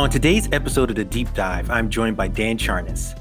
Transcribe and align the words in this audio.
On 0.00 0.08
today's 0.08 0.48
episode 0.50 0.88
of 0.88 0.96
The 0.96 1.04
Deep 1.04 1.30
Dive, 1.34 1.68
I'm 1.68 1.90
joined 1.90 2.16
by 2.16 2.26
Dan 2.26 2.56
Charnas. 2.56 3.14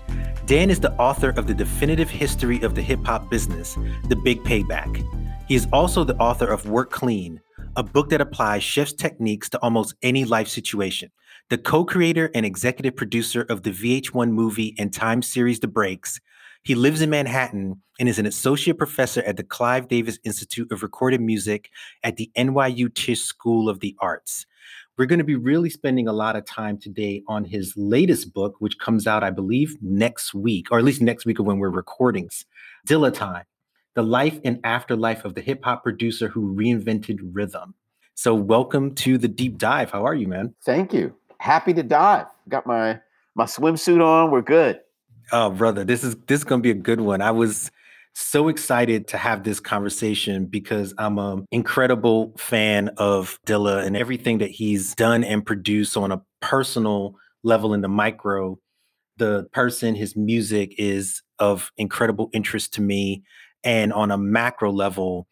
Dan 0.45 0.69
is 0.69 0.79
the 0.79 0.93
author 0.93 1.31
of 1.31 1.45
The 1.45 1.53
Definitive 1.53 2.09
History 2.09 2.61
of 2.61 2.73
the 2.73 2.81
Hip 2.81 3.03
Hop 3.05 3.29
Business, 3.29 3.77
The 4.07 4.15
Big 4.15 4.41
Payback. 4.45 5.05
He 5.45 5.55
is 5.55 5.67
also 5.73 6.05
the 6.05 6.15
author 6.19 6.47
of 6.47 6.69
Work 6.69 6.89
Clean, 6.89 7.41
a 7.75 7.83
book 7.83 8.07
that 8.11 8.21
applies 8.21 8.63
chef's 8.63 8.93
techniques 8.93 9.49
to 9.49 9.57
almost 9.59 9.93
any 10.03 10.23
life 10.23 10.47
situation. 10.47 11.11
The 11.49 11.57
co 11.57 11.83
creator 11.83 12.31
and 12.33 12.45
executive 12.45 12.95
producer 12.95 13.41
of 13.49 13.63
the 13.63 13.71
VH1 13.71 14.31
movie 14.31 14.73
and 14.79 14.93
Time 14.93 15.21
series 15.21 15.59
The 15.59 15.67
Breaks, 15.67 16.21
he 16.63 16.75
lives 16.75 17.01
in 17.01 17.09
Manhattan 17.09 17.81
and 17.99 18.07
is 18.07 18.19
an 18.19 18.25
associate 18.25 18.77
professor 18.77 19.21
at 19.23 19.35
the 19.35 19.43
Clive 19.43 19.89
Davis 19.89 20.17
Institute 20.23 20.71
of 20.71 20.81
Recorded 20.81 21.19
Music 21.19 21.71
at 22.05 22.15
the 22.15 22.31
NYU 22.37 22.93
Tisch 22.93 23.21
School 23.21 23.67
of 23.67 23.81
the 23.81 23.97
Arts. 23.99 24.45
We're 24.99 25.05
going 25.05 25.19
to 25.19 25.23
be 25.23 25.37
really 25.37 25.69
spending 25.69 26.09
a 26.09 26.11
lot 26.11 26.35
of 26.35 26.43
time 26.43 26.77
today 26.77 27.23
on 27.25 27.45
his 27.45 27.73
latest 27.77 28.33
book, 28.33 28.57
which 28.59 28.77
comes 28.79 29.07
out, 29.07 29.23
I 29.23 29.29
believe, 29.29 29.77
next 29.81 30.33
week, 30.33 30.67
or 30.71 30.77
at 30.77 30.83
least 30.83 31.01
next 31.01 31.25
week 31.25 31.39
of 31.39 31.45
when 31.45 31.57
we're 31.57 31.69
recordings. 31.69 32.43
Dilla 32.85 33.13
Time, 33.13 33.45
the 33.93 34.03
life 34.03 34.41
and 34.43 34.59
afterlife 34.65 35.23
of 35.23 35.35
the 35.35 35.41
hip 35.41 35.63
hop 35.63 35.83
producer 35.83 36.27
who 36.27 36.53
reinvented 36.53 37.19
rhythm. 37.31 37.75
So, 38.15 38.35
welcome 38.35 38.93
to 38.95 39.17
the 39.17 39.29
deep 39.29 39.57
dive. 39.57 39.89
How 39.89 40.05
are 40.05 40.13
you, 40.13 40.27
man? 40.27 40.53
Thank 40.65 40.91
you. 40.91 41.15
Happy 41.37 41.73
to 41.75 41.81
dive. 41.81 42.25
Got 42.49 42.67
my 42.67 42.99
my 43.35 43.45
swimsuit 43.45 44.03
on. 44.03 44.31
We're 44.31 44.41
good. 44.41 44.81
Oh, 45.31 45.49
brother, 45.49 45.85
this 45.85 46.03
is 46.03 46.17
this 46.27 46.41
is 46.41 46.43
gonna 46.43 46.61
be 46.61 46.71
a 46.71 46.73
good 46.73 46.99
one. 46.99 47.21
I 47.21 47.31
was 47.31 47.71
so 48.13 48.47
excited 48.47 49.07
to 49.09 49.17
have 49.17 49.43
this 49.43 49.59
conversation 49.59 50.45
because 50.45 50.93
I'm 50.97 51.17
an 51.17 51.45
incredible 51.51 52.33
fan 52.37 52.89
of 52.97 53.39
Dilla 53.45 53.85
and 53.85 53.95
everything 53.95 54.39
that 54.39 54.49
he's 54.49 54.93
done 54.95 55.23
and 55.23 55.45
produced 55.45 55.95
on 55.95 56.11
a 56.11 56.21
personal 56.41 57.15
level 57.43 57.73
in 57.73 57.81
the 57.81 57.87
micro. 57.87 58.59
The 59.17 59.47
person, 59.51 59.95
his 59.95 60.15
music 60.15 60.73
is 60.77 61.21
of 61.39 61.71
incredible 61.77 62.29
interest 62.33 62.73
to 62.75 62.81
me. 62.81 63.23
And 63.63 63.91
on 63.93 64.11
a 64.11 64.17
macro 64.17 64.71
level, 64.71 65.27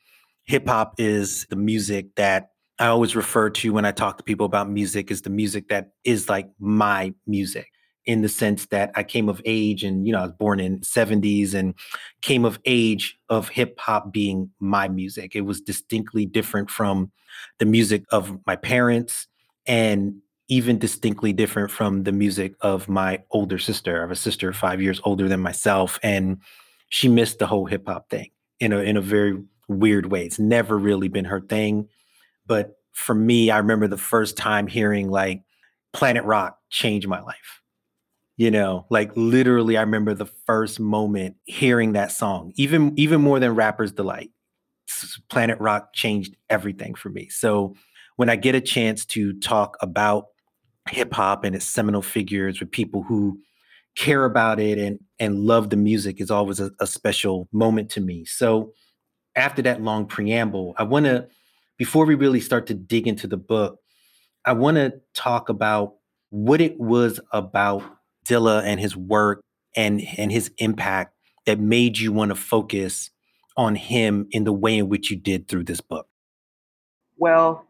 hip 0.46 0.68
hop 0.68 0.96
is 0.98 1.46
the 1.50 1.56
music 1.56 2.16
that 2.16 2.50
I 2.80 2.88
always 2.88 3.16
refer 3.16 3.50
to 3.50 3.74
when 3.74 3.86
I 3.86 3.92
talk 3.92 4.18
to 4.18 4.24
people 4.24 4.46
about 4.46 4.70
music 4.70 5.10
is 5.10 5.22
the 5.22 5.30
music 5.30 5.70
that 5.70 5.92
is 6.04 6.30
like 6.30 6.50
my 6.60 7.14
music 7.26 7.68
in 8.08 8.22
the 8.22 8.30
sense 8.30 8.66
that 8.68 8.90
I 8.96 9.04
came 9.04 9.28
of 9.28 9.42
age 9.46 9.84
and 9.84 10.08
you 10.08 10.14
know 10.14 10.20
I 10.20 10.24
was 10.24 10.32
born 10.32 10.60
in 10.62 10.80
70s 10.80 11.54
and 11.54 11.76
came 12.22 12.46
of 12.46 12.58
age 12.66 13.20
of 13.30 13.50
hip 13.50 13.78
hop 13.78 14.12
being 14.14 14.50
my 14.60 14.88
music. 14.88 15.36
It 15.36 15.42
was 15.42 15.62
distinctly 15.62 16.26
different 16.26 16.72
from 16.72 17.12
the 17.60 17.66
music 17.66 18.06
of 18.12 18.40
my 18.48 18.56
parents 18.56 19.28
and 19.68 20.16
even 20.48 20.80
distinctly 20.80 21.34
different 21.34 21.70
from 21.70 22.04
the 22.04 22.14
music 22.14 22.56
of 22.62 22.88
my 22.88 23.22
older 23.32 23.60
sister. 23.60 23.98
I 23.98 24.02
have 24.02 24.12
a 24.12 24.16
sister 24.16 24.54
5 24.54 24.82
years 24.82 25.02
older 25.04 25.28
than 25.28 25.42
myself 25.42 26.00
and 26.02 26.38
she 26.88 27.10
missed 27.10 27.40
the 27.40 27.48
whole 27.48 27.66
hip 27.66 27.84
hop 27.86 28.10
thing 28.10 28.32
in 28.62 28.72
a 28.72 28.80
in 28.80 28.96
a 28.96 29.02
very 29.02 29.38
weird 29.68 30.10
way. 30.10 30.26
It's 30.26 30.40
never 30.40 30.78
really 30.78 31.10
been 31.10 31.26
her 31.26 31.42
thing, 31.42 31.90
but 32.48 32.80
for 32.94 33.14
me 33.14 33.52
I 33.52 33.58
remember 33.58 33.90
the 33.90 33.98
first 33.98 34.38
time 34.38 34.66
hearing 34.66 35.10
like 35.10 35.44
Planet 35.92 36.24
Rock 36.24 36.58
changed 36.70 37.10
my 37.10 37.20
life 37.20 37.62
you 38.38 38.52
know 38.52 38.86
like 38.90 39.12
literally 39.16 39.78
i 39.78 39.82
remember 39.82 40.14
the 40.14 40.26
first 40.46 40.80
moment 40.80 41.36
hearing 41.46 41.94
that 41.94 42.12
song 42.12 42.52
even 42.56 42.94
even 42.98 43.22
more 43.22 43.40
than 43.40 43.56
rapper's 43.56 43.92
delight. 43.92 44.32
Planet 45.30 45.60
rock 45.60 45.94
changed 45.94 46.36
everything 46.50 46.96
for 46.96 47.10
me. 47.10 47.30
So 47.30 47.76
when 48.16 48.30
i 48.30 48.36
get 48.36 48.56
a 48.56 48.62
chance 48.62 49.06
to 49.08 49.34
talk 49.40 49.78
about 49.82 50.28
hip 50.90 51.14
hop 51.14 51.44
and 51.44 51.56
its 51.56 51.66
seminal 51.66 52.02
figures 52.02 52.60
with 52.60 52.72
people 52.72 53.04
who 53.04 53.40
care 53.96 54.26
about 54.26 54.60
it 54.60 54.78
and 54.78 55.00
and 55.20 55.40
love 55.40 55.70
the 55.70 55.78
music 55.78 56.22
is 56.22 56.32
always 56.32 56.60
a, 56.60 56.72
a 56.80 56.88
special 56.88 57.50
moment 57.52 57.90
to 57.92 58.02
me. 58.02 58.26
So 58.26 58.74
after 59.36 59.62
that 59.62 59.82
long 59.82 60.06
preamble 60.06 60.74
i 60.78 60.84
want 60.84 61.06
to 61.06 61.28
before 61.78 62.06
we 62.06 62.16
really 62.16 62.42
start 62.42 62.68
to 62.68 62.74
dig 62.74 63.08
into 63.08 63.28
the 63.28 63.38
book 63.38 63.80
i 64.46 64.54
want 64.54 64.76
to 64.78 64.94
talk 65.14 65.50
about 65.50 65.96
what 66.30 66.60
it 66.62 66.80
was 66.80 67.20
about 67.32 67.84
Dilla 68.28 68.64
and 68.64 68.80
his 68.80 68.96
work 68.96 69.42
and 69.76 70.02
and 70.18 70.32
his 70.32 70.52
impact 70.58 71.14
that 71.46 71.60
made 71.60 71.98
you 71.98 72.12
want 72.12 72.30
to 72.30 72.36
focus 72.36 73.10
on 73.56 73.76
him 73.76 74.28
in 74.32 74.44
the 74.44 74.54
way 74.54 74.78
in 74.78 74.90
which 74.90 75.10
you 75.10 75.18
did 75.18 75.48
through 75.48 75.64
this 75.64 75.82
book? 75.82 76.08
Well, 77.18 77.66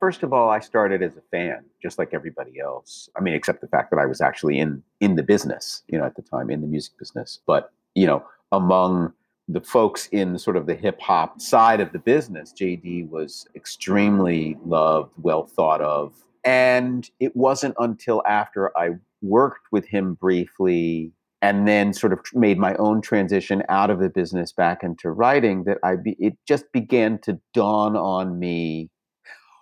first 0.00 0.22
of 0.22 0.32
all, 0.32 0.50
I 0.50 0.60
started 0.60 1.02
as 1.02 1.16
a 1.16 1.22
fan, 1.30 1.64
just 1.82 1.98
like 1.98 2.12
everybody 2.12 2.60
else. 2.60 3.08
I 3.16 3.20
mean, 3.20 3.34
except 3.34 3.62
the 3.62 3.68
fact 3.68 3.90
that 3.90 3.98
I 3.98 4.06
was 4.06 4.20
actually 4.20 4.58
in 4.58 4.82
in 5.00 5.16
the 5.16 5.22
business, 5.22 5.82
you 5.88 5.98
know, 5.98 6.04
at 6.04 6.16
the 6.16 6.22
time 6.22 6.50
in 6.50 6.60
the 6.60 6.66
music 6.66 6.98
business. 6.98 7.40
But 7.46 7.72
you 7.94 8.06
know, 8.06 8.24
among 8.52 9.12
the 9.48 9.60
folks 9.60 10.08
in 10.08 10.38
sort 10.38 10.56
of 10.56 10.66
the 10.66 10.74
hip 10.74 11.00
hop 11.00 11.40
side 11.40 11.80
of 11.80 11.92
the 11.92 11.98
business, 11.98 12.52
JD 12.52 13.08
was 13.08 13.46
extremely 13.54 14.56
loved, 14.64 15.12
well 15.22 15.46
thought 15.46 15.80
of. 15.80 16.14
And 16.44 17.08
it 17.20 17.34
wasn't 17.36 17.74
until 17.78 18.22
after 18.26 18.76
I 18.76 18.96
worked 19.26 19.66
with 19.72 19.86
him 19.86 20.14
briefly 20.14 21.12
and 21.42 21.68
then 21.68 21.92
sort 21.92 22.12
of 22.12 22.20
made 22.32 22.58
my 22.58 22.74
own 22.76 23.00
transition 23.00 23.62
out 23.68 23.90
of 23.90 24.00
the 24.00 24.08
business 24.08 24.52
back 24.52 24.82
into 24.82 25.10
writing 25.10 25.64
that 25.64 25.78
I 25.82 25.96
be, 25.96 26.16
it 26.18 26.36
just 26.48 26.64
began 26.72 27.18
to 27.20 27.38
dawn 27.52 27.96
on 27.96 28.38
me 28.38 28.90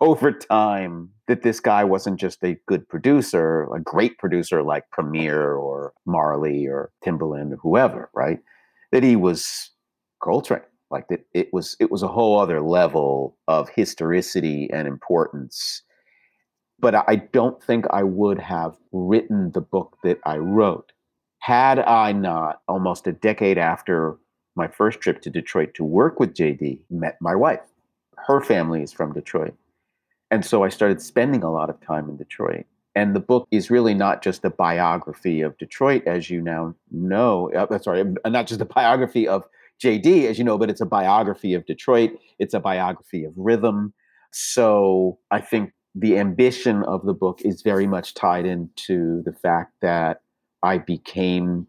over 0.00 0.32
time 0.32 1.10
that 1.26 1.42
this 1.42 1.60
guy 1.60 1.84
wasn't 1.84 2.20
just 2.20 2.42
a 2.44 2.56
good 2.66 2.88
producer, 2.88 3.68
a 3.74 3.80
great 3.80 4.18
producer 4.18 4.62
like 4.62 4.90
Premier 4.90 5.54
or 5.54 5.92
Marley 6.06 6.66
or 6.66 6.90
Timbaland 7.04 7.52
or 7.52 7.56
whoever, 7.56 8.10
right? 8.14 8.38
That 8.92 9.02
he 9.02 9.16
was 9.16 9.70
Coltrane. 10.22 10.62
Like 10.90 11.08
that 11.08 11.26
it 11.32 11.48
was 11.52 11.76
it 11.80 11.90
was 11.90 12.02
a 12.02 12.08
whole 12.08 12.38
other 12.38 12.60
level 12.60 13.36
of 13.48 13.68
historicity 13.68 14.70
and 14.72 14.86
importance 14.86 15.82
but 16.84 17.08
I 17.08 17.16
don't 17.16 17.62
think 17.62 17.86
I 17.88 18.02
would 18.02 18.38
have 18.38 18.76
written 18.92 19.52
the 19.52 19.62
book 19.62 19.96
that 20.04 20.18
I 20.26 20.36
wrote 20.36 20.92
had 21.38 21.78
I 21.78 22.12
not, 22.12 22.60
almost 22.68 23.06
a 23.06 23.12
decade 23.12 23.56
after 23.56 24.18
my 24.54 24.68
first 24.68 25.00
trip 25.00 25.22
to 25.22 25.30
Detroit 25.30 25.72
to 25.76 25.82
work 25.82 26.20
with 26.20 26.34
JD, 26.34 26.80
met 26.90 27.16
my 27.22 27.34
wife. 27.34 27.64
Her 28.26 28.42
family 28.42 28.82
is 28.82 28.92
from 28.92 29.14
Detroit. 29.14 29.54
And 30.30 30.44
so 30.44 30.62
I 30.62 30.68
started 30.68 31.00
spending 31.00 31.42
a 31.42 31.50
lot 31.50 31.70
of 31.70 31.80
time 31.80 32.10
in 32.10 32.18
Detroit. 32.18 32.66
And 32.94 33.16
the 33.16 33.20
book 33.20 33.48
is 33.50 33.70
really 33.70 33.94
not 33.94 34.22
just 34.22 34.44
a 34.44 34.50
biography 34.50 35.40
of 35.40 35.56
Detroit, 35.56 36.02
as 36.06 36.28
you 36.28 36.42
now 36.42 36.74
know. 36.90 37.50
Uh, 37.54 37.66
uh 37.70 37.78
sorry, 37.78 38.02
um, 38.02 38.18
uh, 38.26 38.28
not 38.28 38.46
just 38.46 38.60
a 38.60 38.66
biography 38.66 39.26
of 39.26 39.44
JD, 39.82 40.26
as 40.28 40.36
you 40.36 40.44
know, 40.44 40.58
but 40.58 40.68
it's 40.68 40.82
a 40.82 40.86
biography 40.86 41.54
of 41.54 41.64
Detroit. 41.64 42.10
It's 42.38 42.52
a 42.52 42.60
biography 42.60 43.24
of 43.24 43.32
rhythm. 43.38 43.94
So 44.32 45.18
I 45.30 45.40
think 45.40 45.72
the 45.94 46.18
ambition 46.18 46.82
of 46.84 47.04
the 47.04 47.14
book 47.14 47.40
is 47.42 47.62
very 47.62 47.86
much 47.86 48.14
tied 48.14 48.46
into 48.46 49.22
the 49.22 49.32
fact 49.32 49.72
that 49.80 50.22
I 50.62 50.78
became 50.78 51.68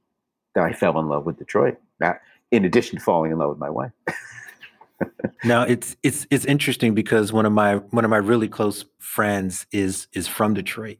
that 0.55 0.63
I 0.63 0.73
fell 0.73 0.97
in 0.99 1.07
love 1.07 1.25
with 1.25 1.37
Detroit. 1.37 1.77
That 1.99 2.21
in 2.51 2.65
addition 2.65 2.97
to 2.97 3.03
falling 3.03 3.31
in 3.31 3.37
love 3.37 3.49
with 3.49 3.59
my 3.59 3.69
wife. 3.69 3.91
now 5.43 5.63
it's 5.63 5.95
it's 6.03 6.25
it's 6.31 6.45
interesting 6.45 6.95
because 6.95 7.31
one 7.33 7.45
of 7.45 7.51
my 7.51 7.75
one 7.75 8.05
of 8.05 8.09
my 8.09 8.17
really 8.17 8.47
close 8.47 8.85
friends 8.99 9.67
is 9.71 10.07
is 10.13 10.27
from 10.27 10.53
Detroit. 10.53 10.97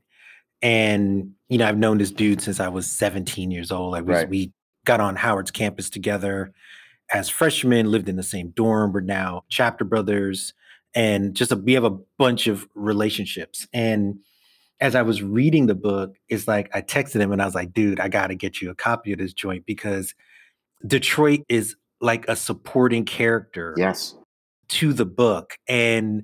And 0.61 1.33
you 1.49 1.57
know, 1.57 1.67
I've 1.67 1.77
known 1.77 1.97
this 1.97 2.11
dude 2.11 2.41
since 2.41 2.59
I 2.59 2.67
was 2.67 2.89
17 2.89 3.51
years 3.51 3.71
old. 3.71 3.91
Like 3.91 4.05
we, 4.05 4.13
right. 4.13 4.29
we 4.29 4.53
got 4.85 4.99
on 4.99 5.15
Howard's 5.15 5.51
campus 5.51 5.89
together 5.89 6.53
as 7.13 7.29
freshmen, 7.29 7.91
lived 7.91 8.09
in 8.09 8.15
the 8.15 8.23
same 8.23 8.49
dorm. 8.49 8.91
We're 8.91 9.01
now 9.01 9.43
chapter 9.49 9.85
brothers 9.85 10.53
and 10.95 11.35
just 11.35 11.51
a, 11.51 11.55
we 11.55 11.73
have 11.73 11.83
a 11.83 11.97
bunch 12.17 12.47
of 12.47 12.67
relationships. 12.73 13.67
And 13.73 14.19
as 14.79 14.95
I 14.95 15.03
was 15.03 15.21
reading 15.21 15.67
the 15.67 15.75
book, 15.75 16.15
it's 16.29 16.47
like 16.47 16.69
I 16.73 16.81
texted 16.81 17.21
him 17.21 17.31
and 17.31 17.41
I 17.41 17.45
was 17.45 17.55
like, 17.55 17.73
dude, 17.73 17.99
I 17.99 18.07
got 18.07 18.27
to 18.27 18.35
get 18.35 18.61
you 18.61 18.69
a 18.69 18.75
copy 18.75 19.13
of 19.13 19.19
this 19.19 19.33
joint 19.33 19.65
because 19.65 20.15
Detroit 20.85 21.41
is 21.49 21.75
like 22.01 22.27
a 22.27 22.35
supporting 22.35 23.05
character 23.05 23.73
yes 23.77 24.15
to 24.67 24.93
the 24.93 25.05
book 25.05 25.57
and 25.67 26.23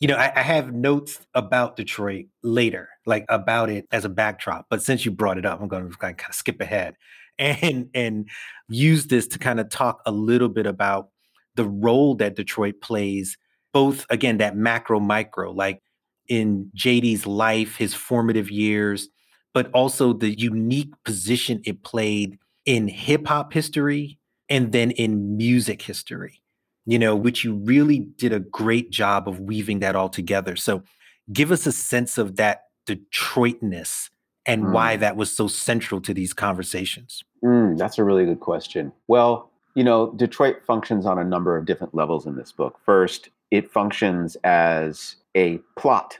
you 0.00 0.06
know, 0.06 0.14
I, 0.14 0.32
I, 0.36 0.42
have 0.42 0.72
notes 0.72 1.26
about 1.34 1.74
Detroit 1.74 2.26
later, 2.44 2.88
like 3.04 3.24
about 3.28 3.68
it 3.68 3.86
as 3.90 4.04
a 4.04 4.08
backdrop. 4.08 4.66
But 4.70 4.80
since 4.80 5.04
you 5.04 5.10
brought 5.10 5.38
it 5.38 5.46
up, 5.46 5.60
I'm 5.60 5.66
going 5.66 5.90
to 5.90 5.96
kind 5.96 6.14
of 6.28 6.34
skip 6.34 6.60
ahead 6.60 6.94
and 7.38 7.90
and 7.94 8.28
use 8.68 9.06
this 9.06 9.26
to 9.28 9.38
kind 9.38 9.58
of 9.58 9.70
talk 9.70 10.00
a 10.06 10.12
little 10.12 10.48
bit 10.48 10.66
about 10.66 11.08
the 11.56 11.64
role 11.64 12.14
that 12.16 12.36
Detroit 12.36 12.80
plays, 12.80 13.36
both 13.78 14.06
again 14.10 14.38
that 14.38 14.56
macro 14.56 14.98
micro, 14.98 15.52
like 15.52 15.82
in 16.28 16.70
JD's 16.76 17.26
life, 17.26 17.76
his 17.76 17.94
formative 17.94 18.50
years, 18.50 19.08
but 19.54 19.70
also 19.72 20.12
the 20.12 20.38
unique 20.38 20.92
position 21.04 21.62
it 21.64 21.82
played 21.82 22.38
in 22.64 22.88
hip 22.88 23.26
hop 23.26 23.52
history 23.52 24.18
and 24.48 24.72
then 24.72 24.90
in 24.92 25.36
music 25.36 25.82
history 25.82 26.42
you 26.88 26.98
know, 26.98 27.14
which 27.14 27.44
you 27.44 27.52
really 27.54 27.98
did 27.98 28.32
a 28.32 28.40
great 28.40 28.88
job 28.90 29.28
of 29.28 29.40
weaving 29.40 29.80
that 29.80 29.94
all 29.94 30.08
together. 30.08 30.56
So 30.56 30.82
give 31.30 31.52
us 31.52 31.66
a 31.66 31.72
sense 31.72 32.16
of 32.16 32.36
that 32.36 32.62
Detroitness 32.86 34.08
and 34.46 34.64
mm. 34.64 34.72
why 34.72 34.96
that 34.96 35.14
was 35.14 35.30
so 35.30 35.48
central 35.48 36.00
to 36.00 36.14
these 36.14 36.32
conversations. 36.32 37.22
Mm, 37.44 37.76
that's 37.76 37.98
a 37.98 38.04
really 38.04 38.24
good 38.24 38.40
question. 38.40 38.90
Well, 39.06 39.50
you 39.74 39.84
know, 39.84 40.14
Detroit 40.16 40.62
functions 40.66 41.04
on 41.04 41.18
a 41.18 41.24
number 41.24 41.58
of 41.58 41.66
different 41.66 41.94
levels 41.94 42.24
in 42.24 42.36
this 42.36 42.52
book. 42.52 42.80
First, 42.86 43.28
it 43.50 43.70
functions 43.70 44.36
as 44.44 45.16
a 45.34 45.58
plot, 45.76 46.18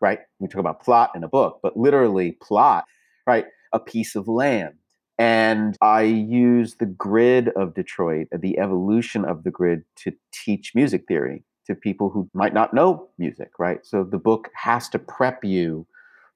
right? 0.00 0.20
We 0.38 0.48
talk 0.48 0.60
about 0.60 0.82
plot 0.82 1.12
in 1.14 1.24
a 1.24 1.28
book, 1.28 1.60
but 1.62 1.76
literally 1.76 2.32
plot, 2.32 2.84
right? 3.26 3.46
A 3.72 3.80
piece 3.80 4.16
of 4.16 4.28
land 4.28 4.74
and 5.18 5.76
I 5.80 6.02
use 6.02 6.76
the 6.76 6.86
grid 6.86 7.48
of 7.50 7.74
Detroit, 7.74 8.28
uh, 8.32 8.38
the 8.40 8.58
evolution 8.58 9.24
of 9.24 9.42
the 9.42 9.50
grid, 9.50 9.84
to 9.96 10.12
teach 10.32 10.74
music 10.74 11.06
theory 11.08 11.42
to 11.66 11.74
people 11.74 12.08
who 12.08 12.30
might 12.34 12.54
not 12.54 12.72
know 12.72 13.08
music, 13.18 13.50
right? 13.58 13.84
So 13.84 14.04
the 14.04 14.18
book 14.18 14.48
has 14.54 14.88
to 14.90 14.98
prep 14.98 15.44
you 15.44 15.86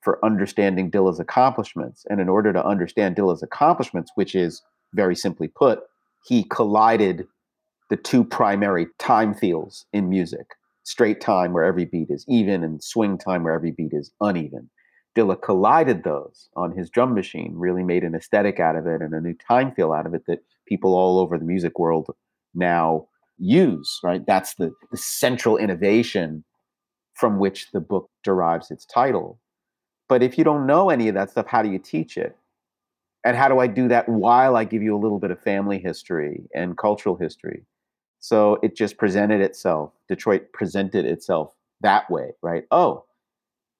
for 0.00 0.22
understanding 0.24 0.90
Dilla's 0.90 1.20
accomplishments. 1.20 2.04
And 2.10 2.20
in 2.20 2.28
order 2.28 2.52
to 2.52 2.66
understand 2.66 3.14
Dilla's 3.14 3.42
accomplishments, 3.42 4.10
which 4.16 4.34
is 4.34 4.62
very 4.94 5.14
simply 5.14 5.46
put, 5.46 5.84
he 6.26 6.42
collided 6.44 7.26
the 7.92 7.96
two 7.98 8.24
primary 8.24 8.86
time 8.98 9.34
fields 9.34 9.84
in 9.92 10.08
music 10.08 10.54
straight 10.82 11.20
time, 11.20 11.52
where 11.52 11.62
every 11.62 11.84
beat 11.84 12.08
is 12.08 12.24
even, 12.26 12.64
and 12.64 12.82
swing 12.82 13.18
time, 13.18 13.44
where 13.44 13.52
every 13.52 13.70
beat 13.70 13.92
is 13.92 14.10
uneven. 14.22 14.70
Dilla 15.14 15.36
collided 15.36 16.02
those 16.02 16.48
on 16.56 16.74
his 16.74 16.88
drum 16.88 17.12
machine, 17.14 17.52
really 17.54 17.82
made 17.82 18.02
an 18.02 18.14
aesthetic 18.14 18.58
out 18.58 18.76
of 18.76 18.86
it 18.86 19.02
and 19.02 19.12
a 19.12 19.20
new 19.20 19.34
time 19.34 19.74
feel 19.74 19.92
out 19.92 20.06
of 20.06 20.14
it 20.14 20.22
that 20.26 20.38
people 20.66 20.94
all 20.94 21.18
over 21.18 21.36
the 21.36 21.44
music 21.44 21.78
world 21.78 22.08
now 22.54 23.06
use, 23.36 24.00
right? 24.02 24.24
That's 24.26 24.54
the, 24.54 24.72
the 24.90 24.96
central 24.96 25.58
innovation 25.58 26.44
from 27.12 27.38
which 27.38 27.72
the 27.72 27.80
book 27.80 28.08
derives 28.24 28.70
its 28.70 28.86
title. 28.86 29.38
But 30.08 30.22
if 30.22 30.38
you 30.38 30.44
don't 30.44 30.66
know 30.66 30.88
any 30.88 31.08
of 31.08 31.14
that 31.14 31.32
stuff, 31.32 31.46
how 31.46 31.60
do 31.60 31.70
you 31.70 31.78
teach 31.78 32.16
it? 32.16 32.38
And 33.22 33.36
how 33.36 33.48
do 33.48 33.58
I 33.58 33.66
do 33.66 33.86
that 33.88 34.08
while 34.08 34.56
I 34.56 34.64
give 34.64 34.82
you 34.82 34.96
a 34.96 35.02
little 35.02 35.18
bit 35.18 35.30
of 35.30 35.42
family 35.42 35.78
history 35.78 36.48
and 36.54 36.78
cultural 36.78 37.16
history? 37.16 37.66
So 38.22 38.60
it 38.62 38.76
just 38.76 38.98
presented 38.98 39.40
itself. 39.40 39.92
Detroit 40.08 40.52
presented 40.52 41.04
itself 41.04 41.56
that 41.80 42.08
way, 42.08 42.30
right? 42.40 42.62
Oh, 42.70 43.04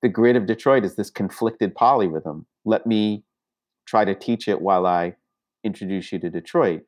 the 0.03 0.09
grid 0.09 0.35
of 0.35 0.47
Detroit 0.47 0.85
is 0.85 0.97
this 0.97 1.11
conflicted 1.11 1.77
polyrhythm. 1.77 2.45
Let 2.65 2.85
me 2.85 3.23
try 3.87 4.05
to 4.05 4.17
teach 4.17 4.49
it 4.49 4.61
while 4.61 4.85
I 4.85 5.15
introduce 5.63 6.11
you 6.11 6.19
to 6.19 6.29
Detroit. 6.29 6.83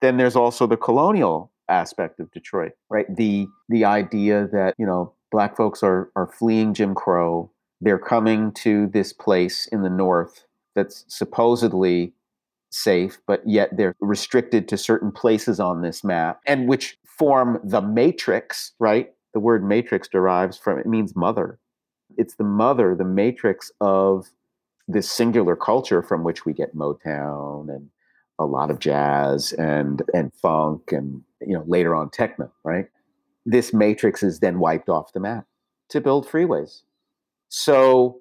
Then 0.00 0.16
there's 0.16 0.34
also 0.34 0.66
the 0.66 0.76
colonial 0.76 1.52
aspect 1.68 2.18
of 2.18 2.32
Detroit, 2.32 2.72
right? 2.90 3.06
The 3.14 3.46
the 3.68 3.84
idea 3.84 4.48
that, 4.52 4.74
you 4.76 4.84
know, 4.84 5.12
black 5.30 5.56
folks 5.56 5.84
are 5.84 6.10
are 6.16 6.26
fleeing 6.26 6.74
Jim 6.74 6.92
Crow. 6.96 7.52
They're 7.80 8.00
coming 8.00 8.50
to 8.64 8.88
this 8.88 9.12
place 9.12 9.68
in 9.68 9.82
the 9.82 9.90
north 9.90 10.44
that's 10.74 11.04
supposedly 11.06 12.14
safe, 12.76 13.18
but 13.26 13.42
yet 13.46 13.76
they're 13.76 13.96
restricted 14.00 14.68
to 14.68 14.76
certain 14.76 15.10
places 15.10 15.60
on 15.60 15.82
this 15.82 16.04
map 16.04 16.40
and 16.46 16.68
which 16.68 16.98
form 17.04 17.60
the 17.64 17.80
matrix, 17.80 18.72
right? 18.78 19.12
The 19.34 19.40
word 19.40 19.64
matrix 19.64 20.08
derives 20.08 20.58
from 20.58 20.78
it 20.78 20.86
means 20.86 21.16
mother 21.16 21.58
it's 22.16 22.34
the 22.34 22.44
mother, 22.44 22.94
the 22.94 23.04
matrix 23.04 23.70
of 23.80 24.28
this 24.88 25.10
singular 25.10 25.56
culture 25.56 26.02
from 26.02 26.22
which 26.22 26.44
we 26.44 26.52
get 26.52 26.76
Motown 26.76 27.68
and 27.74 27.90
a 28.38 28.44
lot 28.44 28.70
of 28.70 28.78
jazz 28.78 29.52
and 29.54 30.02
and 30.12 30.32
funk 30.34 30.92
and 30.92 31.22
you 31.40 31.54
know 31.54 31.64
later 31.66 31.94
on 31.94 32.10
techno, 32.10 32.50
right? 32.64 32.86
This 33.44 33.72
matrix 33.72 34.22
is 34.22 34.40
then 34.40 34.58
wiped 34.58 34.88
off 34.88 35.12
the 35.12 35.20
map 35.20 35.46
to 35.90 36.00
build 36.00 36.28
freeways. 36.28 36.82
So 37.48 38.20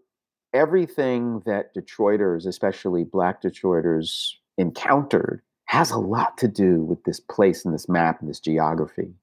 everything 0.53 1.41
that 1.45 1.75
Detroiters, 1.75 2.45
especially 2.45 3.03
black 3.03 3.41
Detroiters, 3.41 4.33
encountered 4.57 5.41
has 5.65 5.91
a 5.91 5.97
lot 5.97 6.37
to 6.37 6.47
do 6.47 6.81
with 6.81 7.03
this 7.03 7.19
place 7.19 7.65
and 7.65 7.73
this 7.73 7.89
map 7.89 8.21
and 8.21 8.29
this 8.29 8.39
geography. 8.39 9.13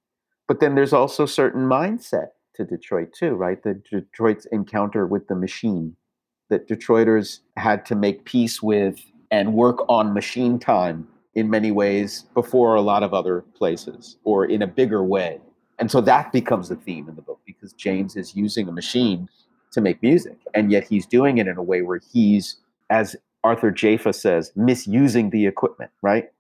But 0.49 0.61
then 0.61 0.75
there's 0.75 0.93
also 0.93 1.25
certain 1.25 1.63
mindset 1.63 2.29
to 2.55 2.65
Detroit 2.65 3.13
too, 3.13 3.35
right? 3.35 3.63
The 3.63 3.81
Detroit's 3.91 4.47
encounter 4.47 5.07
with 5.07 5.29
the 5.29 5.35
machine 5.35 5.97
that 6.51 6.69
Detroiters 6.69 7.41
had 7.57 7.87
to 7.87 7.95
make 7.95 8.25
peace 8.25 8.63
with 8.63 9.01
and 9.31 9.55
work 9.55 9.79
on 9.89 10.13
machine 10.13 10.59
time 10.59 11.09
in 11.35 11.49
many 11.49 11.71
ways 11.71 12.27
before 12.35 12.75
a 12.75 12.83
lot 12.83 13.03
of 13.03 13.15
other 13.15 13.43
places 13.55 14.19
or 14.25 14.45
in 14.45 14.61
a 14.61 14.67
bigger 14.67 15.03
way. 15.03 15.41
And 15.79 15.91
so 15.91 16.01
that 16.03 16.33
becomes 16.33 16.69
the 16.69 16.77
theme 16.77 17.09
in 17.09 17.17
the 17.17 17.23
book 17.23 17.41
because 17.47 17.73
James 17.73 18.17
is 18.17 18.37
using 18.37 18.69
a 18.69 18.73
machine 18.73 19.29
to 19.73 19.81
make 19.81 20.03
music. 20.03 20.37
And 20.55 20.71
yet 20.71 20.85
he's 20.85 21.07
doing 21.07 21.39
it 21.39 21.49
in 21.49 21.57
a 21.57 21.63
way 21.63 21.81
where 21.81 22.01
he's, 22.13 22.57
as 22.91 23.17
Arthur 23.45 23.73
Jafa 23.73 24.15
says, 24.15 24.53
misusing 24.55 25.31
the 25.31 25.47
equipment, 25.47 25.91
right? 26.01 26.31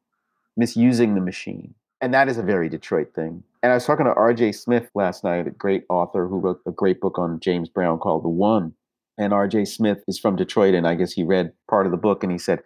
Misusing 0.56 1.14
the 1.14 1.20
machine. 1.20 1.74
And 2.00 2.12
that 2.14 2.28
is 2.28 2.38
a 2.38 2.42
very 2.42 2.68
Detroit 2.68 3.14
thing. 3.14 3.42
And 3.62 3.70
I 3.70 3.74
was 3.76 3.86
talking 3.86 4.06
to 4.06 4.14
R.J. 4.14 4.52
Smith 4.52 4.90
last 4.94 5.22
night, 5.22 5.46
a 5.46 5.50
great 5.50 5.84
author 5.88 6.26
who 6.26 6.38
wrote 6.38 6.60
a 6.66 6.72
great 6.72 7.00
book 7.00 7.18
on 7.18 7.40
James 7.40 7.68
Brown 7.68 7.98
called 7.98 8.24
The 8.24 8.28
One. 8.28 8.74
And 9.18 9.32
R.J. 9.32 9.66
Smith 9.66 10.02
is 10.08 10.18
from 10.18 10.36
Detroit, 10.36 10.74
and 10.74 10.86
I 10.86 10.94
guess 10.94 11.12
he 11.12 11.22
read 11.22 11.52
part 11.68 11.86
of 11.86 11.92
the 11.92 11.98
book, 11.98 12.22
and 12.22 12.32
he 12.32 12.38
said, 12.38 12.60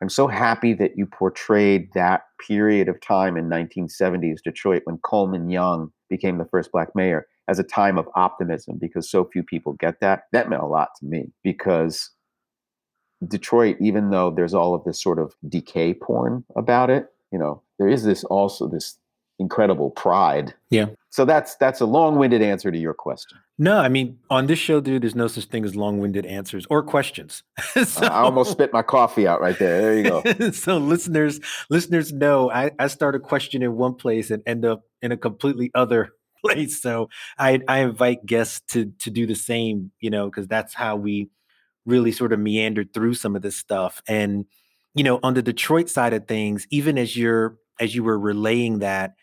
"I'm 0.00 0.08
so 0.08 0.26
happy 0.26 0.72
that 0.74 0.96
you 0.96 1.06
portrayed 1.06 1.92
that 1.94 2.22
period 2.44 2.88
of 2.88 3.00
time 3.00 3.36
in 3.36 3.48
1970s 3.48 4.42
Detroit 4.42 4.82
when 4.84 4.98
Coleman 4.98 5.50
Young 5.50 5.92
became 6.08 6.38
the 6.38 6.46
first 6.46 6.72
black 6.72 6.94
mayor 6.96 7.26
as 7.48 7.58
a 7.58 7.64
time 7.64 7.98
of 7.98 8.08
optimism, 8.16 8.78
because 8.80 9.10
so 9.10 9.24
few 9.24 9.42
people 9.42 9.74
get 9.74 10.00
that. 10.00 10.24
That 10.32 10.48
meant 10.48 10.62
a 10.62 10.66
lot 10.66 10.88
to 10.98 11.06
me 11.06 11.32
because." 11.44 12.10
Detroit, 13.26 13.76
even 13.80 14.10
though 14.10 14.30
there's 14.30 14.54
all 14.54 14.74
of 14.74 14.84
this 14.84 15.02
sort 15.02 15.18
of 15.18 15.34
decay 15.48 15.94
porn 15.94 16.44
about 16.56 16.90
it, 16.90 17.12
you 17.30 17.38
know, 17.38 17.62
there 17.78 17.88
is 17.88 18.04
this 18.04 18.24
also 18.24 18.66
this 18.66 18.98
incredible 19.40 19.90
pride. 19.90 20.54
Yeah. 20.68 20.86
So 21.08 21.24
that's 21.24 21.56
that's 21.56 21.80
a 21.80 21.86
long-winded 21.86 22.42
answer 22.42 22.70
to 22.70 22.78
your 22.78 22.94
question. 22.94 23.38
No, 23.58 23.78
I 23.78 23.88
mean 23.88 24.18
on 24.28 24.46
this 24.46 24.58
show, 24.58 24.80
dude, 24.80 25.02
there's 25.02 25.16
no 25.16 25.26
such 25.26 25.46
thing 25.46 25.64
as 25.64 25.74
long-winded 25.74 26.26
answers 26.26 26.66
or 26.70 26.82
questions. 26.82 27.42
so, 27.84 28.06
I 28.06 28.20
almost 28.20 28.52
spit 28.52 28.72
my 28.72 28.82
coffee 28.82 29.26
out 29.26 29.40
right 29.40 29.58
there. 29.58 29.80
There 29.80 29.96
you 29.96 30.04
go. 30.04 30.50
so 30.52 30.76
listeners, 30.76 31.40
listeners 31.68 32.12
know 32.12 32.50
I, 32.50 32.70
I 32.78 32.86
start 32.86 33.16
a 33.16 33.20
question 33.20 33.62
in 33.62 33.76
one 33.76 33.94
place 33.94 34.30
and 34.30 34.42
end 34.46 34.64
up 34.64 34.84
in 35.02 35.10
a 35.10 35.16
completely 35.16 35.70
other 35.74 36.10
place. 36.44 36.80
So 36.80 37.08
I 37.38 37.60
I 37.66 37.80
invite 37.80 38.24
guests 38.26 38.60
to 38.72 38.92
to 39.00 39.10
do 39.10 39.26
the 39.26 39.34
same, 39.34 39.90
you 40.00 40.10
know, 40.10 40.26
because 40.26 40.46
that's 40.46 40.74
how 40.74 40.96
we 40.96 41.30
really 41.86 42.12
sort 42.12 42.32
of 42.32 42.38
meandered 42.40 42.92
through 42.92 43.14
some 43.14 43.36
of 43.36 43.42
this 43.42 43.56
stuff. 43.56 44.02
And 44.08 44.46
you 44.94 45.04
know, 45.04 45.20
on 45.22 45.34
the 45.34 45.42
Detroit 45.42 45.88
side 45.88 46.12
of 46.12 46.26
things, 46.26 46.66
even 46.70 46.98
as 46.98 47.16
you're 47.16 47.56
as 47.78 47.94
you 47.94 48.02
were 48.02 48.18
relaying 48.18 48.80
that, 48.80 49.14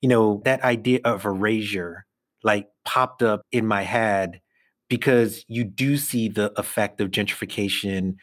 you 0.00 0.08
know, 0.08 0.42
that 0.44 0.62
idea 0.62 1.00
of 1.04 1.24
erasure 1.24 2.04
like 2.44 2.68
popped 2.84 3.22
up 3.22 3.42
in 3.52 3.66
my 3.66 3.82
head 3.82 4.40
because 4.88 5.44
you 5.48 5.64
do 5.64 5.96
see 5.96 6.28
the 6.28 6.52
effect 6.58 7.00
of 7.00 7.10
gentrification, 7.10 8.16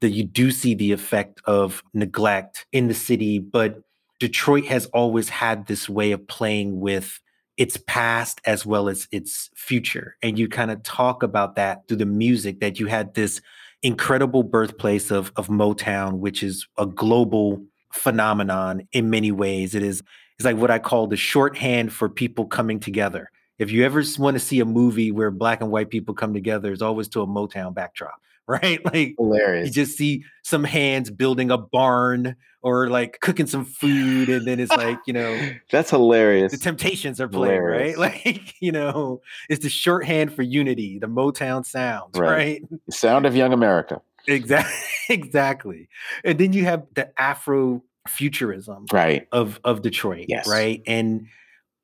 that 0.00 0.10
you 0.10 0.24
do 0.24 0.50
see 0.50 0.74
the 0.74 0.92
effect 0.92 1.40
of 1.44 1.82
neglect 1.94 2.66
in 2.72 2.88
the 2.88 2.94
city, 2.94 3.38
but 3.38 3.82
Detroit 4.18 4.64
has 4.64 4.86
always 4.86 5.28
had 5.28 5.66
this 5.66 5.88
way 5.88 6.12
of 6.12 6.26
playing 6.26 6.80
with 6.80 7.20
its 7.56 7.78
past 7.86 8.40
as 8.44 8.66
well 8.66 8.88
as 8.88 9.08
its 9.12 9.50
future. 9.54 10.16
And 10.22 10.38
you 10.38 10.48
kind 10.48 10.70
of 10.70 10.82
talk 10.82 11.22
about 11.22 11.56
that 11.56 11.88
through 11.88 11.98
the 11.98 12.06
music 12.06 12.60
that 12.60 12.78
you 12.78 12.86
had 12.86 13.14
this 13.14 13.40
incredible 13.82 14.42
birthplace 14.42 15.10
of, 15.10 15.32
of 15.36 15.48
Motown, 15.48 16.18
which 16.18 16.42
is 16.42 16.66
a 16.76 16.86
global 16.86 17.62
phenomenon 17.92 18.86
in 18.92 19.10
many 19.10 19.32
ways. 19.32 19.74
It 19.74 19.82
is 19.82 20.02
it's 20.38 20.44
like 20.44 20.56
what 20.56 20.70
I 20.70 20.78
call 20.78 21.06
the 21.06 21.16
shorthand 21.16 21.92
for 21.92 22.08
people 22.08 22.46
coming 22.46 22.78
together. 22.78 23.30
If 23.58 23.70
you 23.70 23.84
ever 23.84 24.02
want 24.18 24.34
to 24.34 24.40
see 24.40 24.60
a 24.60 24.66
movie 24.66 25.10
where 25.10 25.30
black 25.30 25.62
and 25.62 25.70
white 25.70 25.88
people 25.88 26.14
come 26.14 26.34
together, 26.34 26.72
it's 26.72 26.82
always 26.82 27.08
to 27.08 27.22
a 27.22 27.26
Motown 27.26 27.72
backdrop, 27.72 28.20
right? 28.62 28.84
Like 28.84 29.14
Hilarious. 29.18 29.66
you 29.68 29.72
just 29.72 29.96
see 29.98 30.24
some 30.42 30.64
hands 30.64 31.10
building 31.10 31.50
a 31.50 31.58
barn 31.58 32.36
or 32.62 32.88
like 32.88 33.18
cooking 33.20 33.46
some 33.46 33.64
food, 33.64 34.28
and 34.28 34.44
then 34.46 34.58
it's 34.58 34.72
like, 34.72 34.98
you 35.06 35.12
know, 35.12 35.38
That's 35.70 35.90
hilarious. 35.90 36.50
the 36.52 36.58
Temptations 36.58 37.20
are 37.20 37.28
playing, 37.28 37.54
Hilarious. 37.62 37.96
right? 37.96 38.12
Like, 38.24 38.54
you 38.60 38.72
know, 38.72 39.20
it's 39.48 39.62
the 39.62 39.68
shorthand 39.68 40.32
for 40.34 40.42
unity, 40.42 40.98
the 40.98 41.06
Motown 41.06 41.64
sound, 41.64 42.16
Right. 42.16 42.28
right? 42.30 42.62
Sound 42.90 43.24
of 43.26 43.36
young 43.36 43.52
America. 43.52 44.00
Exactly. 44.26 44.72
Exactly. 45.08 45.88
And 46.24 46.36
then 46.38 46.52
you 46.52 46.64
have 46.64 46.84
the 46.94 47.08
Afro 47.20 47.82
futurism 48.08 48.86
Right. 48.92 49.28
of 49.30 49.60
of 49.62 49.82
Detroit, 49.82 50.26
Yes. 50.28 50.48
right? 50.48 50.82
And 50.86 51.26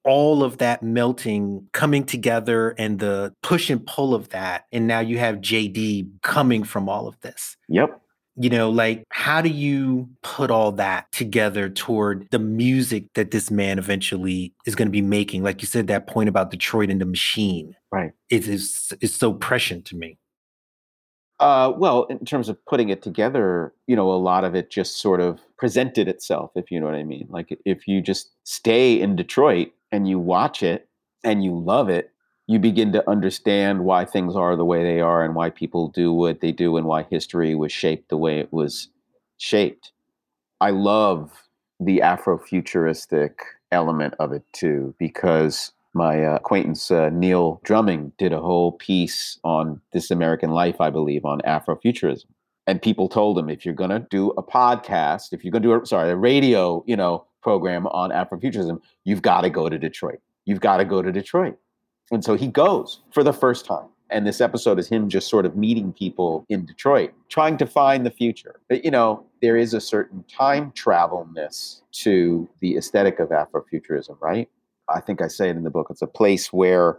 all 0.05 0.43
of 0.43 0.59
that 0.59 0.83
melting, 0.83 1.69
coming 1.73 2.05
together, 2.05 2.71
and 2.79 2.99
the 2.99 3.35
push 3.43 3.71
and 3.71 3.85
pull 3.87 4.15
of 4.15 4.31
that. 4.31 4.67
And 4.73 4.87
now 4.87 5.01
you 5.01 5.19
have 5.19 5.37
JD 5.37 6.23
coming 6.23 6.65
from 6.65 6.89
all 6.89 7.07
of 7.07 7.19
this. 7.21 7.57
Yep. 7.69 8.01
You 8.37 8.49
know, 8.49 8.71
like 8.71 9.05
how 9.11 9.43
do 9.43 9.51
you 9.51 10.09
put 10.23 10.51
all 10.51 10.73
that 10.73 11.11
together 11.13 11.69
toward 11.69 12.29
the 12.31 12.39
music 12.39 13.13
that 13.15 13.31
this 13.31 13.51
man 13.51 13.79
eventually 13.79 14.55
is 14.65 14.75
going 14.75 14.89
to 14.89 14.93
be 14.93 15.03
making? 15.03 15.43
Like 15.43 15.61
you 15.61 15.67
said, 15.67 15.87
that 15.89 16.07
point 16.07 16.31
about 16.31 16.51
Detroit 16.51 16.89
and 16.89 17.01
the 17.01 17.05
machine. 17.05 17.77
Right. 17.91 18.13
It 18.31 18.49
is 18.49 18.93
is 19.03 19.15
so 19.15 19.35
prescient 19.35 19.85
to 19.87 19.97
me. 19.97 20.19
Uh, 21.41 21.73
well, 21.77 22.05
in 22.05 22.25
terms 22.25 22.49
of 22.49 22.65
putting 22.67 22.89
it 22.89 23.03
together, 23.03 23.75
you 23.87 23.97
know, 23.97 24.11
a 24.11 24.15
lot 24.15 24.45
of 24.45 24.55
it 24.55 24.71
just 24.71 25.01
sort 25.01 25.21
of 25.21 25.41
presented 25.59 26.07
itself, 26.07 26.53
if 26.55 26.71
you 26.71 26.79
know 26.79 26.87
what 26.87 26.95
I 26.95 27.03
mean. 27.03 27.27
Like 27.29 27.59
if 27.67 27.87
you 27.89 28.01
just 28.01 28.31
stay 28.45 28.99
in 28.99 29.17
Detroit 29.17 29.73
and 29.93 30.09
you 30.09 30.19
watch 30.19 30.63
it 30.63 30.89
and 31.23 31.45
you 31.45 31.57
love 31.57 31.89
it, 31.89 32.11
you 32.49 32.59
begin 32.59 32.93
to 32.93 33.09
understand 33.09 33.85
why 33.85 34.05
things 34.05 34.35
are 34.35 34.57
the 34.57 34.65
way 34.65 34.83
they 34.83 35.01
are 35.01 35.25
and 35.25 35.35
why 35.35 35.51
people 35.51 35.89
do 35.89 36.13
what 36.13 36.41
they 36.41 36.51
do 36.51 36.77
and 36.77 36.87
why 36.87 37.05
history 37.05 37.55
was 37.55 37.71
shaped 37.71 38.09
the 38.09 38.17
way 38.17 38.41
it 38.41 38.53
was 38.53 38.89
shaped. 39.39 39.93
I 40.61 40.71
love 40.71 41.31
the 41.79 41.99
Afrofuturistic 41.99 43.35
element 43.71 44.15
of 44.19 44.33
it 44.33 44.45
too, 44.53 44.95
because 44.99 45.73
my 45.95 46.25
uh, 46.25 46.37
acquaintance 46.37 46.91
uh, 46.91 47.11
Neil 47.11 47.61
Drumming 47.65 48.13
did 48.19 48.33
a 48.33 48.41
whole 48.41 48.73
piece 48.73 49.39
on 49.45 49.81
This 49.93 50.11
American 50.11 50.51
Life, 50.51 50.81
I 50.81 50.91
believe, 50.91 51.25
on 51.25 51.41
Afrofuturism. 51.41 52.27
And 52.67 52.81
people 52.81 53.09
told 53.09 53.39
him, 53.39 53.51
if 53.51 53.65
you're 53.67 53.75
going 53.75 53.91
to 53.91 54.07
do 54.11 54.31
a 54.31 54.43
podcast, 54.43 55.33
if 55.33 55.45
you're 55.45 55.51
going 55.51 55.63
to 55.63 55.69
do, 55.69 55.83
a, 55.83 55.87
sorry, 55.87 56.11
a 56.11 56.17
radio, 56.17 56.85
you 56.87 56.97
know, 56.97 57.27
program 57.43 57.87
on 57.89 58.11
Afrofuturism, 58.11 58.81
you've 59.05 59.23
got 59.23 59.43
to 59.43 59.51
go 59.51 59.69
to 59.69 59.79
Detroit. 59.79 60.21
You've 60.45 60.61
got 60.61 60.79
to 60.79 60.85
go 60.85 61.03
to 61.03 61.13
Detroit. 61.13 61.59
And 62.11 62.25
so 62.25 62.35
he 62.35 62.47
goes 62.47 63.01
for 63.13 63.23
the 63.23 63.33
first 63.33 63.65
time. 63.65 63.87
And 64.11 64.27
this 64.27 64.43
episode 64.43 64.79
is 64.79 64.89
him 64.89 65.09
just 65.09 65.29
sort 65.29 65.47
of 65.47 65.57
meeting 65.57 65.93
people 65.93 66.45
in 66.51 66.67
Detroit, 66.67 67.13
trying 67.31 67.57
to 67.57 67.67
find 67.67 68.05
the 68.05 68.11
future. 68.11 68.61
But, 68.69 68.85
you 68.85 68.91
know, 68.91 69.25
there 69.41 69.57
is 69.57 69.73
a 69.73 69.81
certain 69.81 70.23
time 70.25 70.71
travelness 70.73 71.83
to 71.93 72.49
the 72.61 72.77
aesthetic 72.77 73.19
of 73.21 73.31
Afrofuturism, 73.31 74.21
right? 74.21 74.51
I 74.91 75.01
think 75.01 75.23
I 75.23 75.29
say 75.29 75.49
it 75.49 75.57
in 75.57 75.65
the 75.65 75.71
book. 75.71 75.87
It's 75.89 76.03
a 76.03 76.07
place 76.07 76.53
where 76.53 76.99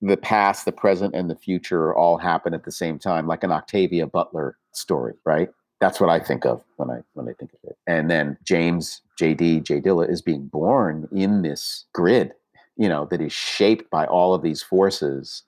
the 0.00 0.16
past, 0.16 0.64
the 0.64 0.72
present, 0.72 1.14
and 1.14 1.28
the 1.28 1.34
future 1.34 1.94
all 1.94 2.18
happen 2.18 2.54
at 2.54 2.64
the 2.64 2.72
same 2.72 2.98
time, 3.00 3.26
like 3.26 3.42
an 3.42 3.50
Octavia 3.50 4.06
Butler 4.06 4.56
story, 4.72 5.14
right? 5.24 5.48
That's 5.80 5.98
what 5.98 6.10
I 6.10 6.20
think 6.20 6.46
of 6.46 6.62
when 6.76 6.90
I 6.90 7.00
when 7.14 7.28
I 7.28 7.32
think 7.32 7.52
of 7.52 7.58
it. 7.64 7.76
And 7.86 8.10
then 8.10 8.38
James 8.44 9.02
JD 9.20 9.64
J 9.64 9.80
Dilla 9.80 10.08
is 10.08 10.22
being 10.22 10.46
born 10.46 11.08
in 11.12 11.42
this 11.42 11.84
grid, 11.92 12.32
you 12.76 12.88
know, 12.88 13.06
that 13.10 13.20
is 13.20 13.32
shaped 13.32 13.90
by 13.90 14.06
all 14.06 14.34
of 14.34 14.42
these 14.42 14.62
forces 14.62 15.44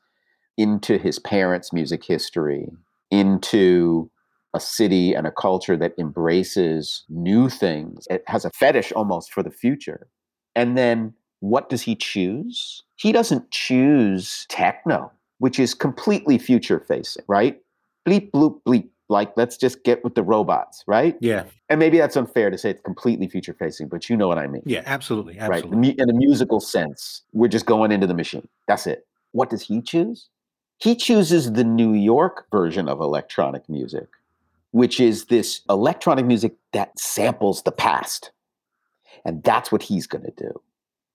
into 0.56 0.99
his 0.99 1.18
parents' 1.18 1.73
music 1.73 2.04
history, 2.04 2.70
into 3.11 4.11
a 4.54 4.61
city 4.61 5.12
and 5.14 5.26
a 5.26 5.30
culture 5.30 5.76
that 5.76 5.92
embraces 5.99 7.04
new 7.08 7.49
things. 7.49 8.06
It 8.08 8.23
has 8.26 8.44
a 8.44 8.50
fetish 8.50 8.92
almost 8.92 9.32
for 9.32 9.42
the 9.42 9.50
future. 9.50 10.08
And 10.54 10.78
then 10.78 11.12
what 11.40 11.68
does 11.68 11.82
he 11.82 11.94
choose? 11.94 12.82
He 12.96 13.12
doesn't 13.12 13.50
choose 13.50 14.46
techno, 14.49 15.12
which 15.38 15.58
is 15.58 15.75
completely 15.75 16.38
future 16.38 16.80
facing, 16.80 17.25
right? 17.28 17.61
Bleep, 18.08 18.30
bloop, 18.30 18.61
bleep. 18.66 18.88
Like, 19.08 19.32
let's 19.36 19.56
just 19.56 19.84
get 19.84 20.02
with 20.02 20.16
the 20.16 20.22
robots, 20.22 20.82
right? 20.88 21.16
Yeah. 21.20 21.44
And 21.68 21.78
maybe 21.78 21.98
that's 21.98 22.16
unfair 22.16 22.50
to 22.50 22.58
say 22.58 22.70
it's 22.70 22.80
completely 22.82 23.28
future 23.28 23.54
facing, 23.54 23.86
but 23.88 24.10
you 24.10 24.16
know 24.16 24.26
what 24.26 24.38
I 24.38 24.46
mean. 24.48 24.62
Yeah. 24.66 24.82
Absolutely. 24.84 25.38
Right. 25.38 25.62
Absolutely. 25.64 25.76
Mu- 25.76 25.94
In 26.02 26.10
a 26.10 26.12
musical 26.12 26.58
sense, 26.58 27.22
we're 27.32 27.48
just 27.48 27.66
going 27.66 27.92
into 27.92 28.06
the 28.08 28.14
machine. 28.14 28.48
That's 28.66 28.86
it. 28.86 29.06
What 29.32 29.48
does 29.50 29.62
he 29.62 29.80
choose? 29.80 30.28
He 30.78 30.96
chooses 30.96 31.52
the 31.52 31.64
New 31.64 31.92
York 31.94 32.46
version 32.50 32.88
of 32.88 33.00
electronic 33.00 33.68
music, 33.68 34.08
which 34.72 34.98
is 35.00 35.26
this 35.26 35.60
electronic 35.70 36.26
music 36.26 36.54
that 36.72 36.98
samples 36.98 37.62
the 37.62 37.72
past. 37.72 38.32
And 39.25 39.42
that's 39.44 39.70
what 39.70 39.82
he's 39.82 40.06
going 40.06 40.25
to 40.25 40.32
do. 40.36 40.60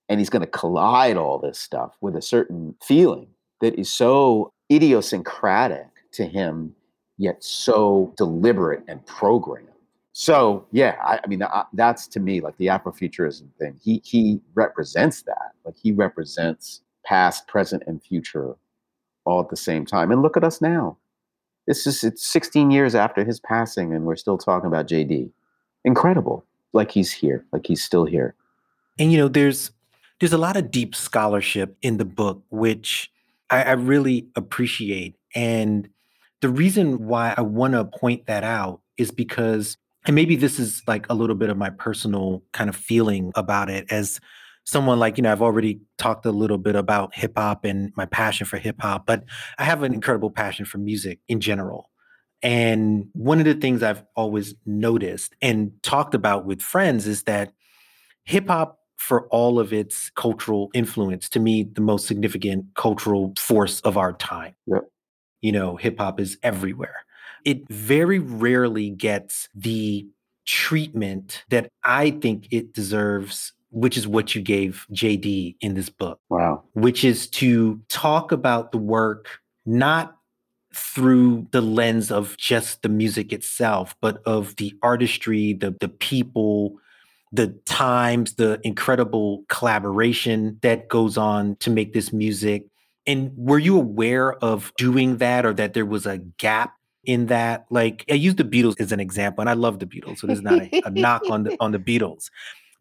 And 0.09 0.19
he's 0.19 0.29
going 0.29 0.41
to 0.41 0.47
collide 0.47 1.17
all 1.17 1.37
this 1.39 1.59
stuff 1.59 1.95
with 2.01 2.15
a 2.15 2.21
certain 2.21 2.75
feeling 2.83 3.27
that 3.59 3.75
is 3.79 3.91
so 3.93 4.51
idiosyncratic 4.71 5.87
to 6.13 6.25
him, 6.25 6.75
yet 7.21 7.43
so 7.43 8.13
deliberate 8.17 8.83
and 8.87 9.05
programmed. 9.05 9.67
So 10.13 10.65
yeah, 10.71 10.95
I, 11.03 11.19
I 11.23 11.27
mean 11.27 11.43
I, 11.43 11.63
that's 11.73 12.07
to 12.07 12.19
me 12.19 12.41
like 12.41 12.57
the 12.57 12.67
Afrofuturism 12.67 13.47
thing. 13.59 13.79
He 13.81 14.01
he 14.03 14.41
represents 14.55 15.21
that. 15.23 15.51
Like 15.63 15.75
he 15.77 15.91
represents 15.91 16.81
past, 17.05 17.47
present, 17.47 17.83
and 17.87 18.01
future 18.03 18.55
all 19.25 19.39
at 19.39 19.49
the 19.49 19.55
same 19.57 19.85
time. 19.85 20.11
And 20.11 20.21
look 20.21 20.35
at 20.35 20.43
us 20.43 20.61
now. 20.61 20.97
This 21.67 21.85
is 21.85 22.03
it's 22.03 22.25
16 22.25 22.71
years 22.71 22.95
after 22.95 23.23
his 23.23 23.39
passing, 23.39 23.93
and 23.93 24.05
we're 24.05 24.15
still 24.15 24.37
talking 24.37 24.67
about 24.67 24.87
JD. 24.87 25.29
Incredible. 25.85 26.43
Like 26.73 26.91
he's 26.91 27.11
here. 27.11 27.45
Like 27.51 27.67
he's 27.67 27.83
still 27.83 28.05
here. 28.05 28.35
And 28.99 29.11
you 29.11 29.17
know, 29.17 29.27
there's 29.27 29.71
there's 30.19 30.33
a 30.33 30.37
lot 30.37 30.57
of 30.57 30.71
deep 30.71 30.95
scholarship 30.95 31.77
in 31.81 31.97
the 31.97 32.05
book, 32.05 32.43
which 32.49 33.11
I, 33.49 33.63
I 33.63 33.71
really 33.73 34.27
appreciate. 34.35 35.15
And 35.35 35.87
the 36.41 36.49
reason 36.49 37.05
why 37.07 37.33
I 37.37 37.41
want 37.41 37.73
to 37.73 37.85
point 37.85 38.25
that 38.27 38.43
out 38.43 38.81
is 38.97 39.11
because, 39.11 39.77
and 40.05 40.15
maybe 40.15 40.35
this 40.35 40.59
is 40.59 40.81
like 40.87 41.07
a 41.09 41.13
little 41.13 41.35
bit 41.35 41.49
of 41.49 41.57
my 41.57 41.69
personal 41.69 42.43
kind 42.51 42.69
of 42.69 42.75
feeling 42.75 43.31
about 43.35 43.69
it 43.69 43.91
as 43.91 44.19
someone 44.65 44.99
like, 44.99 45.17
you 45.17 45.23
know, 45.23 45.31
I've 45.31 45.41
already 45.41 45.79
talked 45.97 46.25
a 46.25 46.31
little 46.31 46.57
bit 46.57 46.75
about 46.75 47.15
hip 47.15 47.33
hop 47.37 47.65
and 47.65 47.91
my 47.95 48.05
passion 48.05 48.45
for 48.45 48.57
hip 48.57 48.81
hop, 48.81 49.05
but 49.05 49.23
I 49.57 49.63
have 49.63 49.83
an 49.83 49.93
incredible 49.93 50.29
passion 50.29 50.65
for 50.65 50.77
music 50.77 51.19
in 51.27 51.39
general. 51.39 51.89
And 52.43 53.07
one 53.13 53.39
of 53.39 53.45
the 53.45 53.53
things 53.53 53.83
I've 53.83 54.03
always 54.15 54.55
noticed 54.65 55.35
and 55.41 55.71
talked 55.83 56.15
about 56.15 56.45
with 56.45 56.61
friends 56.61 57.07
is 57.07 57.23
that 57.23 57.53
hip 58.25 58.47
hop, 58.47 58.79
for 58.97 59.27
all 59.29 59.59
of 59.59 59.73
its 59.73 60.11
cultural 60.11 60.69
influence, 60.75 61.27
to 61.27 61.39
me, 61.39 61.63
the 61.63 61.81
most 61.81 62.05
significant 62.05 62.63
cultural 62.75 63.33
force 63.35 63.79
of 63.79 63.97
our 63.97 64.13
time. 64.13 64.53
Yep. 64.67 64.83
You 65.41 65.51
know, 65.51 65.75
hip 65.75 65.97
hop 65.99 66.19
is 66.19 66.37
everywhere. 66.43 67.03
It 67.45 67.67
very 67.69 68.19
rarely 68.19 68.89
gets 68.91 69.49
the 69.55 70.07
treatment 70.45 71.43
that 71.49 71.69
I 71.83 72.11
think 72.11 72.47
it 72.51 72.73
deserves, 72.73 73.53
which 73.71 73.97
is 73.97 74.07
what 74.07 74.35
you 74.35 74.41
gave 74.41 74.85
JD 74.91 75.55
in 75.61 75.73
this 75.75 75.89
book 75.89 76.19
Wow. 76.29 76.63
which 76.73 77.03
is 77.03 77.27
to 77.29 77.79
talk 77.89 78.31
about 78.31 78.71
the 78.71 78.77
work 78.77 79.39
not 79.65 80.17
through 80.73 81.47
the 81.51 81.61
lens 81.61 82.11
of 82.11 82.37
just 82.37 82.81
the 82.81 82.89
music 82.89 83.33
itself, 83.33 83.95
but 84.01 84.21
of 84.25 84.55
the 84.55 84.73
artistry, 84.81 85.53
the 85.53 85.75
the 85.79 85.89
people, 85.89 86.77
the 87.33 87.47
times, 87.65 88.35
the 88.35 88.59
incredible 88.63 89.43
collaboration 89.49 90.57
that 90.61 90.87
goes 90.89 91.17
on 91.17 91.55
to 91.57 91.69
make 91.69 91.93
this 91.93 92.11
music. 92.13 92.65
And 93.07 93.31
were 93.35 93.59
you 93.59 93.77
aware 93.77 94.33
of 94.35 94.71
doing 94.77 95.17
that 95.17 95.45
or 95.45 95.53
that 95.53 95.73
there 95.73 95.85
was 95.85 96.05
a 96.05 96.17
gap 96.17 96.73
in 97.03 97.27
that? 97.27 97.65
Like 97.69 98.05
I 98.09 98.13
use 98.13 98.35
the 98.35 98.43
Beatles 98.43 98.79
as 98.79 98.91
an 98.91 98.99
example, 98.99 99.41
and 99.41 99.49
I 99.49 99.53
love 99.53 99.79
the 99.79 99.85
Beatles, 99.85 100.19
so 100.19 100.27
there's 100.27 100.41
not 100.41 100.61
a, 100.61 100.81
a 100.85 100.91
knock 100.91 101.23
on 101.29 101.43
the 101.43 101.57
on 101.59 101.71
the 101.71 101.79
Beatles. 101.79 102.29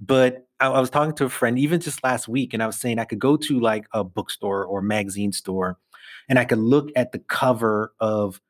But 0.00 0.46
I, 0.58 0.68
I 0.68 0.80
was 0.80 0.90
talking 0.90 1.14
to 1.16 1.24
a 1.24 1.30
friend 1.30 1.58
even 1.58 1.80
just 1.80 2.04
last 2.04 2.28
week, 2.28 2.52
and 2.52 2.62
I 2.62 2.66
was 2.66 2.76
saying 2.76 2.98
I 2.98 3.04
could 3.04 3.18
go 3.18 3.36
to 3.36 3.60
like 3.60 3.86
a 3.92 4.04
bookstore 4.04 4.64
or 4.64 4.82
magazine 4.82 5.32
store, 5.32 5.78
and 6.28 6.38
I 6.38 6.44
could 6.44 6.58
look 6.58 6.90
at 6.96 7.12
the 7.12 7.18
cover 7.18 7.94
of 8.00 8.40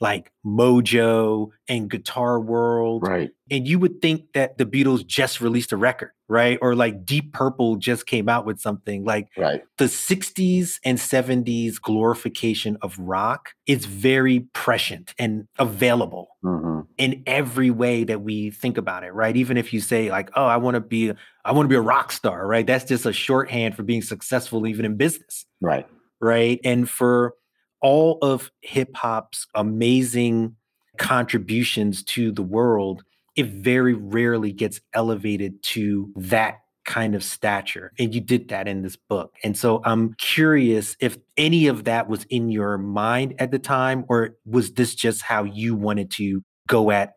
like 0.00 0.32
Mojo 0.44 1.50
and 1.68 1.90
Guitar 1.90 2.40
World, 2.40 3.02
Right. 3.02 3.30
and 3.50 3.68
you 3.68 3.78
would 3.78 4.00
think 4.00 4.32
that 4.32 4.56
the 4.58 4.64
Beatles 4.64 5.06
just 5.06 5.40
released 5.40 5.72
a 5.72 5.76
record, 5.76 6.12
right? 6.28 6.58
Or 6.62 6.74
like 6.74 7.04
Deep 7.04 7.32
Purple 7.34 7.76
just 7.76 8.06
came 8.06 8.28
out 8.28 8.46
with 8.46 8.58
something. 8.60 9.04
Like 9.04 9.28
Right. 9.36 9.62
the 9.76 9.88
60s 9.88 10.80
and 10.84 10.98
70s 10.98 11.78
glorification 11.78 12.78
of 12.80 12.98
rock 12.98 13.50
is 13.66 13.84
very 13.84 14.40
prescient 14.54 15.14
and 15.18 15.46
available 15.58 16.28
hmm 16.42 16.80
in 16.98 17.22
every 17.26 17.70
way 17.70 18.04
that 18.04 18.20
we 18.20 18.50
think 18.50 18.76
about 18.76 19.04
it, 19.04 19.12
right? 19.14 19.34
Even 19.36 19.56
if 19.56 19.72
you 19.72 19.80
say 19.80 20.10
like, 20.10 20.30
"Oh, 20.36 20.44
I 20.44 20.56
want 20.58 20.74
to 20.74 20.80
be, 20.80 21.12
I 21.44 21.52
want 21.52 21.64
to 21.64 21.68
be 21.68 21.76
a 21.76 21.80
rock 21.80 22.12
star," 22.12 22.46
right? 22.46 22.66
That's 22.66 22.84
just 22.84 23.06
a 23.06 23.12
shorthand 23.12 23.74
for 23.74 23.82
being 23.82 24.02
successful, 24.02 24.66
even 24.66 24.84
in 24.84 24.96
business, 24.96 25.46
Right. 25.62 25.86
right? 26.20 26.60
And 26.64 26.88
for 26.90 27.34
all 27.80 28.18
of 28.22 28.50
hip 28.60 28.96
hop's 28.96 29.46
amazing 29.54 30.56
contributions 30.98 32.02
to 32.04 32.32
the 32.32 32.42
world, 32.42 33.02
it 33.36 33.46
very 33.46 33.94
rarely 33.94 34.52
gets 34.52 34.80
elevated 34.92 35.62
to 35.62 36.12
that 36.16 36.60
kind 36.84 37.14
of 37.14 37.22
stature. 37.22 37.92
And 37.98 38.14
you 38.14 38.20
did 38.20 38.48
that 38.48 38.66
in 38.66 38.82
this 38.82 38.96
book. 38.96 39.34
And 39.44 39.56
so 39.56 39.80
I'm 39.84 40.14
curious 40.14 40.96
if 41.00 41.18
any 41.36 41.66
of 41.68 41.84
that 41.84 42.08
was 42.08 42.24
in 42.24 42.50
your 42.50 42.78
mind 42.78 43.34
at 43.38 43.50
the 43.50 43.58
time, 43.58 44.04
or 44.08 44.36
was 44.44 44.72
this 44.72 44.94
just 44.94 45.22
how 45.22 45.44
you 45.44 45.74
wanted 45.74 46.10
to 46.12 46.42
go 46.66 46.90
at 46.90 47.14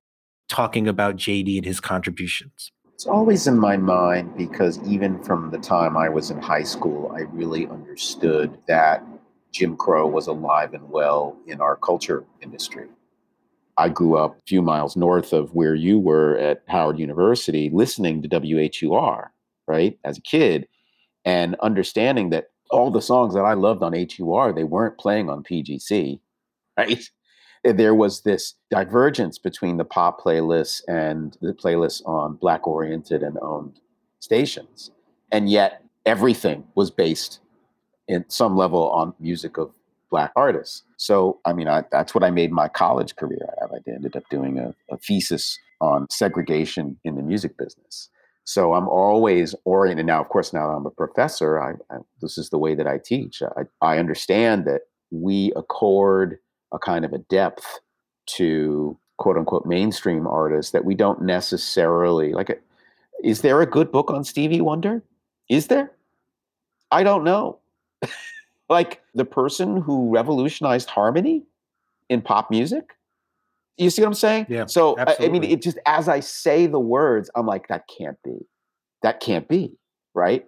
talking 0.48 0.88
about 0.88 1.16
JD 1.16 1.58
and 1.58 1.66
his 1.66 1.80
contributions? 1.80 2.72
It's 2.94 3.08
always 3.08 3.48
in 3.48 3.58
my 3.58 3.76
mind 3.76 4.38
because 4.38 4.80
even 4.84 5.22
from 5.24 5.50
the 5.50 5.58
time 5.58 5.98
I 5.98 6.08
was 6.08 6.30
in 6.30 6.40
high 6.40 6.64
school, 6.64 7.12
I 7.16 7.22
really 7.22 7.68
understood 7.68 8.58
that 8.68 9.04
Jim 9.54 9.78
Crow 9.78 10.08
was 10.08 10.28
alive 10.28 10.74
and 10.74 10.90
well 10.90 11.38
in 11.48 11.62
our 11.62 11.76
culture 11.78 12.26
industry. 12.42 12.88
I 13.78 13.90
grew 13.90 14.18
up 14.18 14.38
a 14.38 14.42
few 14.48 14.62
miles 14.62 14.96
north 14.96 15.32
of 15.32 15.54
where 15.54 15.76
you 15.76 16.00
were 16.00 16.38
at 16.38 16.64
Howard 16.68 17.00
University 17.00 17.70
listening 17.72 18.22
to 18.22 18.28
WHUR, 18.28 19.32
right, 19.68 19.98
as 20.04 20.18
a 20.18 20.22
kid, 20.22 20.68
and 21.24 21.56
understanding 21.62 22.30
that 22.32 22.50
all 22.70 22.92
the 22.92 23.02
songs 23.02 23.34
that 23.36 23.46
I 23.46 23.54
loved 23.54 23.84
on 23.84 23.94
HUR, 23.94 24.54
they 24.54 24.64
weren't 24.64 24.98
playing 24.98 25.30
on 25.30 25.44
PGC, 25.44 26.20
right? 26.78 27.10
There 27.64 27.96
was 27.96 28.22
this 28.22 28.56
divergence 28.70 29.38
between 29.38 29.78
the 29.78 29.86
pop 29.86 30.20
playlists 30.20 30.82
and 30.88 31.38
the 31.42 31.54
playlists 31.54 32.06
on 32.06 32.36
Black 32.36 32.68
oriented 32.68 33.24
and 33.24 33.38
owned 33.42 33.80
stations. 34.20 34.92
And 35.32 35.50
yet 35.50 35.84
everything 36.06 36.66
was 36.76 36.92
based 36.92 37.40
in 38.14 38.30
some 38.30 38.56
level 38.56 38.90
on 38.92 39.14
music 39.20 39.58
of 39.58 39.74
black 40.10 40.32
artists. 40.36 40.84
So, 40.98 41.40
I 41.46 41.54
mean, 41.54 41.68
I, 41.68 41.84
that's 41.92 42.14
what 42.14 42.24
I 42.24 42.30
made 42.30 42.52
my 42.52 42.68
college 42.68 43.16
career 43.16 43.50
out 43.62 43.72
of. 43.72 43.72
I 43.74 43.92
ended 43.92 44.16
up 44.16 44.24
doing 44.30 44.60
a, 44.60 44.74
a 44.92 44.98
thesis 44.98 45.58
on 45.82 46.08
segregation 46.10 46.98
in 47.04 47.16
the 47.16 47.24
music 47.24 47.58
business. 47.58 48.10
So 48.46 48.74
I'm 48.74 48.88
always 48.88 49.56
oriented. 49.66 50.06
Now, 50.06 50.22
of 50.22 50.30
course, 50.30 50.54
now 50.54 50.70
I'm 50.70 50.86
a 50.86 50.92
professor. 50.92 51.60
I, 51.60 51.72
I, 51.94 52.00
this 52.22 52.38
is 52.38 52.50
the 52.50 52.58
way 52.58 52.76
that 52.76 52.88
I 52.88 53.00
teach. 53.04 53.42
I, 53.42 53.64
I 53.82 53.98
understand 53.98 54.66
that 54.66 54.82
we 55.12 55.52
accord 55.56 56.38
a 56.72 56.80
kind 56.80 57.06
of 57.06 57.14
a 57.14 57.20
depth 57.20 57.80
to 58.38 58.98
quote 59.18 59.38
unquote 59.38 59.66
mainstream 59.66 60.28
artists 60.28 60.72
that 60.74 60.86
we 60.86 60.94
don't 60.94 61.22
necessarily 61.22 62.34
like. 62.34 62.62
Is 63.24 63.42
there 63.42 63.62
a 63.62 63.66
good 63.66 63.92
book 63.92 64.12
on 64.12 64.24
Stevie 64.24 64.62
Wonder? 64.62 65.04
Is 65.50 65.68
there? 65.68 65.92
I 66.92 67.04
don't 67.04 67.24
know. 67.24 67.60
like 68.70 69.02
the 69.14 69.26
person 69.26 69.82
who 69.82 70.10
revolutionized 70.10 70.90
harmony 70.90 71.44
in 72.10 72.22
pop 72.22 72.50
music. 72.50 72.96
You 73.78 73.90
see 73.90 74.02
what 74.02 74.10
I'm 74.10 74.14
saying? 74.14 74.46
Yeah. 74.50 74.66
So 74.68 74.98
I, 75.00 75.16
I 75.20 75.28
mean, 75.30 75.44
it 75.44 75.62
just 75.62 75.80
as 75.86 76.08
I 76.08 76.20
say 76.20 76.68
the 76.68 76.80
words, 76.80 77.30
I'm 77.36 77.48
like, 77.48 77.68
that 77.70 77.88
can't 77.88 78.18
be. 78.24 78.38
That 79.02 79.20
can't 79.20 79.48
be, 79.48 79.74
right? 80.14 80.46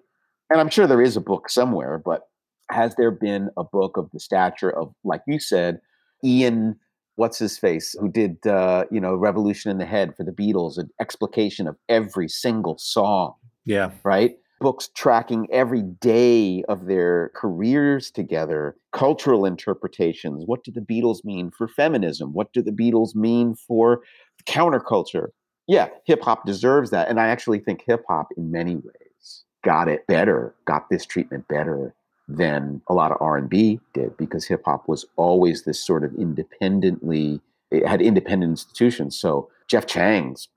And 0.50 0.62
I'm 0.62 0.69
sure 0.69 0.85
there 0.85 1.01
is 1.01 1.17
a 1.17 1.21
book 1.21 1.50
somewhere, 1.50 1.97
but 1.97 2.27
has 2.69 2.95
there 2.95 3.12
been 3.12 3.50
a 3.57 3.63
book 3.63 3.97
of 3.97 4.09
the 4.12 4.19
stature 4.19 4.69
of, 4.69 4.93
like 5.03 5.21
you 5.27 5.39
said, 5.39 5.81
Ian, 6.24 6.79
what's 7.15 7.39
his 7.39 7.57
face, 7.57 7.95
who 8.00 8.09
did, 8.09 8.45
uh, 8.45 8.85
you 8.91 9.00
know, 9.00 9.15
Revolution 9.15 9.71
in 9.71 9.79
the 9.79 9.85
Head 9.85 10.15
for 10.15 10.24
the 10.24 10.31
Beatles, 10.31 10.77
an 10.77 10.89
explication 11.00 11.67
of 11.67 11.75
every 11.89 12.29
single 12.29 12.77
song. 12.77 13.33
Yeah. 13.65 13.91
Right 14.03 14.38
books 14.59 14.89
tracking 14.95 15.47
every 15.51 15.81
day 15.81 16.63
of 16.69 16.85
their 16.85 17.31
careers 17.35 18.12
together, 18.12 18.75
cultural 18.93 19.45
interpretations. 19.45 20.43
What 20.45 20.63
do 20.63 20.71
the 20.71 20.81
Beatles 20.81 21.24
mean 21.24 21.51
for 21.51 21.67
feminism? 21.67 22.33
What 22.33 22.53
do 22.53 22.62
the 22.62 22.71
Beatles 22.71 23.15
mean 23.15 23.55
for 23.55 24.01
counterculture? 24.45 25.27
Yeah, 25.67 25.89
hip 26.05 26.21
hop 26.24 26.45
deserves 26.45 26.91
that. 26.91 27.09
And 27.09 27.19
I 27.19 27.27
actually 27.27 27.59
think 27.59 27.83
hip 27.85 28.03
hop, 28.07 28.27
in 28.38 28.51
many 28.51 28.75
ways, 28.75 29.43
got 29.63 29.88
it 29.88 30.05
better, 30.07 30.53
got 30.65 30.89
this 30.89 31.05
treatment 31.05 31.47
better 31.47 31.93
than 32.27 32.81
a 32.88 32.93
lot 32.93 33.12
of 33.12 33.17
R&B 33.21 33.79
did 33.93 34.15
because 34.17 34.45
hip 34.45 34.63
hop 34.65 34.88
was 34.88 35.05
always 35.15 35.63
this 35.63 35.79
sort 35.79 36.03
of 36.03 36.13
independently 36.15 37.41
it 37.71 37.88
had 37.88 38.01
independent 38.01 38.51
institutions. 38.51 39.18
So 39.18 39.50
Jeff 39.68 39.85
Chang's, 39.85 40.50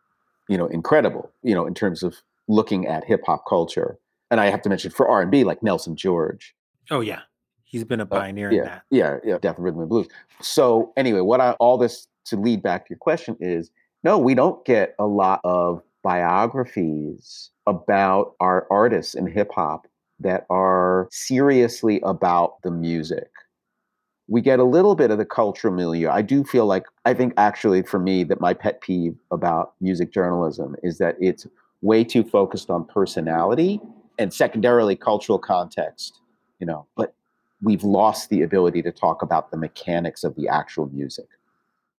you 0.48 0.56
know, 0.56 0.66
incredible, 0.66 1.30
you 1.42 1.54
know, 1.54 1.66
in 1.66 1.74
terms 1.74 2.02
of 2.02 2.16
looking 2.48 2.87
at 2.87 3.04
hip 3.04 3.22
hop 3.26 3.44
culture. 3.48 3.98
And 4.30 4.40
I 4.40 4.50
have 4.50 4.62
to 4.62 4.68
mention 4.68 4.90
for 4.90 5.08
R 5.08 5.22
and 5.22 5.30
B, 5.30 5.44
like 5.44 5.62
Nelson 5.62 5.96
George. 5.96 6.54
Oh 6.90 7.00
yeah, 7.00 7.20
he's 7.64 7.84
been 7.84 8.00
a 8.00 8.04
uh, 8.04 8.06
pioneer 8.06 8.48
uh, 8.48 8.52
yeah, 8.52 8.58
in 8.58 8.64
that. 8.64 8.82
Yeah, 8.90 9.16
yeah, 9.24 9.38
Death 9.38 9.56
Rhythm 9.58 9.80
and 9.80 9.88
Blues. 9.88 10.08
So 10.40 10.92
anyway, 10.96 11.20
what 11.20 11.40
I 11.40 11.52
all 11.52 11.78
this 11.78 12.08
to 12.26 12.37
lead 12.37 12.62
back 12.62 12.87
to 12.87 12.90
your 12.90 12.98
question 12.98 13.37
is 13.40 13.70
no, 14.04 14.18
we 14.18 14.34
don't 14.34 14.64
get 14.64 14.94
a 14.98 15.06
lot 15.06 15.40
of 15.44 15.82
biographies 16.02 17.50
about 17.66 18.34
our 18.40 18.66
artists 18.70 19.14
in 19.14 19.26
hip 19.26 19.50
hop 19.54 19.87
that 20.20 20.46
are 20.50 21.08
seriously 21.11 22.00
about 22.02 22.62
the 22.62 22.70
music. 22.70 23.30
We 24.28 24.40
get 24.40 24.58
a 24.58 24.64
little 24.64 24.94
bit 24.94 25.11
of 25.11 25.18
the 25.18 25.24
cultural 25.24 25.74
milieu. 25.74 26.11
I 26.11 26.22
do 26.22 26.44
feel 26.44 26.66
like 26.66 26.84
I 27.04 27.14
think 27.14 27.32
actually 27.37 27.82
for 27.82 27.98
me 27.98 28.24
that 28.24 28.40
my 28.40 28.52
pet 28.52 28.80
peeve 28.80 29.16
about 29.30 29.72
music 29.80 30.12
journalism 30.12 30.76
is 30.82 30.98
that 30.98 31.16
it's 31.18 31.46
way 31.82 32.04
too 32.04 32.24
focused 32.24 32.70
on 32.70 32.84
personality 32.84 33.80
and 34.18 34.32
secondarily 34.32 34.96
cultural 34.96 35.38
context, 35.38 36.20
you 36.58 36.66
know, 36.66 36.86
but 36.96 37.14
we've 37.62 37.84
lost 37.84 38.30
the 38.30 38.42
ability 38.42 38.82
to 38.82 38.92
talk 38.92 39.22
about 39.22 39.50
the 39.50 39.56
mechanics 39.56 40.24
of 40.24 40.34
the 40.36 40.48
actual 40.48 40.88
music. 40.92 41.26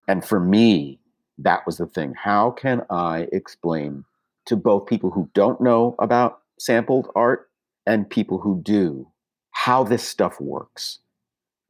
And 0.07 0.23
for 0.23 0.39
me, 0.39 0.99
that 1.37 1.65
was 1.65 1.77
the 1.77 1.85
thing. 1.85 2.13
How 2.15 2.51
can 2.51 2.85
I 2.89 3.27
explain 3.31 4.03
to 4.45 4.55
both 4.55 4.87
people 4.87 5.11
who 5.11 5.29
don't 5.33 5.61
know 5.61 5.95
about 5.99 6.41
sampled 6.57 7.09
art 7.15 7.49
and 7.85 8.09
people 8.09 8.37
who 8.37 8.61
do 8.61 9.07
how 9.51 9.83
this 9.83 10.03
stuff 10.03 10.39
works? 10.41 10.99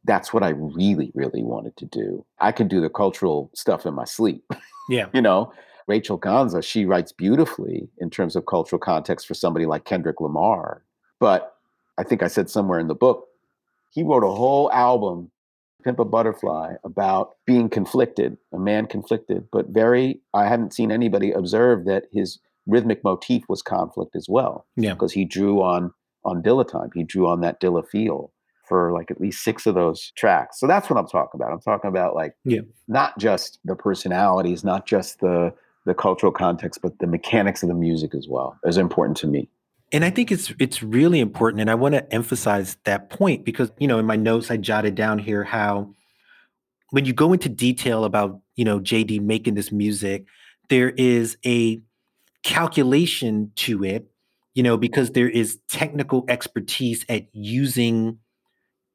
That's 0.06 0.34
what 0.34 0.44
I 0.44 0.50
really, 0.50 1.12
really 1.14 1.44
wanted 1.44 1.76
to 1.78 1.86
do. 1.86 2.26
I 2.40 2.52
can 2.52 2.68
do 2.68 2.82
the 2.82 2.90
cultural 2.90 3.52
stuff 3.54 3.86
in 3.86 3.94
my 3.94 4.06
sleep. 4.06 4.44
Yeah. 4.90 5.08
you 5.14 5.22
know, 5.22 5.52
Rachel 5.90 6.20
Ghansah, 6.20 6.64
she 6.64 6.86
writes 6.86 7.12
beautifully 7.12 7.90
in 7.98 8.12
terms 8.12 8.36
of 8.36 8.46
cultural 8.46 8.80
context 8.80 9.28
for 9.28 9.34
somebody 9.34 9.66
like 9.66 9.86
Kendrick 9.86 10.22
Lamar. 10.22 10.84
But 11.20 11.56
I 11.98 12.04
think 12.04 12.22
I 12.22 12.28
said 12.28 12.50
somewhere 12.50 12.80
in 12.80 12.88
the 12.88 12.96
book, 12.96 13.26
he 13.90 14.04
wrote 14.04 14.24
a 14.24 14.32
whole 14.32 14.72
album, 14.72 15.32
Pimp 15.84 15.98
a 15.98 16.06
Butterfly, 16.06 16.76
about 16.84 17.32
being 17.48 17.70
conflicted, 17.70 18.38
a 18.54 18.60
man 18.60 18.86
conflicted, 18.86 19.48
but 19.52 19.70
very, 19.70 20.22
I 20.32 20.48
haven't 20.48 20.76
seen 20.76 20.92
anybody 20.92 21.32
observe 21.32 21.86
that 21.86 22.04
his 22.14 22.38
rhythmic 22.68 23.04
motif 23.04 23.44
was 23.50 23.64
conflict 23.64 24.16
as 24.16 24.28
well. 24.30 24.68
Yeah. 24.78 24.94
Because 24.94 25.14
he 25.14 25.26
drew 25.26 25.62
on 25.64 25.92
on 26.24 26.44
Dilla 26.44 26.70
time. 26.70 26.90
He 26.94 27.04
drew 27.04 27.28
on 27.28 27.42
that 27.42 27.60
Dilla 27.60 27.88
feel 27.88 28.32
for 28.68 28.92
like 28.92 29.10
at 29.10 29.20
least 29.20 29.44
six 29.44 29.66
of 29.66 29.74
those 29.74 30.12
tracks. 30.16 30.60
So 30.60 30.68
that's 30.68 30.90
what 30.90 31.00
I'm 31.00 31.08
talking 31.08 31.42
about. 31.42 31.52
I'm 31.52 31.62
talking 31.62 31.88
about 31.88 32.14
like 32.14 32.36
yeah. 32.46 32.62
not 32.88 33.18
just 33.18 33.58
the 33.66 33.76
personalities, 33.76 34.64
not 34.64 34.86
just 34.86 35.22
the 35.22 35.54
the 35.90 35.96
cultural 35.96 36.32
context, 36.32 36.82
but 36.82 37.00
the 37.00 37.08
mechanics 37.08 37.64
of 37.64 37.70
the 37.70 37.76
music 37.76 38.14
as 38.14 38.28
well 38.30 38.58
is 38.64 38.78
important 38.78 39.18
to 39.18 39.28
me. 39.28 39.50
And 39.92 40.06
I 40.06 40.12
think 40.12 40.32
it's 40.32 40.54
it's 40.60 40.84
really 40.84 41.20
important, 41.20 41.62
and 41.62 41.70
I 41.70 41.76
want 41.76 41.96
to 41.96 42.14
emphasize 42.14 42.78
that 42.86 43.10
point 43.10 43.44
because 43.44 43.72
you 43.80 43.88
know 43.88 43.98
in 43.98 44.06
my 44.06 44.16
notes 44.16 44.52
I 44.52 44.58
jotted 44.58 44.94
down 44.94 45.18
here 45.18 45.44
how 45.44 45.96
when 46.92 47.06
you 47.06 47.14
go 47.14 47.34
into 47.34 47.50
detail 47.50 48.06
about 48.06 48.40
you 48.56 48.64
know 48.64 48.80
JD 48.80 49.22
making 49.22 49.56
this 49.56 49.72
music, 49.72 50.26
there 50.70 50.92
is 50.92 51.38
a 51.44 51.82
calculation 52.44 53.52
to 53.56 53.84
it, 53.84 54.12
you 54.54 54.62
know, 54.62 54.78
because 54.78 55.10
there 55.12 55.30
is 55.30 55.58
technical 55.68 56.24
expertise 56.30 57.04
at 57.10 57.26
using 57.34 58.20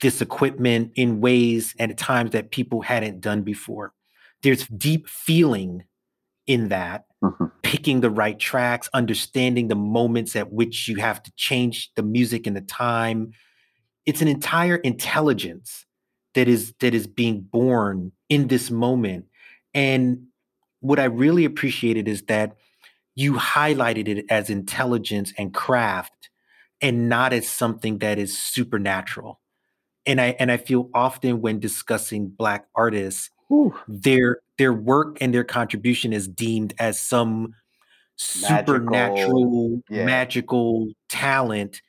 this 0.01 0.21
equipment 0.21 0.93
in 0.95 1.21
ways 1.21 1.75
and 1.81 1.91
at 1.91 1.99
times 1.99 2.31
that 2.31 2.53
people 2.53 2.83
hadn't 2.83 3.21
done 3.21 3.43
before. 3.43 3.93
There's 4.45 4.69
deep 4.69 5.09
feeling 5.09 5.83
in 6.47 6.69
that 6.69 7.07
mm-hmm. 7.23 7.47
picking 7.63 8.01
the 8.01 8.11
right 8.11 8.39
tracks 8.39 8.89
understanding 8.93 9.69
the 9.69 9.75
moments 9.75 10.37
at 10.37 10.53
which 10.53 10.89
you 10.89 10.97
have 10.97 11.23
to 11.23 11.33
change 11.37 11.91
the 11.95 12.03
music 12.03 12.47
and 12.47 12.57
the 12.57 12.61
time 12.61 13.33
it's 14.07 14.21
an 14.21 14.29
entire 14.29 14.77
intelligence 14.77 15.87
that 16.35 16.49
is 16.49 16.75
that 16.81 16.95
is 16.95 17.07
being 17.07 17.41
born 17.41 18.13
in 18.29 18.49
this 18.49 18.71
moment 18.71 19.25
and 19.73 20.25
what 20.81 20.99
i 20.99 21.05
really 21.05 21.45
appreciated 21.45 22.09
is 22.09 22.23
that 22.23 22.57
you 23.15 23.35
highlighted 23.35 24.09
it 24.09 24.27
as 24.29 24.51
intelligence 24.51 25.33
and 25.39 25.55
craft 25.55 26.31
and 26.81 27.09
not 27.09 27.33
as 27.33 27.49
something 27.49 27.99
that 27.99 28.19
is 28.19 28.37
supernatural 28.37 29.41
and 30.05 30.21
i 30.21 30.37
and 30.39 30.53
i 30.53 30.57
feel 30.57 30.91
often 30.93 31.41
when 31.41 31.59
discussing 31.59 32.29
black 32.29 32.67
artists 32.75 33.31
Whew. 33.49 33.75
their 33.89 34.39
their 34.59 34.73
work 34.73 35.19
and 35.21 35.35
their 35.35 35.45
contribution 35.45 36.13
is 36.13 36.29
deemed 36.29 36.75
as 36.79 37.01
some 37.01 37.55
supernatural 38.17 38.91
magical, 38.91 39.83
yeah. 39.91 40.05
magical 40.05 40.89
talent 41.09 41.83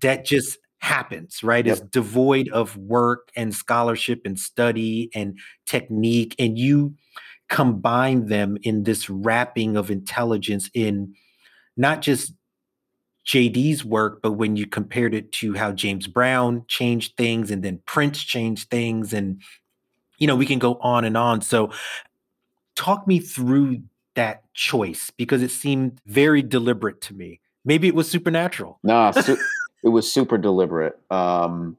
that 0.00 0.24
just 0.24 0.58
happens 0.80 1.42
right 1.42 1.66
yep. 1.66 1.74
is 1.74 1.80
devoid 1.80 2.48
of 2.50 2.76
work 2.76 3.30
and 3.36 3.54
scholarship 3.54 4.20
and 4.24 4.38
study 4.38 5.10
and 5.14 5.38
technique 5.66 6.34
and 6.38 6.58
you 6.58 6.94
combine 7.48 8.26
them 8.26 8.58
in 8.62 8.84
this 8.84 9.08
wrapping 9.08 9.76
of 9.76 9.90
intelligence 9.90 10.70
in 10.74 11.14
not 11.76 12.02
just 12.02 12.32
JD's 13.26 13.84
work, 13.84 14.20
but 14.22 14.32
when 14.32 14.56
you 14.56 14.66
compared 14.66 15.14
it 15.14 15.32
to 15.32 15.54
how 15.54 15.72
James 15.72 16.06
Brown 16.06 16.64
changed 16.66 17.16
things 17.16 17.50
and 17.50 17.62
then 17.62 17.80
Prince 17.84 18.22
changed 18.22 18.70
things, 18.70 19.12
and 19.12 19.42
you 20.18 20.26
know, 20.26 20.34
we 20.34 20.46
can 20.46 20.58
go 20.58 20.76
on 20.76 21.04
and 21.04 21.16
on. 21.16 21.42
So, 21.42 21.70
talk 22.78 23.06
me 23.06 23.18
through 23.18 23.82
that 24.14 24.42
choice 24.54 25.10
because 25.10 25.42
it 25.42 25.50
seemed 25.50 26.00
very 26.06 26.42
deliberate 26.42 27.00
to 27.02 27.14
me. 27.14 27.40
Maybe 27.64 27.88
it 27.88 27.94
was 27.94 28.08
supernatural. 28.08 28.78
No, 28.84 29.10
su- 29.22 29.38
it 29.82 29.88
was 29.88 30.10
super 30.10 30.38
deliberate. 30.38 30.98
Um, 31.10 31.76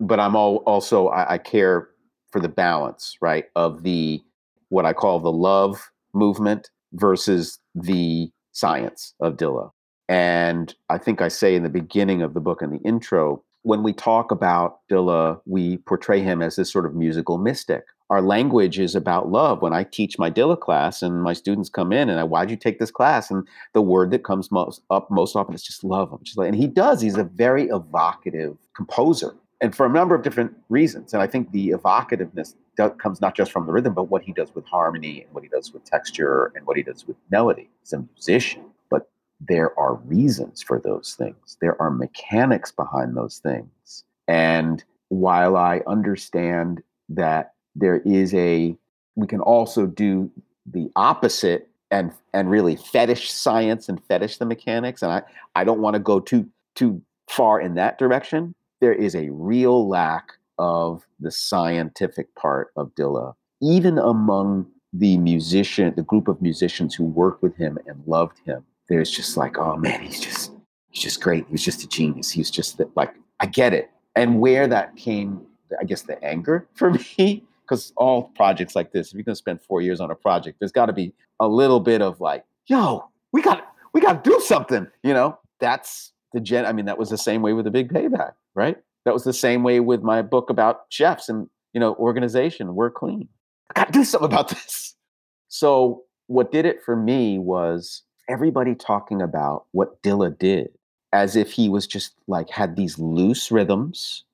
but 0.00 0.18
I'm 0.18 0.34
all, 0.34 0.56
also 0.66 1.08
I, 1.08 1.34
I 1.34 1.38
care 1.38 1.90
for 2.30 2.40
the 2.40 2.48
balance, 2.48 3.16
right, 3.20 3.44
of 3.54 3.82
the 3.82 4.22
what 4.70 4.86
I 4.86 4.92
call 4.92 5.20
the 5.20 5.32
love 5.32 5.90
movement 6.14 6.70
versus 6.94 7.58
the 7.74 8.30
science 8.52 9.14
of 9.20 9.36
Dilla. 9.36 9.70
And 10.08 10.74
I 10.88 10.98
think 10.98 11.20
I 11.20 11.28
say 11.28 11.54
in 11.54 11.62
the 11.62 11.68
beginning 11.68 12.22
of 12.22 12.34
the 12.34 12.40
book 12.40 12.62
in 12.62 12.70
the 12.70 12.78
intro, 12.78 13.44
when 13.62 13.82
we 13.82 13.92
talk 13.92 14.30
about 14.30 14.80
Dilla, 14.88 15.40
we 15.46 15.78
portray 15.78 16.20
him 16.20 16.42
as 16.42 16.56
this 16.56 16.72
sort 16.72 16.86
of 16.86 16.94
musical 16.94 17.38
mystic. 17.38 17.84
Our 18.08 18.22
language 18.22 18.78
is 18.80 18.96
about 18.96 19.30
love. 19.30 19.62
When 19.62 19.72
I 19.72 19.84
teach 19.84 20.18
my 20.18 20.30
Dilla 20.30 20.58
class 20.58 21.00
and 21.02 21.22
my 21.22 21.32
students 21.32 21.68
come 21.68 21.92
in 21.92 22.08
and 22.08 22.18
I, 22.18 22.24
why'd 22.24 22.50
you 22.50 22.56
take 22.56 22.80
this 22.80 22.90
class? 22.90 23.30
And 23.30 23.46
the 23.72 23.82
word 23.82 24.10
that 24.10 24.24
comes 24.24 24.50
most 24.50 24.82
up 24.90 25.10
most 25.10 25.36
often 25.36 25.54
is 25.54 25.62
just 25.62 25.84
love. 25.84 26.18
Just 26.22 26.36
like, 26.36 26.48
and 26.48 26.56
he 26.56 26.66
does. 26.66 27.00
He's 27.00 27.16
a 27.16 27.24
very 27.24 27.68
evocative 27.68 28.56
composer, 28.74 29.36
and 29.60 29.76
for 29.76 29.86
a 29.86 29.90
number 29.90 30.14
of 30.14 30.22
different 30.22 30.52
reasons. 30.70 31.12
And 31.12 31.22
I 31.22 31.26
think 31.28 31.52
the 31.52 31.68
evocativeness 31.70 32.54
comes 32.98 33.20
not 33.20 33.36
just 33.36 33.52
from 33.52 33.66
the 33.66 33.72
rhythm, 33.72 33.94
but 33.94 34.04
what 34.04 34.22
he 34.22 34.32
does 34.32 34.54
with 34.54 34.64
harmony 34.64 35.22
and 35.22 35.34
what 35.34 35.44
he 35.44 35.50
does 35.50 35.72
with 35.72 35.84
texture 35.84 36.50
and 36.56 36.66
what 36.66 36.78
he 36.78 36.82
does 36.82 37.06
with 37.06 37.16
melody. 37.30 37.68
He's 37.82 37.92
a 37.92 37.98
musician 37.98 38.64
there 39.40 39.78
are 39.78 39.94
reasons 39.94 40.62
for 40.62 40.78
those 40.78 41.14
things. 41.18 41.56
There 41.60 41.80
are 41.80 41.90
mechanics 41.90 42.70
behind 42.70 43.16
those 43.16 43.38
things. 43.38 44.04
And 44.28 44.84
while 45.08 45.56
I 45.56 45.80
understand 45.86 46.82
that 47.08 47.54
there 47.74 47.98
is 48.04 48.34
a, 48.34 48.76
we 49.16 49.26
can 49.26 49.40
also 49.40 49.86
do 49.86 50.30
the 50.66 50.90
opposite 50.94 51.68
and 51.90 52.12
and 52.32 52.48
really 52.50 52.76
fetish 52.76 53.32
science 53.32 53.88
and 53.88 54.02
fetish 54.04 54.36
the 54.36 54.44
mechanics. 54.44 55.02
And 55.02 55.10
I, 55.10 55.22
I 55.56 55.64
don't 55.64 55.80
want 55.80 55.94
to 55.94 56.00
go 56.00 56.20
too 56.20 56.48
too 56.76 57.02
far 57.28 57.60
in 57.60 57.74
that 57.74 57.98
direction. 57.98 58.54
There 58.80 58.92
is 58.92 59.14
a 59.14 59.30
real 59.30 59.88
lack 59.88 60.32
of 60.58 61.06
the 61.18 61.30
scientific 61.30 62.34
part 62.34 62.68
of 62.76 62.94
Dilla, 62.94 63.34
even 63.60 63.98
among 63.98 64.66
the 64.92 65.18
musician, 65.18 65.92
the 65.96 66.02
group 66.02 66.28
of 66.28 66.40
musicians 66.42 66.94
who 66.94 67.04
worked 67.04 67.42
with 67.42 67.56
him 67.56 67.78
and 67.86 68.02
loved 68.06 68.38
him 68.44 68.64
there's 68.90 69.10
just 69.10 69.36
like, 69.36 69.56
oh 69.56 69.76
man, 69.76 70.02
he's 70.02 70.20
just 70.20 70.52
he's 70.90 71.02
just 71.02 71.22
great. 71.22 71.46
He's 71.48 71.64
just 71.64 71.82
a 71.82 71.88
genius. 71.88 72.30
He's 72.30 72.50
just 72.50 72.76
that 72.76 72.94
like 72.96 73.14
I 73.38 73.46
get 73.46 73.72
it. 73.72 73.90
And 74.16 74.40
where 74.40 74.66
that 74.66 74.96
came, 74.96 75.40
I 75.80 75.84
guess 75.84 76.02
the 76.02 76.22
anger 76.22 76.66
for 76.74 76.90
me, 76.90 77.44
because 77.62 77.92
all 77.96 78.24
projects 78.34 78.76
like 78.76 78.92
this, 78.92 79.08
if 79.08 79.14
you're 79.14 79.22
gonna 79.22 79.36
spend 79.36 79.62
four 79.62 79.80
years 79.80 80.00
on 80.00 80.10
a 80.10 80.14
project, 80.14 80.58
there's 80.58 80.72
got 80.72 80.86
to 80.86 80.92
be 80.92 81.14
a 81.38 81.48
little 81.48 81.80
bit 81.80 82.02
of 82.02 82.20
like, 82.20 82.44
yo, 82.66 83.08
we 83.32 83.40
got 83.40 83.64
we 83.94 84.00
got 84.00 84.22
to 84.22 84.30
do 84.30 84.40
something. 84.40 84.86
You 85.02 85.14
know, 85.14 85.38
that's 85.60 86.12
the 86.32 86.40
gen. 86.40 86.66
I 86.66 86.72
mean, 86.72 86.86
that 86.86 86.98
was 86.98 87.08
the 87.08 87.18
same 87.18 87.42
way 87.42 87.52
with 87.52 87.64
the 87.64 87.70
Big 87.70 87.92
Payback, 87.92 88.32
right? 88.54 88.76
That 89.04 89.14
was 89.14 89.24
the 89.24 89.32
same 89.32 89.62
way 89.62 89.80
with 89.80 90.02
my 90.02 90.20
book 90.20 90.50
about 90.50 90.82
chefs 90.90 91.28
and 91.28 91.48
you 91.72 91.80
know 91.80 91.94
organization. 91.94 92.74
Work 92.74 92.96
Clean. 92.96 93.28
I 93.70 93.80
got 93.80 93.86
to 93.86 93.92
do 93.92 94.04
something 94.04 94.26
about 94.26 94.48
this. 94.50 94.96
So 95.46 96.02
what 96.26 96.52
did 96.52 96.66
it 96.66 96.82
for 96.82 96.96
me 96.96 97.38
was 97.38 98.02
everybody 98.30 98.74
talking 98.74 99.20
about 99.20 99.66
what 99.72 100.02
Dilla 100.02 100.38
did 100.38 100.70
as 101.12 101.34
if 101.34 101.50
he 101.50 101.68
was 101.68 101.86
just 101.86 102.14
like 102.28 102.48
had 102.48 102.76
these 102.76 102.98
loose 102.98 103.50
rhythms 103.50 104.24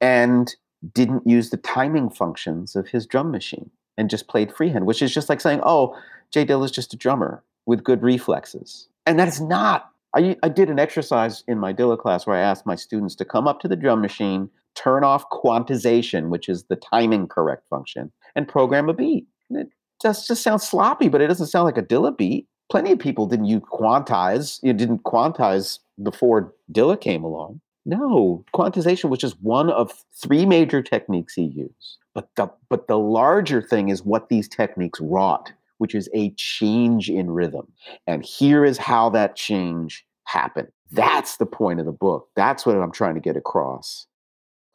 and 0.00 0.54
didn't 0.94 1.26
use 1.26 1.50
the 1.50 1.56
timing 1.56 2.08
functions 2.08 2.76
of 2.76 2.88
his 2.88 3.06
drum 3.06 3.30
machine 3.30 3.70
and 3.98 4.08
just 4.08 4.28
played 4.28 4.54
freehand, 4.54 4.86
which 4.86 5.02
is 5.02 5.12
just 5.12 5.28
like 5.28 5.40
saying, 5.40 5.60
oh, 5.64 5.96
J 6.30 6.46
Dilla 6.46 6.64
is 6.64 6.70
just 6.70 6.94
a 6.94 6.96
drummer 6.96 7.42
with 7.66 7.84
good 7.84 8.02
reflexes. 8.02 8.88
And 9.06 9.18
that 9.18 9.28
is 9.28 9.40
not. 9.40 9.90
I, 10.14 10.36
I 10.42 10.48
did 10.48 10.70
an 10.70 10.78
exercise 10.78 11.44
in 11.46 11.58
my 11.58 11.72
Dilla 11.72 11.98
class 11.98 12.26
where 12.26 12.36
I 12.36 12.40
asked 12.40 12.66
my 12.66 12.76
students 12.76 13.14
to 13.16 13.24
come 13.24 13.46
up 13.46 13.60
to 13.60 13.68
the 13.68 13.76
drum 13.76 14.00
machine, 14.00 14.48
turn 14.74 15.04
off 15.04 15.28
quantization, 15.30 16.28
which 16.28 16.48
is 16.48 16.64
the 16.64 16.76
timing 16.76 17.28
correct 17.28 17.68
function, 17.68 18.10
and 18.34 18.48
program 18.48 18.88
a 18.88 18.94
beat. 18.94 19.26
And 19.50 19.58
it 19.58 19.68
just, 20.00 20.26
just 20.28 20.42
sounds 20.42 20.66
sloppy, 20.66 21.08
but 21.08 21.20
it 21.20 21.26
doesn't 21.26 21.48
sound 21.48 21.66
like 21.66 21.78
a 21.78 21.82
Dilla 21.82 22.16
beat 22.16 22.46
plenty 22.70 22.92
of 22.92 22.98
people 22.98 23.26
didn't 23.26 23.46
use 23.46 23.62
quantize. 23.62 24.60
You 24.62 24.72
didn't 24.72 25.02
quantize 25.02 25.80
before 26.02 26.54
Dilla 26.72 26.98
came 26.98 27.24
along. 27.24 27.60
No, 27.84 28.44
quantization 28.54 29.10
was 29.10 29.18
just 29.18 29.40
one 29.42 29.70
of 29.70 29.92
three 30.14 30.46
major 30.46 30.82
techniques 30.82 31.34
he 31.34 31.44
used. 31.44 31.98
But 32.14 32.28
the 32.36 32.50
but 32.68 32.86
the 32.88 32.98
larger 32.98 33.62
thing 33.62 33.88
is 33.88 34.04
what 34.04 34.28
these 34.28 34.48
techniques 34.48 35.00
wrought, 35.00 35.52
which 35.78 35.94
is 35.94 36.08
a 36.14 36.30
change 36.32 37.08
in 37.08 37.30
rhythm. 37.30 37.72
And 38.06 38.24
here 38.24 38.64
is 38.64 38.78
how 38.78 39.10
that 39.10 39.36
change 39.36 40.04
happened. 40.24 40.68
That's 40.90 41.38
the 41.38 41.46
point 41.46 41.80
of 41.80 41.86
the 41.86 41.92
book. 41.92 42.28
That's 42.36 42.66
what 42.66 42.76
I'm 42.76 42.92
trying 42.92 43.14
to 43.14 43.20
get 43.20 43.36
across. 43.36 44.06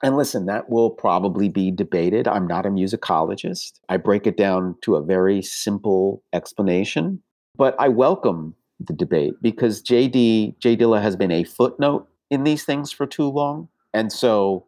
And 0.04 0.18
listen, 0.18 0.46
that 0.48 0.70
will 0.70 0.90
probably 0.90 1.48
be 1.48 1.72
debated. 1.72 2.28
I'm 2.28 2.48
not 2.48 2.66
a 2.66 2.70
musicologist. 2.70 3.80
I 3.88 3.98
break 3.98 4.28
it 4.28 4.38
down 4.38 4.76
to 4.82 4.96
a 4.96 5.02
very 5.02 5.42
simple 5.42 6.22
explanation 6.34 7.22
but 7.58 7.76
I 7.80 7.88
welcome 7.88 8.56
the 8.80 8.94
debate 8.94 9.34
because 9.42 9.82
JD, 9.82 10.60
J 10.60 10.78
Dilla 10.78 11.02
has 11.02 11.16
been 11.16 11.32
a 11.32 11.44
footnote 11.44 12.08
in 12.30 12.44
these 12.44 12.64
things 12.64 12.92
for 12.92 13.06
too 13.06 13.30
long. 13.30 13.70
And 13.94 14.12
so 14.12 14.66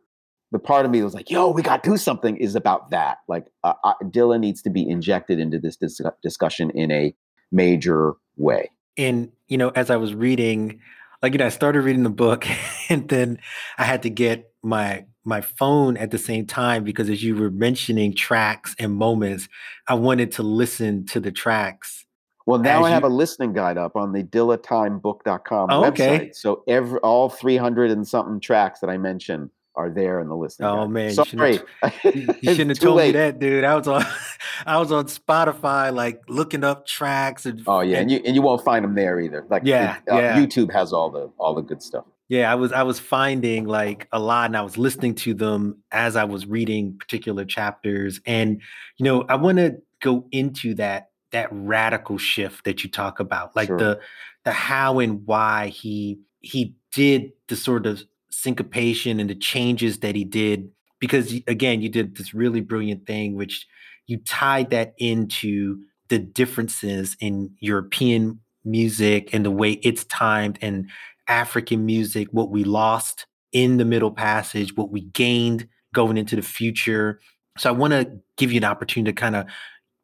the 0.52 0.60
part 0.60 0.86
of 0.86 0.92
me 0.92 1.04
was 1.04 1.14
like, 1.14 1.30
yo, 1.30 1.50
we 1.50 1.62
got 1.62 1.84
to 1.84 1.90
do 1.90 1.98
something 1.98 2.38
is 2.38 2.56
about 2.56 2.92
that. 2.92 3.18
Like 3.28 3.48
uh, 3.64 3.74
uh, 3.84 3.94
Dilla 4.04 4.40
needs 4.40 4.62
to 4.64 4.70
be 4.70 4.88
injected 4.88 5.40
into 5.40 5.60
this 5.60 5.76
dis- 5.76 6.02
discussion 6.24 6.70
in 6.72 6.92
a 6.92 7.14
major 7.52 8.14
way. 8.38 8.72
And, 8.98 9.32
you 9.48 9.58
know, 9.58 9.70
as 9.70 9.90
I 9.90 9.98
was 9.98 10.16
reading, 10.16 10.80
like, 11.22 11.34
you 11.34 11.40
know, 11.40 11.46
I 11.46 11.50
started 11.50 11.82
reading 11.82 12.04
the 12.04 12.10
book 12.10 12.48
and 12.90 13.08
then 13.10 13.40
I 13.78 13.84
had 13.84 14.04
to 14.04 14.10
get 14.10 14.52
my 14.64 15.06
my 15.24 15.42
phone 15.42 15.98
at 15.98 16.12
the 16.12 16.18
same 16.18 16.46
time 16.46 16.86
because 16.86 17.10
as 17.10 17.22
you 17.22 17.36
were 17.36 17.52
mentioning 17.52 18.16
tracks 18.16 18.74
and 18.80 18.94
moments, 18.94 19.50
I 19.86 19.96
wanted 19.96 20.32
to 20.34 20.44
listen 20.44 21.06
to 21.08 21.20
the 21.20 21.34
tracks 21.34 22.06
well, 22.48 22.60
now 22.60 22.86
I 22.86 22.90
have 22.92 23.04
you... 23.04 23.10
a 23.10 23.12
listening 23.12 23.52
guide 23.52 23.78
up 23.78 23.98
on 23.98 24.14
the 24.14 24.24
dillatimebook.com 24.24 25.70
oh, 25.70 25.82
website. 25.82 25.90
Okay. 25.90 26.32
So 26.34 26.64
every 26.68 26.98
all 27.00 27.30
300 27.30 27.92
and 27.92 28.08
something 28.08 28.40
tracks 28.40 28.80
that 28.80 28.90
I 28.90 28.98
mentioned 28.98 29.50
are 29.76 29.90
there 29.90 30.22
in 30.22 30.30
the 30.30 30.36
listening. 30.36 30.70
Guide. 30.70 30.74
Oh 30.74 30.86
guide. 30.86 30.90
man, 30.90 31.14
Sorry. 31.14 31.60
you 32.06 32.28
shouldn't 32.44 32.70
have 32.70 32.80
told 32.80 32.98
late. 32.98 33.08
me 33.08 33.20
that, 33.20 33.40
dude. 33.40 33.66
I 33.66 33.76
was 33.76 33.88
on 33.90 34.06
I 34.66 34.78
was 34.78 34.94
on 34.94 35.08
Spotify 35.08 35.94
like 35.94 36.22
looking 36.30 36.64
up 36.64 36.88
tracks 36.88 37.46
and 37.46 37.62
Oh 37.68 37.82
yeah, 37.82 37.98
and, 37.98 38.04
and 38.04 38.12
you 38.12 38.22
and 38.26 38.36
you 38.36 38.42
won't 38.42 38.64
find 38.64 38.86
them 38.86 38.96
there 38.96 39.20
either. 39.20 39.46
Like 39.50 39.64
yeah, 39.66 39.98
it, 40.08 40.12
uh, 40.12 40.18
yeah. 40.18 40.38
YouTube 40.38 40.72
has 40.72 40.94
all 40.94 41.12
the 41.12 41.30
all 41.38 41.54
the 41.54 41.62
good 41.62 41.84
stuff. 41.84 42.06
Yeah, 42.30 42.50
I 42.50 42.56
was 42.56 42.72
I 42.72 42.84
was 42.84 42.98
finding 42.98 43.66
like 43.66 44.08
a 44.14 44.20
lot 44.20 44.46
and 44.46 44.56
I 44.56 44.62
was 44.62 44.78
listening 44.78 45.16
to 45.16 45.34
them 45.34 45.84
as 45.92 46.16
I 46.16 46.24
was 46.24 46.46
reading 46.46 46.98
particular 46.98 47.44
chapters 47.44 48.22
and 48.26 48.62
you 48.96 49.04
know, 49.04 49.26
I 49.28 49.36
want 49.36 49.58
to 49.58 49.82
go 50.02 50.28
into 50.32 50.76
that 50.76 51.10
that 51.32 51.50
radical 51.52 52.18
shift 52.18 52.66
that 52.66 52.84
you 52.84 52.90
talk 52.90 53.20
about 53.20 53.56
like 53.56 53.68
sure. 53.68 53.78
the 53.78 54.00
the 54.46 54.52
how 54.52 55.00
and 55.00 55.26
why 55.26 55.68
he 55.68 56.20
he 56.40 56.76
did 56.94 57.32
the 57.48 57.56
sort 57.56 57.86
of 57.86 58.04
syncopation 58.30 59.20
and 59.20 59.30
the 59.30 59.36
changes 59.36 60.00
that 60.00 60.16
he 60.16 60.24
did 60.24 60.70
because 61.00 61.34
again 61.48 61.82
you 61.82 61.90
did 61.90 62.16
this 62.16 62.34
really 62.34 62.62
brilliant 62.62 63.06
thing 63.06 63.36
which 63.36 63.68
you 64.06 64.18
tied 64.20 64.70
that 64.70 64.94
into 64.98 65.80
the 66.10 66.20
differences 66.20 67.18
in 67.20 67.52
European 67.60 68.40
music 68.64 69.34
and 69.34 69.46
the 69.46 69.52
way 69.52 69.74
it's 69.84 70.06
timed 70.06 70.58
and 70.62 70.90
African 71.28 71.86
music 71.86 72.28
what 72.32 72.50
we 72.50 72.64
lost 72.64 73.26
in 73.52 73.78
the 73.78 73.86
middle 73.86 74.12
passage 74.12 74.76
what 74.78 74.92
we 74.92 75.02
gained 75.02 75.68
going 75.94 76.18
into 76.18 76.36
the 76.36 76.42
future 76.42 77.20
so 77.58 77.70
I 77.70 77.74
want 77.74 77.92
to 77.92 78.12
give 78.38 78.52
you 78.52 78.58
an 78.58 78.64
opportunity 78.64 79.12
to 79.12 79.20
kind 79.20 79.36
of 79.36 79.48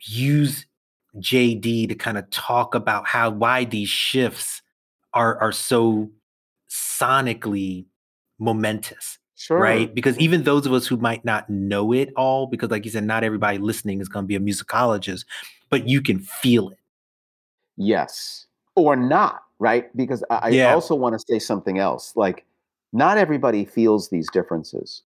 use 0.01 0.65
JD 1.19 1.89
to 1.89 1.95
kind 1.95 2.17
of 2.17 2.29
talk 2.29 2.75
about 2.75 3.07
how 3.07 3.29
why 3.29 3.65
these 3.65 3.89
shifts 3.89 4.61
are 5.13 5.39
are 5.39 5.51
so 5.51 6.09
sonically 6.69 7.85
momentous. 8.39 9.19
Sure. 9.35 9.59
Right. 9.59 9.93
Because 9.93 10.17
even 10.19 10.43
those 10.43 10.65
of 10.65 10.73
us 10.73 10.87
who 10.87 10.95
might 10.97 11.25
not 11.25 11.49
know 11.49 11.91
it 11.91 12.13
all, 12.15 12.47
because 12.47 12.71
like 12.71 12.85
you 12.85 12.91
said, 12.91 13.03
not 13.03 13.23
everybody 13.23 13.57
listening 13.57 13.99
is 13.99 14.07
going 14.07 14.23
to 14.23 14.27
be 14.27 14.35
a 14.35 14.39
musicologist, 14.39 15.25
but 15.69 15.87
you 15.87 16.01
can 16.01 16.19
feel 16.19 16.69
it. 16.69 16.79
Yes. 17.75 18.47
Or 18.75 18.95
not, 18.95 19.43
right? 19.59 19.95
Because 19.97 20.23
I, 20.29 20.49
yeah. 20.49 20.69
I 20.69 20.73
also 20.73 20.95
want 20.95 21.19
to 21.19 21.19
say 21.19 21.39
something 21.39 21.77
else. 21.77 22.13
Like, 22.15 22.45
not 22.93 23.17
everybody 23.17 23.65
feels 23.65 24.09
these 24.09 24.29
differences. 24.31 25.01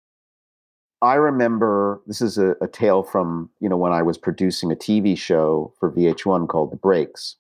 I 1.06 1.16
remember 1.16 2.02
this 2.08 2.22
is 2.22 2.38
a, 2.38 2.56
a, 2.62 2.68
tale 2.68 3.04
from 3.04 3.50
you 3.60 3.70
know 3.70 3.78
when 3.78 3.94
I 3.94 4.02
was 4.02 4.18
producing 4.18 4.72
a 4.72 4.76
TV 4.76 5.18
show 5.18 5.74
for 5.80 5.92
VH1 5.92 6.48
called 6.48 6.72
The 6.72 6.78
Breaks, 6.78 7.36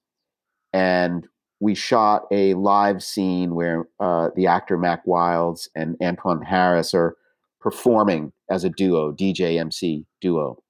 and 0.71 1.27
we 1.59 1.73
shot 1.73 2.27
a 2.31 2.53
live 2.53 3.01
scene 3.01 3.55
where 3.55 3.87
uh, 3.99 4.29
the 4.35 4.47
actor 4.47 4.77
Mack 4.77 5.05
Wilds 5.07 5.69
and 5.75 5.97
Antoine 6.01 6.43
Harris 6.43 6.93
are 6.93 7.17
performing 7.59 8.31
as 8.49 8.63
a 8.63 8.69
duo, 8.69 9.11
DJ 9.11 9.59
MC 9.59 10.05
duo, 10.21 10.61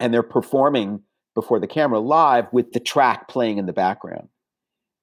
and 0.00 0.14
they're 0.14 0.22
performing 0.22 1.02
before 1.34 1.60
the 1.60 1.66
camera 1.66 2.00
live 2.00 2.46
with 2.52 2.72
the 2.72 2.80
track 2.80 3.28
playing 3.28 3.58
in 3.58 3.66
the 3.66 3.72
background. 3.72 4.28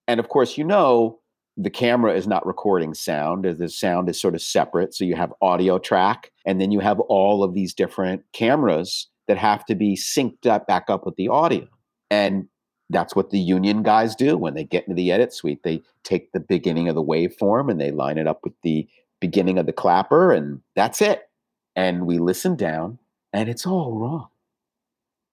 And 0.08 0.20
of 0.20 0.30
course, 0.30 0.58
you 0.58 0.64
know 0.64 1.20
the 1.58 1.70
camera 1.70 2.14
is 2.14 2.28
not 2.28 2.46
recording 2.46 2.94
sound 2.94 3.46
the 3.46 3.70
sound 3.70 4.10
is 4.10 4.20
sort 4.20 4.36
of 4.36 4.42
separate 4.42 4.94
so 4.94 5.06
you 5.06 5.16
have 5.16 5.32
audio 5.42 5.80
track 5.80 6.32
and 6.46 6.60
then 6.60 6.72
you 6.72 6.80
have 6.80 7.00
all 7.02 7.44
of 7.44 7.54
these 7.54 7.74
different 7.74 8.24
cameras 8.34 9.08
that 9.28 9.38
have 9.38 9.66
to 9.66 9.76
be 9.76 9.96
synced 9.96 10.46
up 10.46 10.68
back 10.68 10.90
up 10.90 11.06
with 11.06 11.16
the 11.16 11.28
audio. 11.28 11.68
And 12.10 12.48
that's 12.90 13.16
what 13.16 13.32
the 13.32 13.40
union 13.40 13.82
guys 13.82 14.16
do 14.16 14.38
when 14.38 14.54
they 14.54 14.64
get 14.64 14.84
into 14.84 14.96
the 14.96 15.12
edit 15.12 15.34
suite. 15.34 15.64
They 15.64 15.82
take 16.04 16.32
the 16.32 16.40
beginning 16.40 16.88
of 16.88 16.96
the 16.96 17.04
waveform 17.04 17.72
and 17.72 17.82
they 17.82 17.92
line 17.92 18.18
it 18.18 18.28
up 18.28 18.42
with 18.44 18.54
the 18.62 18.88
beginning 19.20 19.58
of 19.58 19.66
the 19.66 19.74
clapper 19.74 20.32
and 20.32 20.62
that's 20.76 21.02
it. 21.02 21.24
And 21.76 22.06
we 22.06 22.20
listen 22.20 22.56
down 22.56 23.00
and 23.34 23.50
it's 23.50 23.66
all 23.66 23.94
wrong. 23.94 24.28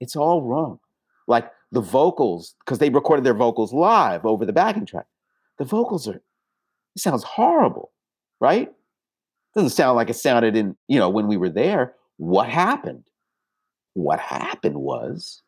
It's 0.01 0.17
all 0.17 0.43
wrong. 0.43 0.81
Like 1.27 1.51
the 1.71 1.81
vocals 1.81 2.55
because 2.61 2.79
they 2.79 2.91
recorded 2.91 3.25
their 3.25 3.35
vocals 3.35 3.73
live 3.73 4.25
over 4.25 4.45
the 4.45 4.53
backing 4.53 4.87
track 4.87 5.07
the 5.63 5.69
vocals 5.69 6.09
are 6.09 6.17
it 6.17 6.23
sounds 6.99 7.23
horrible, 7.23 7.93
right? 8.41 8.69
Doesn't 9.55 9.71
sound 9.71 9.95
like 9.95 10.11
it 10.11 10.15
sounded 10.15 10.57
in, 10.57 10.77
you 10.89 10.99
know, 10.99 11.09
when 11.09 11.29
we 11.29 11.37
were 11.37 11.49
there. 11.49 11.95
What 12.17 12.49
happened? 12.49 13.05
What 13.95 14.19
happened 14.19 14.79
was 14.79 15.41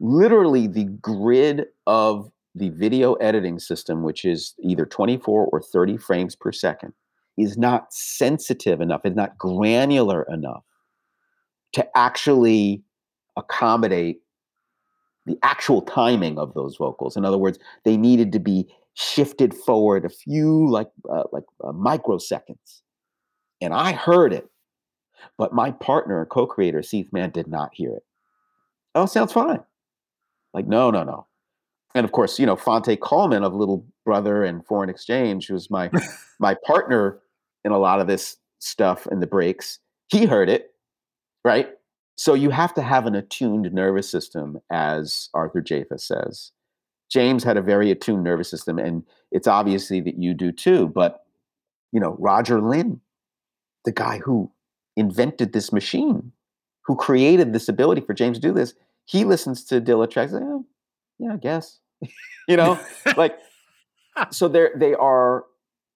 literally 0.00 0.66
the 0.66 0.86
grid 1.00 1.66
of 1.86 2.28
the 2.56 2.70
video 2.70 3.14
editing 3.14 3.60
system, 3.60 4.02
which 4.02 4.24
is 4.24 4.54
either 4.64 4.84
24 4.84 5.46
or 5.46 5.62
30 5.62 5.96
frames 5.96 6.34
per 6.34 6.50
second, 6.50 6.92
is 7.36 7.56
not 7.56 7.92
sensitive 7.92 8.80
enough, 8.80 9.02
it's 9.04 9.14
not 9.14 9.38
granular 9.38 10.24
enough 10.24 10.64
to 11.74 11.86
actually 11.96 12.82
accommodate 13.36 14.22
the 15.24 15.38
actual 15.44 15.82
timing 15.82 16.36
of 16.36 16.52
those 16.54 16.76
vocals. 16.76 17.16
In 17.16 17.24
other 17.24 17.38
words, 17.38 17.60
they 17.84 17.96
needed 17.96 18.32
to 18.32 18.40
be 18.40 18.66
shifted 18.98 19.54
forward 19.54 20.04
a 20.04 20.08
few 20.08 20.68
like 20.68 20.90
uh, 21.10 21.22
like 21.32 21.44
uh, 21.62 21.72
microseconds, 21.72 22.82
and 23.60 23.72
I 23.72 23.92
heard 23.92 24.32
it, 24.32 24.48
but 25.36 25.54
my 25.54 25.70
partner 25.70 26.26
co-creator 26.26 26.80
Seith 26.80 27.12
Mann 27.12 27.30
did 27.30 27.46
not 27.46 27.70
hear 27.72 27.94
it. 27.94 28.02
Oh, 28.96 29.06
sounds 29.06 29.32
fine. 29.32 29.60
Like 30.52 30.66
no, 30.66 30.90
no, 30.90 31.04
no. 31.04 31.26
And 31.94 32.04
of 32.04 32.12
course, 32.12 32.38
you 32.38 32.46
know 32.46 32.56
Phonte 32.56 33.00
Coleman 33.00 33.44
of 33.44 33.54
Little 33.54 33.86
Brother 34.04 34.42
and 34.42 34.66
Foreign 34.66 34.90
Exchange, 34.90 35.46
who 35.46 35.54
was 35.54 35.70
my 35.70 35.90
my 36.40 36.56
partner 36.66 37.20
in 37.64 37.70
a 37.70 37.78
lot 37.78 38.00
of 38.00 38.08
this 38.08 38.36
stuff 38.58 39.06
in 39.12 39.20
the 39.20 39.26
breaks. 39.26 39.78
He 40.08 40.26
heard 40.26 40.48
it, 40.48 40.70
right? 41.44 41.68
So 42.16 42.34
you 42.34 42.50
have 42.50 42.74
to 42.74 42.82
have 42.82 43.06
an 43.06 43.14
attuned 43.14 43.72
nervous 43.72 44.10
system, 44.10 44.58
as 44.72 45.28
Arthur 45.34 45.62
Jafa 45.62 46.00
says. 46.00 46.50
James 47.10 47.42
had 47.42 47.56
a 47.56 47.62
very 47.62 47.90
attuned 47.90 48.24
nervous 48.24 48.50
system, 48.50 48.78
and 48.78 49.02
it's 49.30 49.46
obviously 49.46 50.00
that 50.02 50.18
you 50.18 50.34
do 50.34 50.52
too. 50.52 50.88
But 50.88 51.24
you 51.92 52.00
know, 52.00 52.16
Roger 52.18 52.60
Linn, 52.60 53.00
the 53.84 53.92
guy 53.92 54.18
who 54.18 54.50
invented 54.96 55.52
this 55.52 55.72
machine, 55.72 56.32
who 56.84 56.96
created 56.96 57.52
this 57.52 57.68
ability 57.68 58.02
for 58.02 58.14
James 58.14 58.38
to 58.38 58.42
do 58.48 58.52
this, 58.52 58.74
he 59.06 59.24
listens 59.24 59.64
to 59.64 59.80
Dilla 59.80 60.10
tracks. 60.10 60.32
Like, 60.32 60.42
oh, 60.44 60.66
yeah, 61.18 61.34
I 61.34 61.36
guess. 61.36 61.78
you 62.48 62.56
know, 62.56 62.78
like 63.16 63.36
so. 64.30 64.48
There, 64.48 64.70
they 64.76 64.94
are 64.94 65.44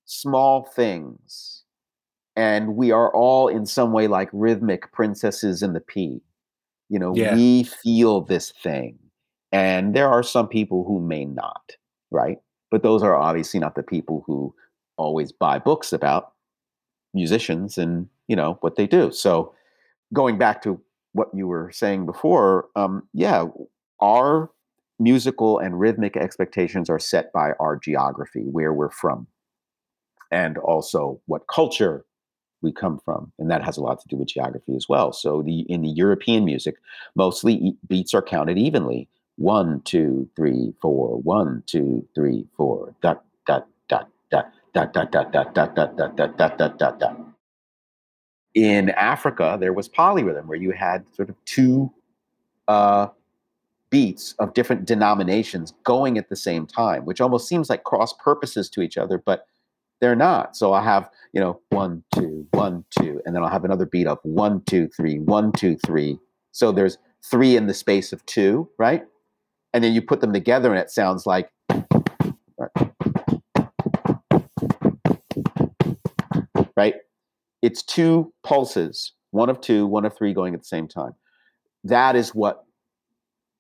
small 0.07 0.65
things, 0.75 1.65
and 2.37 2.75
we 2.75 2.91
are 2.91 3.15
all 3.15 3.49
in 3.49 3.67
some 3.67 3.93
way 3.93 4.07
like 4.07 4.31
rhythmic 4.33 4.93
princesses 4.93 5.63
in 5.63 5.75
the 5.75 5.81
pea. 5.81 6.23
You 6.89 6.99
know, 6.99 7.15
yeah. 7.15 7.35
we 7.35 7.65
feel 7.65 8.23
this 8.23 8.51
thing 8.63 8.99
and 9.53 9.95
there 9.95 10.09
are 10.09 10.23
some 10.23 10.49
people 10.49 10.85
who 10.85 11.01
may 11.01 11.25
not, 11.25 11.73
right? 12.11 12.39
But 12.71 12.83
those 12.83 13.03
are 13.03 13.15
obviously 13.15 13.61
not 13.61 13.75
the 13.75 13.83
people 13.83 14.25
who 14.27 14.55
always 14.97 15.31
buy 15.31 15.59
books 15.59 15.93
about 15.93 16.33
musicians 17.15 17.77
and, 17.77 18.09
you 18.29 18.37
know, 18.37 18.57
what 18.61 18.77
they 18.77 18.87
do. 18.87 19.13
So 19.13 19.55
going 20.13 20.39
back 20.39 20.63
to 20.63 20.81
what 21.13 21.29
you 21.35 21.47
were 21.47 21.71
saying 21.73 22.07
before, 22.07 22.69
um, 22.77 23.07
yeah, 23.13 23.45
our 24.01 24.51
musical 24.99 25.59
and 25.59 25.79
rhythmic 25.79 26.17
expectations 26.17 26.89
are 26.89 26.99
set 26.99 27.33
by 27.33 27.53
our 27.61 27.77
geography, 27.77 28.45
where 28.51 28.73
we're 28.73 28.91
from, 28.91 29.27
and 30.31 30.57
also 30.59 31.21
what 31.27 31.47
culture 31.49 32.05
we 32.63 32.73
come 32.73 33.01
from, 33.05 33.33
and 33.39 33.51
that 33.51 33.65
has 33.65 33.77
a 33.77 33.83
lot 33.83 34.01
to 34.01 34.09
do 34.09 34.17
with 34.17 34.29
geography 34.29 34.75
as 34.77 34.89
well. 34.89 35.13
So, 35.13 35.43
the 35.43 35.61
in 35.63 35.83
the 35.83 35.91
European 35.91 36.45
music, 36.45 36.77
mostly 37.15 37.77
beats 37.89 38.15
are 38.15 38.23
counted 38.23 38.57
evenly. 38.57 39.09
One, 39.37 39.81
two, 39.83 40.29
three, 40.37 40.75
four. 40.81 41.19
One, 41.21 41.63
two, 41.67 42.07
three, 42.15 42.47
four. 42.57 42.95
Dot, 43.01 43.25
dot, 43.47 43.67
dot, 43.89 44.09
dot, 44.31 44.53
dot, 44.73 44.93
dot, 44.93 45.13
dot, 45.13 45.33
dot, 45.33 45.55
dot, 45.55 45.75
dot, 45.75 46.17
dot, 46.17 46.59
dot, 46.59 46.79
dot, 46.79 46.99
dot. 46.99 47.29
In 48.55 48.91
Africa, 48.91 49.57
there 49.59 49.73
was 49.73 49.89
polyrhythm 49.89 50.47
where 50.47 50.59
you 50.59 50.73
had 50.73 51.05
sort 51.15 51.31
of 51.31 51.37
two 51.47 51.91
uh, 52.69 53.09
beats 53.89 54.35
of 54.39 54.55
different 54.55 54.87
denominations 54.87 55.73
going 55.85 56.19
at 56.19 56.29
the 56.29 56.37
same 56.37 56.67
time, 56.67 57.05
which 57.05 57.21
almost 57.21 57.49
seems 57.49 57.71
like 57.71 57.85
cross 57.85 58.13
purposes 58.13 58.69
to 58.71 58.83
each 58.83 58.99
other, 58.99 59.19
but 59.19 59.47
they're 60.01 60.17
not. 60.17 60.57
So 60.57 60.73
I 60.73 60.83
have, 60.83 61.09
you 61.33 61.41
know, 61.41 61.61
one, 61.71 62.03
two, 62.15 62.47
one, 62.51 62.85
two, 62.91 63.23
and 63.25 63.37
then 63.37 63.43
I'll 63.43 63.51
have 63.51 63.65
another 63.65 63.87
beat 63.87 64.07
of 64.07 64.19
one, 64.23 64.63
two, 64.63 64.89
three, 64.89 65.19
one, 65.19 65.53
two, 65.53 65.77
three. 65.77 66.19
So 66.51 66.73
there's 66.73 66.99
three 67.23 67.57
in 67.57 67.69
the 67.69 67.75
space 67.75 68.13
of 68.13 68.25
two, 68.27 68.69
right? 68.79 69.05
And 69.75 69.83
then 69.83 69.93
you 69.93 70.03
put 70.03 70.21
them 70.21 70.33
together 70.33 70.71
and 70.71 70.79
it 70.79 70.91
sounds 70.91 71.27
like 71.27 71.51
right? 76.77 76.95
It's 77.63 77.83
two 77.83 78.33
pulses 78.43 79.13
one 79.33 79.49
of 79.49 79.61
two 79.61 79.87
one 79.87 80.05
of 80.05 80.17
three 80.17 80.33
going 80.33 80.55
at 80.55 80.61
the 80.61 80.67
same 80.67 80.87
time. 80.87 81.15
That 81.85 82.15
is 82.17 82.35
what 82.35 82.65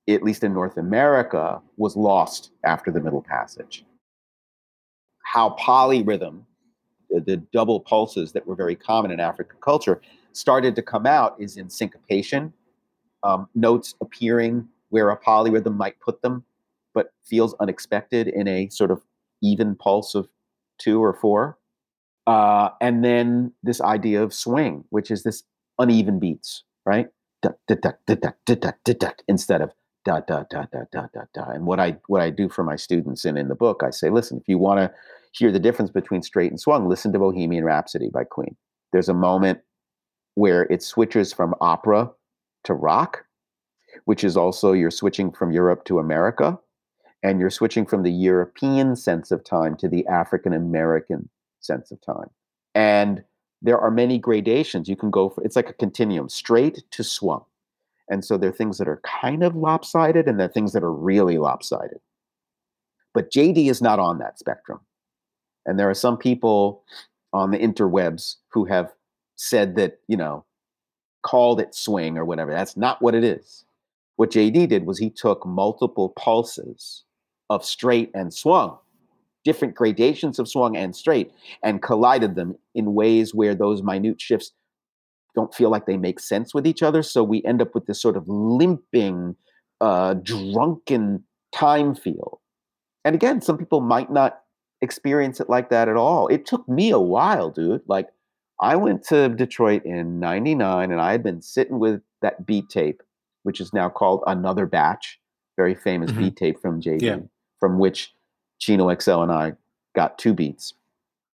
at 0.09 0.23
least 0.23 0.43
in 0.43 0.53
north 0.53 0.77
america 0.77 1.61
was 1.77 1.97
lost 1.97 2.51
after 2.65 2.91
the 2.91 3.01
middle 3.01 3.23
passage. 3.23 3.85
How 5.25 5.57
polyrhythm 5.59 6.43
the, 7.11 7.37
double 7.53 7.79
pulses 7.79 8.33
that 8.33 8.47
were 8.47 8.55
very 8.55 8.75
common 8.75 9.11
in 9.11 9.21
african 9.21 9.59
culture 9.61 10.01
started 10.33 10.75
to 10.75 10.83
come 10.83 11.07
out 11.07 11.37
is 11.39 11.57
in 11.57 11.69
syncopation 11.71 12.53
um, 13.23 13.49
notes 13.55 13.95
appearing 14.01 14.67
where 14.93 15.09
a 15.09 15.17
polyrhythm 15.17 15.75
might 15.75 15.99
put 16.01 16.21
them, 16.21 16.45
but 16.93 17.15
feels 17.25 17.55
unexpected 17.61 18.29
in 18.29 18.47
a 18.47 18.69
sort 18.69 18.91
of 18.91 19.01
even 19.43 19.75
pulse 19.75 20.15
of 20.15 20.29
two 20.79 21.03
or 21.03 21.15
four. 21.15 21.57
Uh, 22.27 22.69
and 22.79 23.03
then 23.03 23.53
this 23.63 23.81
idea 23.81 24.23
of 24.23 24.35
swing, 24.35 24.85
which 24.91 25.11
is 25.11 25.23
this 25.23 25.45
uneven 25.79 26.19
beats, 26.19 26.65
right? 26.85 27.09
instead 29.27 29.63
of 29.63 29.73
da 30.05 30.21
da 30.21 30.45
da 30.51 30.67
da 30.71 30.83
da 30.93 31.07
da 31.15 31.23
da. 31.33 31.51
And 31.51 31.65
what 31.65 31.81
I 31.81 31.97
what 32.07 32.21
I 32.21 32.29
do 32.29 32.51
for 32.51 32.63
my 32.63 32.77
students 32.77 33.25
and 33.25 33.39
in 33.39 33.49
the 33.49 33.55
book, 33.55 33.83
I 33.83 33.91
say, 33.91 34.11
listen, 34.11 34.37
if 34.39 34.47
you 34.47 34.59
want 34.59 34.81
to 34.81 34.93
hear 35.33 35.51
the 35.51 35.59
difference 35.59 35.91
between 35.91 36.23
straight 36.23 36.51
and 36.51 36.61
swung, 36.61 36.87
listen 36.87 37.13
to 37.15 37.19
Bohemian 37.19 37.65
Rhapsody 37.65 38.11
by 38.13 38.25
Queen. 38.25 38.57
There's 38.93 39.09
a 39.09 39.15
moment 39.15 39.61
where 40.35 40.65
it 40.65 40.83
switches 40.83 41.33
from 41.33 41.55
opera 41.63 42.11
to 42.65 42.75
rock, 42.75 43.25
which 44.05 44.25
is 44.25 44.37
also 44.37 44.73
you're 44.73 44.91
switching 44.91 45.33
from 45.33 45.53
Europe 45.53 45.85
to 45.85 45.99
America, 45.99 46.59
and 47.23 47.39
you're 47.39 47.51
switching 47.51 47.87
from 47.87 48.03
the 48.03 48.11
European 48.11 48.97
sense 48.97 49.31
of 49.31 49.45
time 49.45 49.77
to 49.77 49.89
the 49.89 50.07
African 50.07 50.53
American 50.53 51.29
sense 51.61 51.91
of 51.91 52.01
time. 52.01 52.31
And 52.75 53.25
there 53.61 53.79
are 53.79 53.91
many 53.91 54.19
gradations. 54.19 54.89
You 54.89 54.97
can 54.97 55.11
go 55.11 55.31
for 55.31 55.45
it's 55.45 55.57
like 55.57 55.71
a 55.71 55.75
continuum, 55.75 56.29
straight 56.29 56.83
to 56.91 57.05
swung. 57.05 57.45
And 58.09 58.25
so 58.25 58.37
there 58.37 58.51
are 58.51 58.55
things 58.55 58.79
that 58.79 58.89
are 58.89 59.01
kind 59.05 59.43
of 59.43 59.55
lopsided 59.55 60.27
and 60.27 60.39
there 60.39 60.47
are 60.47 60.53
things 60.53 60.73
that 60.73 60.83
are 60.83 60.93
really 60.93 61.39
lopsided. 61.39 62.01
But 63.15 63.31
JD 63.31 63.71
is 63.71 63.81
not 63.81 63.99
on 63.99 64.19
that 64.19 64.39
spectrum. 64.39 64.81
And 65.65 65.79
there 65.79 65.89
are 65.89 65.95
some 65.95 66.17
people 66.17 66.83
on 67.33 67.53
the 67.53 67.59
interwebs 67.59 68.37
who 68.49 68.65
have 68.65 68.93
said 69.37 69.77
that, 69.77 70.01
you 70.09 70.17
know, 70.17 70.45
called 71.23 71.61
it 71.61 71.75
swing 71.75 72.19
or 72.19 72.25
whatever. 72.25 72.51
That's 72.51 72.77
not 72.77 73.01
what 73.01 73.15
it 73.15 73.25
is. 73.25 73.65
What 74.17 74.31
JD 74.31 74.69
did 74.69 74.87
was 74.87 74.99
he 74.99 75.11
took 75.11 75.47
multiple 75.47 76.11
pulses 76.11 77.05
of 77.51 77.65
straight 77.65 78.11
and 78.15 78.33
swung, 78.33 78.79
different 79.45 79.75
gradations 79.75 80.39
of 80.39 80.49
swung 80.49 80.77
and 80.77 80.95
straight, 80.95 81.33
and 81.63 81.83
collided 81.83 82.35
them 82.35 82.57
in 82.75 82.95
ways 82.95 83.35
where 83.35 83.55
those 83.55 83.83
minute 83.83 84.21
shifts 84.21 84.53
don't 85.35 85.55
feel 85.55 85.71
like 85.71 85.87
they 85.87 85.97
make 85.97 86.21
sense 86.21 86.53
with 86.55 86.67
each 86.67 86.83
other. 86.83 87.03
So 87.03 87.25
we 87.25 87.43
end 87.45 87.63
up 87.63 87.75
with 87.75 87.87
this 87.87 88.01
sort 88.01 88.17
of 88.17 88.29
limping, 88.29 89.37
uh, 89.81 90.15
drunken 90.15 91.25
time 91.53 91.95
feel. 91.95 92.41
And 93.05 93.15
again, 93.15 93.41
some 93.41 93.59
people 93.59 93.81
might 93.81 94.11
not 94.11 94.41
experience 94.81 95.41
it 95.41 95.49
like 95.49 95.71
that 95.71 95.89
at 95.89 95.97
all. 95.97 96.29
It 96.29 96.45
took 96.45 96.69
me 96.69 96.91
a 96.91 96.99
while, 96.99 97.51
dude. 97.51 97.83
Like 97.87 98.09
I 98.61 98.77
went 98.77 99.05
to 99.05 99.29
Detroit 99.29 99.85
in 99.85 100.21
99 100.21 100.91
and 100.91 101.01
I 101.01 101.13
had 101.13 101.23
been 101.23 101.41
sitting 101.41 101.79
with 101.79 102.03
that 102.21 102.47
beat 102.47 102.69
tape, 102.69 103.03
which 103.43 103.61
is 103.61 103.73
now 103.73 103.89
called 103.89 104.23
Another 104.27 104.67
Batch, 104.67 105.19
very 105.57 105.75
famous 105.75 106.11
mm-hmm. 106.11 106.25
beat 106.25 106.37
tape 106.37 106.61
from 106.61 106.81
JD, 106.81 107.03
yeah. 107.03 107.19
from 107.61 107.79
which 107.79 108.15
Chino 108.59 108.95
XL 108.95 109.23
and 109.23 109.33
I 109.33 109.53
got 109.95 110.19
two 110.19 110.35
beats. 110.35 110.75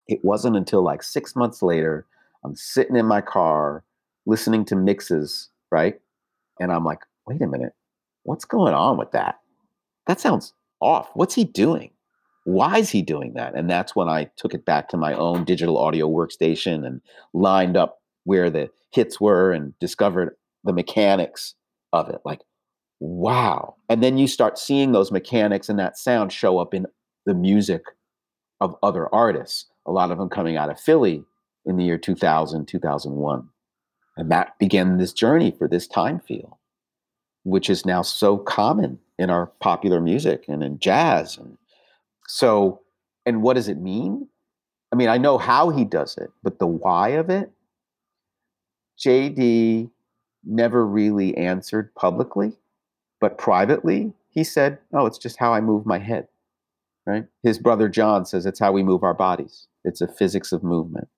It 0.07 0.25
wasn't 0.25 0.57
until 0.57 0.83
like 0.83 1.03
six 1.03 1.37
months 1.37 1.63
later, 1.63 2.07
I'm 2.45 2.57
sitting 2.57 2.97
in 2.97 3.07
my 3.07 3.21
car 3.21 3.85
listening 4.27 4.65
to 4.67 4.77
mixes, 4.77 5.51
right? 5.71 6.01
And 6.61 6.73
I'm 6.73 6.85
like, 6.85 7.01
wait 7.27 7.43
a 7.43 7.47
minute, 7.47 7.73
what's 8.23 8.45
going 8.45 8.75
on 8.75 8.97
with 8.97 9.13
that? 9.13 9.37
That 10.07 10.21
sounds 10.21 10.55
off. 10.81 11.11
What's 11.15 11.35
he 11.35 11.45
doing? 11.45 11.91
Why 12.45 12.79
is 12.79 12.91
he 12.91 13.03
doing 13.03 13.35
that? 13.35 13.55
And 13.55 13.69
that's 13.69 13.95
when 13.95 14.09
I 14.09 14.31
took 14.37 14.55
it 14.55 14.65
back 14.65 14.89
to 14.89 14.97
my 14.97 15.13
own 15.13 15.45
digital 15.45 15.77
audio 15.77 16.09
workstation 16.09 16.87
and 16.87 17.03
lined 17.35 17.77
up 17.77 17.99
where 18.25 18.49
the 18.49 18.71
hits 18.91 19.21
were 19.21 19.53
and 19.53 19.79
discovered 19.79 20.35
the 20.65 20.73
mechanics 20.73 21.55
of 21.93 22.09
it. 22.09 22.21
Like, 22.25 22.41
wow. 23.01 23.77
And 23.89 24.03
then 24.03 24.19
you 24.19 24.27
start 24.27 24.59
seeing 24.59 24.93
those 24.93 25.13
mechanics 25.13 25.69
and 25.69 25.79
that 25.79 25.99
sound 25.99 26.33
show 26.33 26.59
up 26.59 26.75
in 26.75 26.87
the 27.27 27.35
music 27.35 27.83
of 28.61 28.75
other 28.83 29.13
artists, 29.15 29.67
a 29.87 29.93
lot 29.93 30.11
of 30.11 30.19
them 30.19 30.29
coming 30.29 30.57
out 30.57 30.71
of 30.71 30.81
Philly 30.81 31.25
in 31.65 31.77
the 31.77 31.85
year 31.85 31.99
2000, 31.99 32.67
2001. 32.67 33.49
And 34.17 34.31
that 34.31 34.59
began 34.59 34.99
this 34.99 35.13
journey 35.13 35.53
for 35.57 35.69
this 35.69 35.87
time 35.87 36.19
feel, 36.19 36.59
which 37.45 37.71
is 37.71 37.87
now 37.87 38.03
so 38.03 38.37
common 38.37 38.99
in 39.19 39.31
our 39.31 39.47
popular 39.61 40.01
music 40.01 40.45
and 40.49 40.63
in 40.63 40.79
jazz. 40.79 41.37
And 41.37 41.57
so, 42.27 42.81
and 43.25 43.43
what 43.43 43.55
does 43.55 43.69
it 43.69 43.79
mean? 43.79 44.29
I 44.93 44.97
mean, 44.97 45.09
I 45.09 45.19
know 45.19 45.39
how 45.39 45.71
he 45.71 45.85
does 45.85 46.17
it, 46.17 46.31
but 46.43 46.59
the 46.59 46.67
why 46.67 47.11
of 47.11 47.31
it, 47.31 47.53
JD 48.99 49.91
never 50.49 50.87
really 50.87 51.37
answered 51.37 51.95
publicly, 51.95 52.55
but 53.21 53.39
privately, 53.39 54.15
he 54.31 54.43
said, 54.43 54.79
Oh, 54.93 55.07
it's 55.07 55.19
just 55.19 55.39
how 55.39 55.53
I 55.53 55.61
move 55.61 55.87
my 55.87 55.99
head 55.99 56.29
right? 57.09 57.25
His 57.43 57.59
brother 57.59 57.89
John 57.89 58.27
says 58.27 58.45
it's 58.45 58.61
how 58.61 58.71
we 58.71 58.83
move 58.83 59.03
our 59.03 59.15
bodies. 59.15 59.67
It's 59.83 60.03
a 60.03 60.07
physics 60.07 60.53
of 60.53 60.63
movement. 60.63 61.09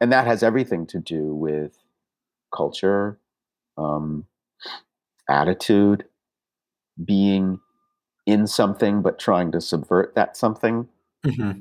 And 0.00 0.12
that 0.12 0.26
has 0.26 0.42
everything 0.42 0.86
to 0.88 0.98
do 0.98 1.34
with 1.34 1.78
culture, 2.54 3.18
um, 3.78 4.26
attitude, 5.28 6.04
being 7.02 7.58
in 8.26 8.46
something 8.46 9.00
but 9.00 9.18
trying 9.18 9.50
to 9.52 9.60
subvert 9.62 10.14
that 10.14 10.36
something. 10.36 10.88
Mm-hmm. 11.24 11.60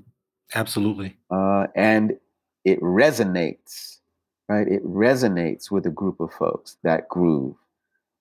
Absolutely. 0.53 1.17
Uh, 1.31 1.67
and 1.73 2.17
it 2.65 2.81
resonates, 2.81 3.99
right? 4.49 4.67
It 4.67 4.85
resonates 4.85 5.71
with 5.71 5.85
a 5.85 5.91
group 5.91 6.19
of 6.19 6.33
folks, 6.33 6.77
that 6.83 7.09
groove. 7.09 7.55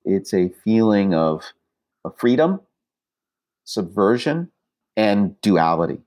It's 0.05 0.35
a 0.35 0.51
feeling 0.65 1.15
of, 1.15 1.43
of 2.05 2.15
freedom, 2.19 2.61
subversion, 3.65 4.51
and 4.97 5.41
duality. 5.41 5.99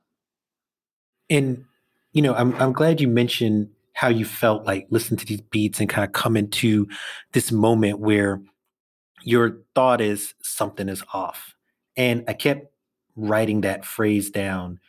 And 1.29 1.65
you 2.13 2.21
know, 2.21 2.33
I'm 2.33 2.55
I'm 2.55 2.73
glad 2.73 2.99
you 3.01 3.07
mentioned 3.07 3.69
how 3.93 4.07
you 4.07 4.25
felt 4.25 4.65
like 4.65 4.87
listening 4.89 5.19
to 5.19 5.25
these 5.25 5.41
beats 5.41 5.79
and 5.79 5.89
kind 5.89 6.05
of 6.05 6.13
come 6.13 6.37
into 6.37 6.87
this 7.33 7.51
moment 7.51 7.99
where 7.99 8.41
your 9.23 9.57
thought 9.75 10.01
is 10.01 10.33
something 10.41 10.89
is 10.89 11.03
off. 11.13 11.55
And 11.97 12.23
I 12.27 12.33
kept 12.33 12.71
writing 13.15 13.61
that 13.61 13.85
phrase 13.85 14.29
down 14.29 14.79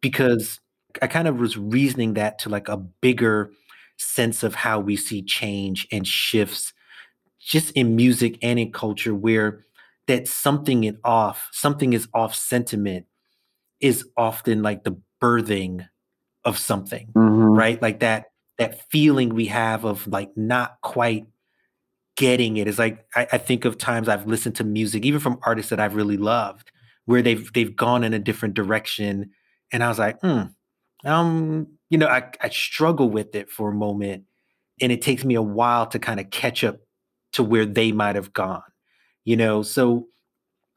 because 0.00 0.60
I 1.02 1.06
kind 1.06 1.28
of 1.28 1.38
was 1.38 1.56
reasoning 1.56 2.14
that 2.14 2.38
to 2.40 2.48
like 2.48 2.68
a 2.68 2.76
bigger 2.76 3.52
sense 4.00 4.42
of 4.42 4.54
how 4.54 4.80
we 4.80 4.96
see 4.96 5.22
change 5.22 5.86
and 5.92 6.06
shifts 6.06 6.72
just 7.38 7.70
in 7.72 7.96
music 7.96 8.38
and 8.42 8.58
in 8.58 8.72
culture 8.72 9.14
where 9.14 9.64
that 10.06 10.26
something 10.26 10.84
is 10.84 10.96
off, 11.04 11.48
something 11.52 11.92
is 11.92 12.08
off 12.14 12.34
sentiment 12.34 13.06
is 13.80 14.06
often 14.16 14.62
like 14.62 14.84
the 14.84 14.96
birthing 15.22 15.86
of 16.44 16.58
something, 16.58 17.08
mm-hmm. 17.14 17.56
right? 17.56 17.80
Like 17.80 18.00
that 18.00 18.26
that 18.58 18.90
feeling 18.90 19.30
we 19.30 19.46
have 19.46 19.84
of 19.84 20.06
like 20.06 20.30
not 20.36 20.76
quite 20.82 21.26
getting 22.16 22.58
it 22.58 22.68
is 22.68 22.78
like 22.78 23.06
I, 23.14 23.26
I, 23.32 23.38
think 23.38 23.64
of 23.64 23.78
times 23.78 24.06
I've 24.06 24.26
listened 24.26 24.56
to 24.56 24.64
music, 24.64 25.06
even 25.06 25.20
from 25.20 25.38
artists 25.42 25.70
that 25.70 25.80
I've 25.80 25.94
really 25.94 26.18
loved, 26.18 26.70
where 27.06 27.22
they've 27.22 27.50
they've 27.52 27.74
gone 27.74 28.04
in 28.04 28.12
a 28.12 28.18
different 28.18 28.54
direction, 28.54 29.30
and 29.72 29.82
I 29.82 29.88
was 29.88 29.98
like, 29.98 30.20
hmm, 30.20 30.42
um, 31.04 31.68
you 31.90 31.98
know, 31.98 32.06
I, 32.06 32.30
I 32.40 32.48
struggle 32.48 33.10
with 33.10 33.34
it 33.34 33.50
for 33.50 33.70
a 33.70 33.74
moment, 33.74 34.24
and 34.80 34.90
it 34.90 35.02
takes 35.02 35.24
me 35.24 35.34
a 35.34 35.42
while 35.42 35.86
to 35.88 35.98
kind 35.98 36.20
of 36.20 36.30
catch 36.30 36.64
up 36.64 36.78
to 37.32 37.42
where 37.42 37.66
they 37.66 37.92
might 37.92 38.16
have 38.16 38.32
gone, 38.32 38.62
you 39.24 39.36
know. 39.36 39.62
So 39.62 40.08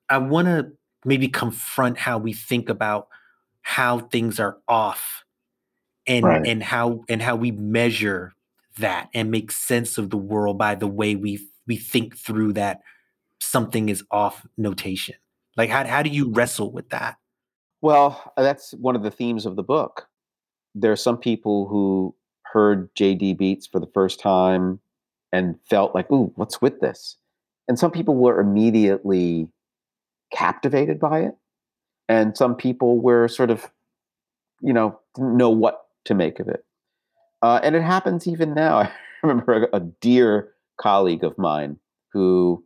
I 0.09 0.17
want 0.17 0.47
to 0.47 0.71
maybe 1.05 1.27
confront 1.27 1.97
how 1.97 2.17
we 2.17 2.33
think 2.33 2.69
about 2.69 3.07
how 3.61 3.99
things 3.99 4.39
are 4.39 4.57
off 4.67 5.23
and 6.05 6.25
right. 6.25 6.45
and 6.45 6.61
how 6.61 7.03
and 7.07 7.21
how 7.21 7.35
we 7.35 7.51
measure 7.51 8.33
that 8.77 9.09
and 9.13 9.31
make 9.31 9.51
sense 9.51 9.97
of 9.97 10.09
the 10.09 10.17
world 10.17 10.57
by 10.57 10.75
the 10.75 10.87
way 10.87 11.15
we 11.15 11.39
we 11.67 11.77
think 11.77 12.17
through 12.17 12.53
that 12.53 12.81
something 13.39 13.89
is 13.89 14.03
off 14.11 14.45
notation 14.57 15.15
like 15.55 15.69
how, 15.69 15.85
how 15.85 16.01
do 16.01 16.09
you 16.09 16.29
wrestle 16.31 16.71
with 16.71 16.89
that 16.89 17.15
well 17.81 18.33
that's 18.35 18.73
one 18.73 18.95
of 18.95 19.03
the 19.03 19.11
themes 19.11 19.45
of 19.45 19.55
the 19.55 19.63
book 19.63 20.07
there 20.75 20.91
are 20.91 20.97
some 20.97 21.17
people 21.17 21.67
who 21.67 22.15
heard 22.43 22.93
jd 22.95 23.37
beats 23.37 23.67
for 23.67 23.79
the 23.79 23.89
first 23.93 24.19
time 24.19 24.79
and 25.31 25.55
felt 25.69 25.95
like 25.95 26.09
ooh 26.11 26.31
what's 26.35 26.61
with 26.61 26.79
this 26.79 27.17
and 27.67 27.79
some 27.79 27.91
people 27.91 28.15
were 28.15 28.39
immediately 28.39 29.47
captivated 30.33 30.99
by 30.99 31.21
it. 31.21 31.35
And 32.09 32.35
some 32.35 32.55
people 32.55 32.99
were 32.99 33.27
sort 33.27 33.49
of, 33.49 33.71
you 34.61 34.73
know, 34.73 34.99
didn't 35.15 35.37
know 35.37 35.49
what 35.49 35.85
to 36.05 36.13
make 36.13 36.39
of 36.39 36.47
it. 36.49 36.65
Uh, 37.41 37.59
and 37.63 37.75
it 37.75 37.83
happens 37.83 38.27
even 38.27 38.53
now. 38.53 38.77
I 38.79 38.91
remember 39.21 39.67
a, 39.71 39.77
a 39.77 39.79
dear 39.79 40.51
colleague 40.77 41.23
of 41.23 41.37
mine 41.37 41.77
who 42.11 42.63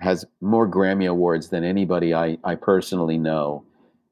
has 0.00 0.24
more 0.40 0.66
Grammy 0.68 1.08
awards 1.08 1.50
than 1.50 1.64
anybody 1.64 2.14
I, 2.14 2.38
I 2.44 2.54
personally 2.54 3.18
know. 3.18 3.64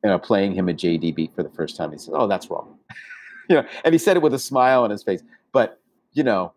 You 0.04 0.10
know, 0.10 0.18
playing 0.18 0.54
him 0.54 0.68
a 0.68 0.74
JD 0.74 1.14
beat 1.14 1.34
for 1.34 1.42
the 1.42 1.50
first 1.50 1.76
time, 1.76 1.90
he 1.90 1.98
says, 1.98 2.14
"Oh, 2.16 2.28
that's 2.28 2.48
wrong." 2.48 2.78
you 3.50 3.56
know, 3.56 3.66
and 3.84 3.94
he 3.94 3.98
said 3.98 4.16
it 4.16 4.22
with 4.22 4.34
a 4.34 4.38
smile 4.38 4.82
on 4.82 4.90
his 4.90 5.02
face. 5.02 5.22
But 5.52 5.80
you 6.12 6.22
know, 6.22 6.52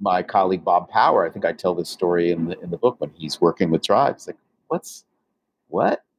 my 0.00 0.22
colleague 0.22 0.64
Bob 0.64 0.88
Power, 0.88 1.26
I 1.26 1.30
think 1.30 1.44
I 1.44 1.52
tell 1.52 1.74
this 1.74 1.88
story 1.88 2.30
in 2.30 2.46
the 2.46 2.58
in 2.60 2.70
the 2.70 2.78
book 2.78 3.00
when 3.00 3.10
he's 3.10 3.40
working 3.40 3.70
with 3.70 3.82
tribes. 3.82 4.26
Like, 4.26 4.36
what's 4.68 5.04
what? 5.68 6.04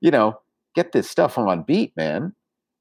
You 0.00 0.12
know, 0.12 0.38
get 0.76 0.92
this 0.92 1.10
stuff 1.10 1.36
on 1.38 1.62
beat, 1.62 1.96
man. 1.96 2.32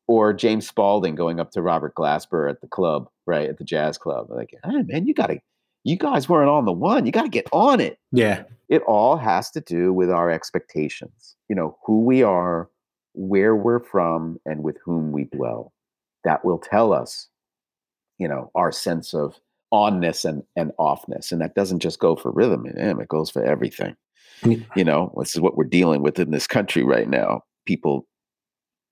Or 0.05 0.33
James 0.33 0.67
Spaulding 0.67 1.15
going 1.15 1.39
up 1.39 1.49
to 1.51 1.63
Robert 1.63 1.95
Glasper 1.95 2.47
at 2.47 2.61
the 2.61 2.67
club, 2.67 3.09
right? 3.25 3.49
At 3.49 3.57
the 3.57 3.63
jazz 3.63 3.97
club. 3.97 4.27
Like, 4.29 4.53
hey, 4.63 4.83
man, 4.83 5.07
you 5.07 5.15
gotta, 5.15 5.41
you 5.83 5.97
guys 5.97 6.29
weren't 6.29 6.51
on 6.51 6.65
the 6.65 6.71
one. 6.71 7.07
You 7.07 7.11
gotta 7.11 7.27
get 7.27 7.47
on 7.51 7.79
it. 7.79 7.97
Yeah. 8.11 8.43
It 8.69 8.83
all 8.83 9.17
has 9.17 9.49
to 9.51 9.61
do 9.61 9.91
with 9.91 10.11
our 10.11 10.29
expectations, 10.29 11.35
you 11.49 11.55
know, 11.55 11.75
who 11.87 12.03
we 12.03 12.21
are, 12.21 12.69
where 13.13 13.55
we're 13.55 13.79
from, 13.79 14.39
and 14.45 14.61
with 14.63 14.77
whom 14.85 15.11
we 15.11 15.23
dwell. 15.23 15.73
That 16.27 16.43
will 16.43 16.59
tell 16.59 16.91
us, 16.91 17.29
you 18.19 18.27
know, 18.27 18.51
our 18.53 18.71
sense 18.71 19.13
of 19.13 19.39
onness 19.73 20.25
and, 20.25 20.43
and 20.57 20.71
offness. 20.77 21.31
And 21.31 21.39
that 21.39 21.55
doesn't 21.55 21.79
just 21.79 21.99
go 21.99 22.17
for 22.17 22.31
rhythm, 22.31 22.65
and 22.65 23.01
it 23.01 23.07
goes 23.07 23.29
for 23.29 23.43
everything. 23.43 23.95
You 24.43 24.83
know, 24.83 25.13
this 25.17 25.33
is 25.33 25.41
what 25.41 25.55
we're 25.57 25.63
dealing 25.63 26.03
with 26.03 26.19
in 26.19 26.31
this 26.31 26.45
country 26.45 26.83
right 26.83 27.09
now. 27.09 27.41
People 27.65 28.05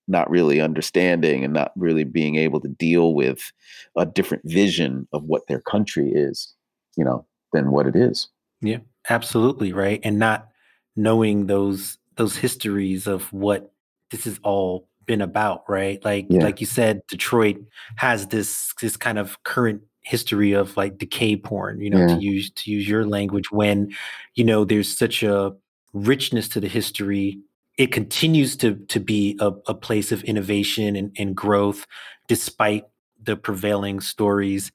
not 0.08 0.30
really 0.30 0.60
understanding 0.60 1.44
and 1.44 1.52
not 1.52 1.72
really 1.76 2.04
being 2.04 2.36
able 2.36 2.60
to 2.60 2.68
deal 2.68 3.14
with 3.14 3.52
a 3.96 4.06
different 4.06 4.42
vision 4.46 5.06
of 5.12 5.24
what 5.24 5.46
their 5.46 5.60
country 5.60 6.10
is, 6.12 6.54
you 6.96 7.04
know, 7.04 7.26
than 7.52 7.70
what 7.70 7.86
it 7.86 7.96
is. 7.96 8.28
Yeah, 8.60 8.78
absolutely, 9.10 9.72
right. 9.72 10.00
And 10.02 10.18
not 10.18 10.48
knowing 10.96 11.46
those 11.46 11.98
those 12.16 12.36
histories 12.36 13.06
of 13.06 13.32
what 13.32 13.72
this 14.10 14.26
is 14.26 14.40
all 14.42 14.88
been 15.06 15.20
about, 15.20 15.64
right? 15.68 16.04
Like 16.04 16.26
yeah. 16.28 16.42
like 16.42 16.60
you 16.60 16.66
said, 16.66 17.02
Detroit 17.08 17.56
has 17.96 18.28
this 18.28 18.72
this 18.80 18.96
kind 18.96 19.18
of 19.18 19.42
current 19.44 19.82
history 20.02 20.52
of 20.52 20.76
like 20.76 20.98
decay 20.98 21.34
porn 21.34 21.80
you 21.80 21.90
know 21.90 21.98
yeah. 21.98 22.14
to 22.14 22.20
use 22.20 22.48
to 22.50 22.70
use 22.70 22.86
your 22.86 23.04
language 23.04 23.50
when 23.50 23.92
you 24.36 24.44
know 24.44 24.64
there's 24.64 24.96
such 24.96 25.24
a 25.24 25.52
richness 25.94 26.46
to 26.46 26.60
the 26.60 26.68
history 26.68 27.40
it 27.76 27.90
continues 27.90 28.56
to 28.56 28.76
to 28.86 29.00
be 29.00 29.36
a, 29.40 29.50
a 29.66 29.74
place 29.74 30.12
of 30.12 30.22
innovation 30.22 30.94
and, 30.94 31.10
and 31.18 31.34
growth 31.34 31.88
despite 32.28 32.84
the 33.20 33.36
prevailing 33.36 33.98
stories 33.98 34.70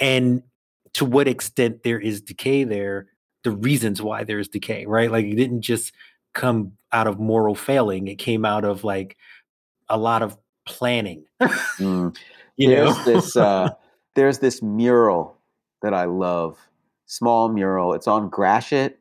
and 0.00 0.42
to 0.94 1.04
what 1.04 1.28
extent 1.28 1.82
there 1.82 2.00
is 2.00 2.20
decay 2.20 2.64
there, 2.64 3.06
the 3.44 3.52
reasons 3.52 4.02
why 4.02 4.24
there's 4.24 4.48
decay, 4.48 4.86
right? 4.86 5.10
Like 5.10 5.26
it 5.26 5.36
didn't 5.36 5.62
just 5.62 5.92
come 6.32 6.72
out 6.92 7.06
of 7.06 7.18
moral 7.18 7.54
failing; 7.54 8.08
it 8.08 8.16
came 8.16 8.44
out 8.44 8.64
of 8.64 8.84
like 8.84 9.16
a 9.90 9.98
lot 9.98 10.22
of 10.22 10.38
planning. 10.66 11.24
mm. 11.40 12.16
there's 12.56 12.96
know? 12.96 13.04
this 13.04 13.36
uh, 13.36 13.70
there's 14.14 14.38
this 14.38 14.62
mural 14.62 15.38
that 15.82 15.94
I 15.94 16.04
love, 16.04 16.58
small 17.06 17.48
mural. 17.48 17.94
It's 17.94 18.06
on 18.06 18.28
Gratiot, 18.28 18.98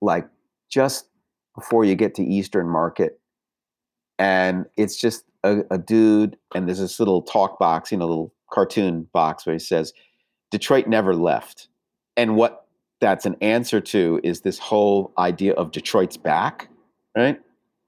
like 0.00 0.28
just 0.70 1.08
before 1.54 1.84
you 1.84 1.94
get 1.94 2.14
to 2.16 2.24
Eastern 2.24 2.68
Market, 2.68 3.20
and 4.18 4.66
it's 4.76 4.96
just 4.96 5.24
a, 5.44 5.62
a 5.70 5.78
dude, 5.78 6.36
and 6.54 6.66
there's 6.66 6.80
this 6.80 6.98
little 6.98 7.22
talk 7.22 7.58
box, 7.58 7.92
you 7.92 7.98
know, 7.98 8.06
little 8.06 8.34
cartoon 8.50 9.08
box 9.12 9.46
where 9.46 9.54
he 9.54 9.58
says, 9.60 9.92
"Detroit 10.50 10.86
never 10.86 11.14
left," 11.14 11.68
and 12.16 12.36
what 12.36 12.66
that's 13.00 13.26
an 13.26 13.36
answer 13.40 13.80
to 13.80 14.20
is 14.22 14.40
this 14.40 14.58
whole 14.58 15.12
idea 15.18 15.52
of 15.54 15.70
Detroit's 15.72 16.16
back, 16.16 16.68
right? 17.16 17.40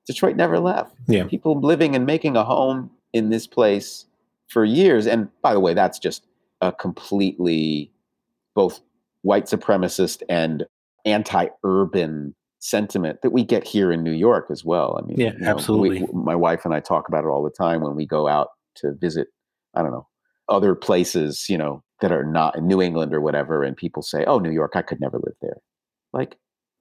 Detroit 0.07 0.36
never 0.36 0.59
left. 0.59 0.94
Yeah. 1.09 1.24
People 1.24 1.61
living 1.61 1.94
and 1.96 2.07
making 2.07 2.36
a 2.36 2.44
home 2.44 2.90
in 3.12 3.30
this 3.30 3.46
place 3.46 4.07
for 4.48 4.64
years. 4.64 5.07
And 5.07 5.28
by 5.42 5.52
the 5.52 5.61
way, 5.61 5.74
that's 5.74 5.98
just 5.98 6.26
a 6.61 6.72
completely 6.72 7.90
both 8.54 8.80
white 9.22 9.46
supremacist 9.46 10.22
and 10.28 10.64
anti-urban 11.04 12.34
sentiment 12.59 13.22
that 13.22 13.30
we 13.30 13.44
get 13.44 13.64
here 13.64 13.92
in 13.92 14.02
New 14.02 14.12
York 14.12 14.46
as 14.50 14.64
well. 14.64 14.98
I 15.00 15.07
mean, 15.07 15.18
yeah, 15.18 15.32
you 15.32 15.38
know, 15.38 15.50
absolutely. 15.50 16.02
We, 16.02 16.09
my 16.12 16.34
wife 16.34 16.64
and 16.64 16.74
I 16.74 16.80
talk 16.80 17.09
about 17.09 17.24
it 17.24 17.28
all 17.28 17.42
the 17.42 17.50
time 17.50 17.80
when 17.80 17.94
we 17.94 18.07
go 18.07 18.28
out 18.28 18.48
to 18.76 18.92
visit. 18.94 19.28
I 19.74 19.82
don't 19.82 19.92
know 19.92 20.07
other 20.48 20.74
places, 20.74 21.46
you 21.48 21.59
know, 21.59 21.82
that 22.00 22.12
are 22.12 22.24
not 22.24 22.57
in 22.57 22.66
New 22.66 22.80
England 22.80 23.12
or 23.12 23.20
whatever, 23.20 23.62
and 23.62 23.76
people 23.76 24.02
say, 24.02 24.24
"Oh, 24.26 24.38
New 24.38 24.50
York, 24.50 24.72
I 24.74 24.82
could 24.82 25.00
never 25.00 25.18
live 25.18 25.34
there." 25.42 25.59
Like, 26.12 26.36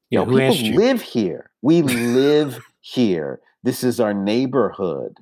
yeah, 0.09 0.21
you 0.21 0.25
know, 0.25 0.53
people 0.53 0.75
live 0.77 1.01
here. 1.01 1.49
We 1.61 1.81
live 1.81 2.59
here. 2.85 3.39
This 3.63 3.83
is 3.83 3.99
our 3.99 4.13
neighborhood. 4.13 5.17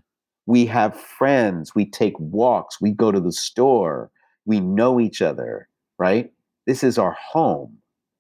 We 0.46 0.66
have 0.66 1.00
friends. 1.00 1.74
We 1.74 1.86
take 1.86 2.20
walks. 2.20 2.82
We 2.82 2.92
go 2.92 3.10
to 3.10 3.22
the 3.22 3.32
store. 3.32 4.12
We 4.46 4.60
know 4.60 5.00
each 5.00 5.22
other, 5.22 5.70
right? 5.98 6.30
This 6.68 6.84
is 6.84 6.98
our 6.98 7.14
home. 7.14 7.78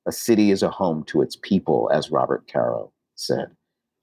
A 0.08 0.14
city 0.14 0.52
is 0.52 0.64
a 0.64 0.70
home 0.70 1.04
to 1.06 1.22
its 1.22 1.36
people, 1.36 1.92
as 1.94 2.10
Robert 2.10 2.50
Caro 2.52 2.92
said. 3.16 3.48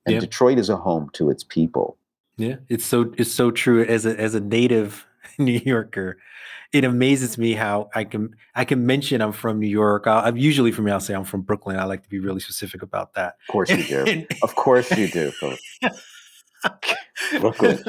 And 0.04 0.14
yeah. 0.14 0.20
Detroit 0.20 0.58
is 0.58 0.68
a 0.68 0.76
home 0.76 1.08
to 1.14 1.30
its 1.30 1.42
people. 1.42 1.96
Yeah, 2.36 2.56
it's 2.68 2.84
so 2.84 3.12
it's 3.16 3.32
so 3.32 3.50
true. 3.50 3.84
As 3.84 4.04
a 4.04 4.18
as 4.18 4.34
a 4.34 4.40
native 4.40 5.06
New 5.38 5.60
Yorker, 5.64 6.18
it 6.72 6.84
amazes 6.84 7.36
me 7.36 7.54
how 7.54 7.90
I 7.94 8.04
can 8.04 8.36
I 8.54 8.64
can 8.64 8.86
mention 8.86 9.20
I'm 9.20 9.32
from 9.32 9.58
New 9.58 9.68
York. 9.68 10.06
i 10.06 10.28
am 10.28 10.36
usually 10.36 10.72
from 10.72 10.88
I'll 10.88 11.00
say 11.00 11.14
I'm 11.14 11.24
from 11.24 11.42
Brooklyn. 11.42 11.78
I 11.78 11.84
like 11.84 12.02
to 12.02 12.08
be 12.08 12.20
really 12.20 12.40
specific 12.40 12.82
about 12.82 13.14
that. 13.14 13.36
Of 13.48 13.52
course 13.52 13.70
you 13.70 13.82
do. 13.82 14.26
of 14.42 14.54
course 14.54 14.90
you 14.96 15.08
do. 15.08 15.32
Brooklyn. 17.40 17.82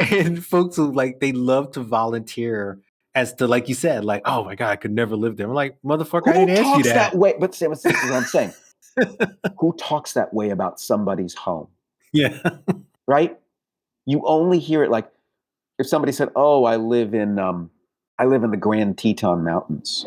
and 0.00 0.44
folks 0.44 0.76
who 0.76 0.92
like 0.92 1.20
they 1.20 1.32
love 1.32 1.72
to 1.72 1.80
volunteer 1.80 2.80
as 3.14 3.34
to 3.34 3.46
like 3.46 3.68
you 3.68 3.74
said, 3.74 4.04
like, 4.04 4.22
oh 4.24 4.44
my 4.44 4.54
god, 4.54 4.70
I 4.70 4.76
could 4.76 4.92
never 4.92 5.16
live 5.16 5.36
there. 5.36 5.46
I'm 5.46 5.54
like, 5.54 5.76
motherfucker, 5.84 6.24
Who 6.24 6.30
I 6.40 6.44
didn't 6.44 6.64
ask 6.64 6.78
you 6.78 6.84
that. 6.84 7.12
that 7.12 7.14
way. 7.14 7.34
But 7.38 7.54
say 7.54 7.68
what 7.68 7.78
I'm 7.86 8.24
saying. 8.24 8.52
Who 9.60 9.74
talks 9.78 10.14
that 10.14 10.34
way 10.34 10.50
about 10.50 10.80
somebody's 10.80 11.34
home? 11.34 11.68
Yeah. 12.12 12.38
right? 13.06 13.38
You 14.06 14.22
only 14.26 14.58
hear 14.58 14.82
it 14.82 14.90
like 14.90 15.11
if 15.82 15.88
somebody 15.88 16.12
said, 16.12 16.30
"Oh, 16.34 16.64
I 16.64 16.76
live 16.76 17.14
in 17.14 17.38
um, 17.38 17.70
I 18.18 18.24
live 18.24 18.42
in 18.44 18.50
the 18.50 18.56
Grand 18.56 18.98
Teton 18.98 19.44
Mountains." 19.44 20.06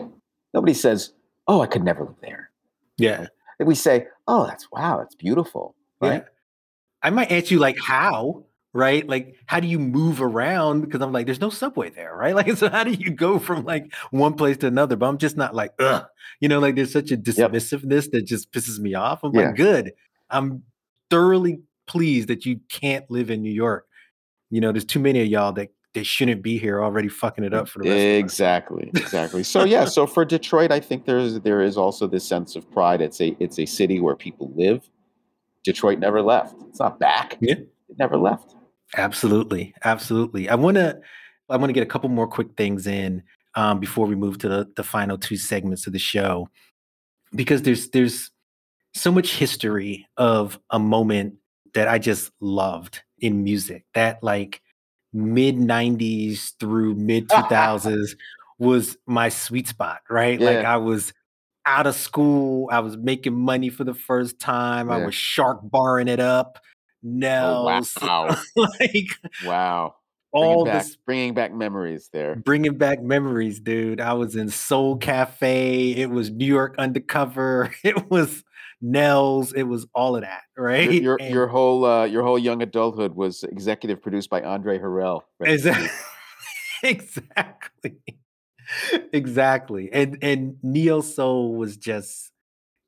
Nobody 0.53 0.73
says, 0.73 1.13
"Oh, 1.47 1.61
I 1.61 1.67
could 1.67 1.83
never 1.83 2.03
live 2.03 2.15
there." 2.21 2.49
Yeah. 2.97 3.27
We 3.59 3.75
say, 3.75 4.07
"Oh, 4.27 4.47
that's 4.47 4.69
wow, 4.71 4.97
that's 4.97 5.15
beautiful." 5.15 5.75
Right? 6.01 6.23
Yeah. 6.23 6.29
I 7.03 7.11
might 7.11 7.31
ask 7.31 7.51
you 7.51 7.59
like 7.59 7.77
how, 7.79 8.45
right? 8.73 9.07
Like 9.07 9.35
how 9.45 9.59
do 9.59 9.67
you 9.67 9.79
move 9.79 10.21
around? 10.21 10.81
Because 10.81 11.01
I'm 11.01 11.11
like, 11.11 11.25
there's 11.27 11.41
no 11.41 11.49
subway 11.49 11.89
there, 11.89 12.15
right? 12.15 12.35
Like, 12.35 12.57
so 12.57 12.69
how 12.69 12.83
do 12.83 12.91
you 12.91 13.11
go 13.11 13.37
from 13.39 13.63
like 13.63 13.93
one 14.11 14.33
place 14.33 14.57
to 14.57 14.67
another? 14.67 14.95
But 14.95 15.07
I'm 15.07 15.17
just 15.17 15.37
not 15.37 15.53
like, 15.53 15.73
ugh, 15.79 16.05
you 16.39 16.49
know, 16.49 16.59
like 16.59 16.75
there's 16.75 16.91
such 16.91 17.11
a 17.11 17.17
dismissiveness 17.17 18.03
yep. 18.03 18.11
that 18.11 18.25
just 18.25 18.51
pisses 18.51 18.79
me 18.79 18.95
off. 18.95 19.23
I'm 19.23 19.33
yeah. 19.35 19.47
like, 19.47 19.55
good. 19.55 19.93
I'm 20.29 20.63
thoroughly 21.09 21.61
pleased 21.85 22.27
that 22.29 22.45
you 22.45 22.59
can't 22.69 23.09
live 23.11 23.29
in 23.29 23.41
New 23.41 23.53
York. 23.53 23.87
You 24.55 24.61
know, 24.61 24.71
there's 24.71 24.85
too 24.85 24.99
many 24.99 25.21
of 25.21 25.27
y'all 25.27 25.51
that 25.53 25.69
they 25.93 26.03
shouldn't 26.03 26.41
be 26.41 26.57
here 26.57 26.83
already 26.83 27.07
fucking 27.07 27.43
it 27.43 27.53
up 27.53 27.69
for 27.69 27.81
the 27.81 27.89
rest 27.89 28.01
exactly 28.01 28.91
exactly 28.95 29.43
so 29.43 29.63
yeah 29.75 29.85
so 29.85 30.05
for 30.05 30.25
detroit 30.25 30.69
i 30.69 30.77
think 30.77 31.05
there's 31.05 31.39
there 31.39 31.61
is 31.61 31.77
also 31.77 32.05
this 32.05 32.27
sense 32.27 32.57
of 32.57 32.69
pride 32.69 32.99
it's 32.99 33.21
a 33.21 33.33
it's 33.39 33.59
a 33.59 33.65
city 33.65 34.01
where 34.01 34.13
people 34.13 34.51
live 34.57 34.89
Detroit 35.65 35.99
never 35.99 36.21
left. 36.21 36.55
It's 36.69 36.79
not 36.79 36.99
back. 36.99 37.37
Yeah. 37.41 37.55
It 37.55 37.99
never 37.99 38.17
left. 38.17 38.55
Absolutely. 38.95 39.73
Absolutely. 39.83 40.47
I 40.47 40.55
want 40.55 40.77
to 40.77 40.97
I 41.49 41.57
want 41.57 41.69
to 41.69 41.73
get 41.73 41.83
a 41.83 41.87
couple 41.87 42.07
more 42.09 42.27
quick 42.27 42.55
things 42.55 42.87
in 42.87 43.23
um, 43.55 43.79
before 43.79 44.05
we 44.05 44.15
move 44.15 44.37
to 44.39 44.47
the, 44.47 44.71
the 44.75 44.83
final 44.83 45.17
two 45.17 45.35
segments 45.35 45.85
of 45.87 45.93
the 45.93 45.99
show 45.99 46.47
because 47.33 47.63
there's 47.63 47.89
there's 47.89 48.31
so 48.93 49.11
much 49.11 49.35
history 49.35 50.07
of 50.15 50.57
a 50.69 50.79
moment 50.79 51.35
that 51.73 51.87
I 51.87 51.99
just 51.99 52.31
loved 52.39 53.01
in 53.19 53.43
music. 53.43 53.85
That 53.93 54.23
like 54.23 54.61
mid 55.13 55.55
90s 55.55 56.53
through 56.59 56.95
mid 56.95 57.27
2000s 57.29 58.15
was 58.59 58.97
my 59.05 59.29
sweet 59.29 59.67
spot, 59.67 60.01
right? 60.09 60.39
Yeah. 60.39 60.49
Like 60.49 60.65
I 60.65 60.77
was 60.77 61.13
out 61.65 61.87
of 61.87 61.95
school. 61.95 62.69
I 62.71 62.79
was 62.79 62.97
making 62.97 63.35
money 63.35 63.69
for 63.69 63.83
the 63.83 63.93
first 63.93 64.39
time. 64.39 64.89
Yeah. 64.89 64.95
I 64.95 65.05
was 65.05 65.15
shark 65.15 65.59
barring 65.63 66.07
it 66.07 66.19
up. 66.19 66.59
Oh, 66.59 67.07
no, 67.07 67.65
oh, 67.67 67.83
wow. 68.01 68.37
like 68.55 69.07
wow. 69.45 69.95
All 70.31 70.63
bringing 70.63 70.65
back, 70.65 70.83
this 70.83 70.95
bringing 70.97 71.33
back 71.33 71.53
memories 71.53 72.09
there. 72.11 72.35
Bringing 72.35 72.77
back 72.77 73.01
memories, 73.01 73.59
dude. 73.59 74.01
I 74.01 74.13
was 74.13 74.35
in 74.35 74.49
Soul 74.49 74.97
Cafe. 74.97 75.91
It 75.91 76.09
was 76.09 76.29
New 76.29 76.45
York 76.45 76.75
Undercover. 76.77 77.71
It 77.83 78.09
was 78.09 78.43
Nell's. 78.81 79.53
It 79.53 79.63
was 79.63 79.87
all 79.93 80.15
of 80.15 80.21
that, 80.21 80.41
right? 80.57 80.91
Your 80.91 81.17
your, 81.19 81.29
your 81.29 81.47
whole 81.47 81.85
uh, 81.85 82.05
your 82.05 82.23
whole 82.23 82.39
young 82.39 82.61
adulthood 82.61 83.15
was 83.15 83.43
executive 83.43 84.01
produced 84.01 84.29
by 84.29 84.41
Andre 84.41 84.79
Harrell. 84.79 85.21
Exactly. 85.41 85.89
exactly 86.83 87.97
exactly. 89.13 89.89
And 89.91 90.17
and 90.21 90.57
neo 90.63 91.01
soul 91.01 91.55
was 91.55 91.77
just, 91.77 92.31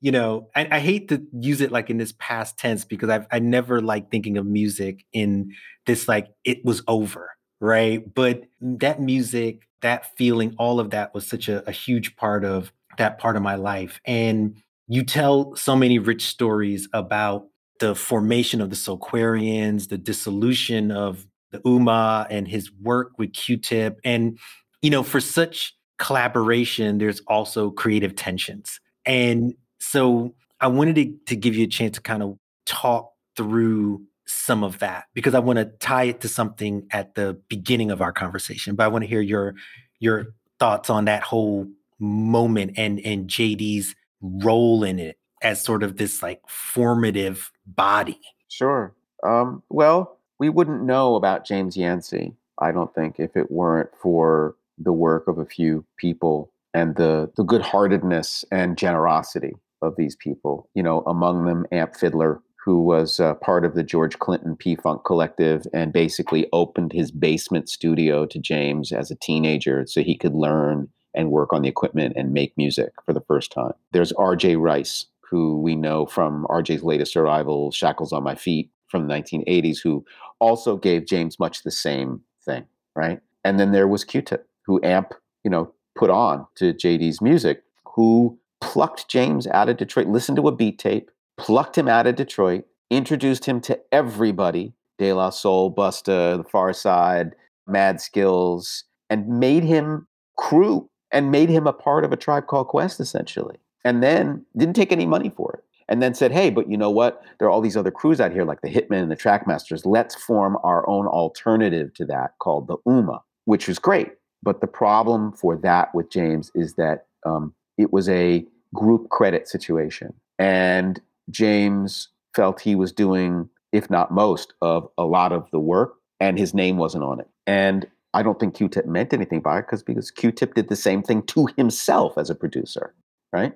you 0.02 0.12
know, 0.12 0.50
I, 0.56 0.68
I, 0.72 0.80
hate 0.80 1.10
to 1.10 1.26
use 1.34 1.62
it 1.62 1.72
like 1.72 1.90
in 1.90 1.98
this 1.98 2.14
past 2.20 2.58
tense 2.58 2.86
because 2.86 3.10
I've 3.10 3.28
I 3.32 3.40
never 3.40 3.82
like 3.82 4.12
thinking 4.12 4.38
of 4.38 4.46
music 4.46 5.06
in 5.14 5.54
this 5.86 6.08
like 6.08 6.28
it 6.44 6.64
was 6.64 6.84
over, 6.88 7.32
right? 7.60 8.14
But 8.14 8.44
that 8.62 9.02
music, 9.02 9.68
that 9.82 10.16
feeling, 10.18 10.56
all 10.58 10.80
of 10.80 10.92
that 10.92 11.14
was 11.14 11.28
such 11.28 11.50
a, 11.50 11.68
a 11.68 11.72
huge 11.72 12.16
part 12.16 12.46
of 12.46 12.72
that 12.98 13.20
part 13.20 13.36
of 13.36 13.44
my 13.44 13.56
life. 13.56 14.00
And 14.06 14.62
you 14.88 15.04
tell 15.04 15.56
so 15.56 15.76
many 15.76 16.00
rich 16.00 16.26
stories 16.26 16.88
about 16.94 17.48
the 17.80 17.94
formation 17.94 18.62
of 18.62 18.70
the 18.70 18.76
Soulquarians, 18.76 19.90
the 19.90 19.98
dissolution 19.98 20.92
of 20.92 21.28
the 21.52 21.60
Ummah 21.60 22.28
and 22.30 22.48
his 22.48 22.72
work 22.82 23.12
with 23.18 23.34
Q-Tip. 23.34 24.00
And 24.04 24.38
you 24.82 24.90
know, 24.90 25.04
for 25.04 25.20
such 25.20 25.76
collaboration, 25.98 26.98
there's 26.98 27.22
also 27.28 27.72
creative 27.72 28.16
tensions. 28.16 28.80
And 29.06 29.54
so 29.80 30.36
I 30.62 30.68
wanted 30.68 30.96
to, 30.96 31.14
to 31.28 31.36
give 31.36 31.56
you 31.56 31.66
a 31.66 31.70
chance 31.70 31.96
to 31.96 32.02
kind 32.02 32.24
of 32.24 32.38
talk 32.66 33.12
through 33.36 34.04
some 34.26 34.64
of 34.64 34.80
that 34.80 35.06
because 35.14 35.34
I 35.34 35.40
want 35.40 35.58
to 35.58 35.66
tie 35.66 36.04
it 36.04 36.22
to 36.22 36.28
something 36.28 36.86
at 36.92 37.16
the 37.16 37.40
beginning 37.48 37.92
of 37.92 38.02
our 38.02 38.12
conversation. 38.12 38.76
But 38.76 38.84
I 38.84 38.88
want 38.88 39.04
to 39.04 39.08
hear 39.08 39.22
your 39.22 39.56
your 40.00 40.28
thoughts 40.60 40.90
on 40.90 41.06
that 41.06 41.24
whole 41.24 41.68
moment 42.00 42.74
and 42.78 43.00
and 43.00 43.28
JD's 43.30 43.96
role 44.22 44.84
in 44.84 45.00
it 45.00 45.18
as 45.42 45.62
sort 45.62 45.84
of 45.84 45.98
this 45.98 46.22
like 46.22 46.42
formative 46.48 47.52
body. 47.66 48.20
Sure. 48.50 48.94
Um, 49.24 49.64
well, 49.70 50.20
we 50.40 50.50
wouldn't 50.50 50.84
know 50.84 51.16
about 51.16 51.46
James 51.46 51.76
Yancey 51.76 52.36
I 52.60 52.72
don't 52.72 52.94
think, 52.94 53.20
if 53.20 53.36
it 53.36 53.52
weren't 53.52 53.90
for 54.02 54.56
the 54.78 54.94
work 54.94 55.28
of 55.28 55.38
a 55.38 55.46
few 55.46 55.86
people 55.98 56.52
and 56.74 56.96
the 56.96 57.32
the 57.38 57.44
good-heartedness 57.44 58.46
and 58.52 58.78
generosity 58.78 59.54
of 59.82 59.96
these 59.98 60.16
people. 60.16 60.70
You 60.74 60.84
know, 60.84 61.02
among 61.02 61.46
them 61.46 61.66
Amp 61.72 61.96
Fiddler, 61.96 62.42
who 62.64 62.82
was 62.82 63.20
uh, 63.20 63.36
part 63.36 63.64
of 63.64 63.76
the 63.76 63.84
George 63.84 64.20
Clinton 64.20 64.56
P 64.56 64.76
Funk 64.76 65.04
Collective 65.06 65.66
and 65.74 65.94
basically 65.94 66.48
opened 66.52 66.94
his 66.94 67.12
basement 67.12 67.70
studio 67.70 68.26
to 68.26 68.40
James 68.40 68.92
as 68.92 69.12
a 69.12 69.16
teenager 69.16 69.86
so 69.88 70.02
he 70.02 70.18
could 70.18 70.34
learn 70.34 70.90
and 71.14 71.32
work 71.32 71.54
on 71.54 71.62
the 71.62 71.70
equipment 71.70 72.14
and 72.16 72.34
make 72.34 72.54
music 72.58 72.92
for 73.06 73.14
the 73.14 73.22
first 73.22 73.52
time. 73.52 73.74
There's 73.92 74.14
RJ 74.14 74.60
Rice, 74.60 75.06
who 75.30 75.60
we 75.60 75.76
know 75.76 76.06
from 76.06 76.46
RJ's 76.50 76.84
latest 76.84 77.16
arrival, 77.18 77.72
Shackles 77.72 78.14
on 78.14 78.24
My 78.24 78.36
Feet 78.36 78.70
from 78.88 79.08
the 79.08 79.14
1980s, 79.14 79.80
who 79.84 80.06
also 80.40 80.78
gave 80.78 81.06
James 81.06 81.40
much 81.40 81.64
the 81.64 81.72
same 81.72 82.22
thing, 82.46 82.66
right? 82.96 83.20
And 83.44 83.60
then 83.60 83.72
there 83.72 83.88
was 83.88 84.04
Q-Tip, 84.04 84.48
who 84.66 84.80
Amp, 84.84 85.14
you 85.44 85.52
know, 85.52 85.74
put 85.98 86.10
on 86.10 86.46
to 86.56 86.74
JD's 86.74 87.22
music, 87.22 87.64
who 87.96 88.38
plucked 88.62 89.10
James 89.10 89.48
out 89.48 89.70
of 89.70 89.78
Detroit, 89.78 90.08
listened 90.08 90.38
to 90.38 90.48
a 90.48 90.56
beat 90.56 90.80
tape, 90.80 91.12
plucked 91.38 91.78
him 91.78 91.88
out 91.88 92.08
of 92.08 92.16
Detroit, 92.16 92.66
introduced 92.90 93.46
him 93.46 93.60
to 93.62 93.80
everybody 93.92 94.74
De 94.98 95.14
La 95.14 95.30
Soul, 95.30 95.74
Busta, 95.74 96.38
The 96.38 96.44
Pharcyde, 96.44 97.34
Mad 97.68 97.98
Skillz, 97.98 98.84
and 99.10 99.28
made 99.28 99.64
him 99.64 100.08
crew 100.38 100.90
and 101.12 101.32
made 101.32 101.50
him 101.50 101.68
a 101.68 101.74
part 101.74 102.04
of 102.04 102.12
a 102.12 102.18
tribe 102.18 102.48
called 102.48 102.68
Quest, 102.68 103.00
essentially. 103.00 103.58
And 103.84 104.04
then 104.04 104.46
didn't 104.56 104.76
take 104.76 104.92
any 104.92 105.06
money 105.06 105.30
for 105.30 105.54
it. 105.54 105.64
And 105.90 106.02
then 106.02 106.14
said, 106.14 106.34
hey, 106.34 106.50
but 106.50 106.70
you 106.70 106.76
know 106.76 106.92
what? 106.92 107.24
There 107.40 107.48
are 107.48 107.52
all 107.52 107.62
these 107.62 107.78
other 107.78 107.92
crews 107.92 108.20
out 108.20 108.34
here, 108.34 108.44
like 108.44 108.62
the 108.62 108.68
Hitmen 108.70 109.04
and 109.04 109.12
the 109.12 109.16
Trackmasters. 109.16 109.86
Let's 109.86 110.16
form 110.16 110.58
our 110.64 110.88
own 110.90 111.08
alternative 111.08 111.94
to 111.94 112.06
that 112.06 112.32
called 112.40 112.68
the 112.68 112.78
Ummah, 112.86 113.22
which 113.46 113.70
was 113.70 113.80
great. 113.80 114.12
But 114.44 114.60
the 114.60 114.68
problem 114.68 115.32
for 115.32 115.56
that 115.58 115.96
with 115.96 116.10
James 116.10 116.52
is 116.54 116.76
that 116.76 117.06
um, 117.26 117.54
it 117.78 117.94
was 117.94 118.10
a 118.10 118.46
group 118.74 119.10
credit 119.10 119.48
situation. 119.48 120.14
And 120.38 121.00
James 121.30 122.10
felt 122.36 122.60
he 122.60 122.76
was 122.76 122.92
doing, 122.92 123.50
if 123.72 123.90
not 123.90 124.12
most, 124.12 124.54
of 124.62 124.90
a 124.98 125.06
lot 125.06 125.32
of 125.32 125.50
the 125.52 125.60
work, 125.60 125.96
and 126.20 126.38
his 126.38 126.54
name 126.54 126.78
wasn't 126.78 127.04
on 127.04 127.20
it. 127.20 127.28
And 127.46 127.88
I 128.14 128.24
don't 128.24 128.40
think 128.40 128.56
Q-Tip 128.56 128.86
meant 128.86 129.14
anything 129.14 129.42
by 129.42 129.60
it 129.60 129.62
because 129.64 129.84
because 129.84 130.12
Q-Tip 130.12 130.54
did 130.56 130.70
the 130.70 130.76
same 130.76 131.04
thing 131.04 131.24
to 131.24 131.48
himself 131.58 132.18
as 132.18 132.30
a 132.30 132.36
producer, 132.36 132.94
right? 133.32 133.54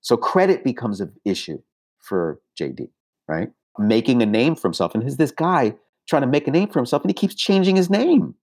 So 0.00 0.16
credit 0.16 0.64
becomes 0.64 1.00
an 1.00 1.12
issue 1.24 1.60
for 1.98 2.40
JD, 2.60 2.88
right? 3.28 3.50
Making 3.78 4.22
a 4.22 4.26
name 4.26 4.56
for 4.56 4.68
himself, 4.68 4.94
and 4.94 5.02
here's 5.02 5.16
this 5.16 5.30
guy 5.30 5.74
trying 6.08 6.22
to 6.22 6.28
make 6.28 6.48
a 6.48 6.50
name 6.50 6.68
for 6.68 6.78
himself, 6.78 7.02
and 7.02 7.10
he 7.10 7.14
keeps 7.14 7.34
changing 7.34 7.76
his 7.76 7.90
name 7.90 8.34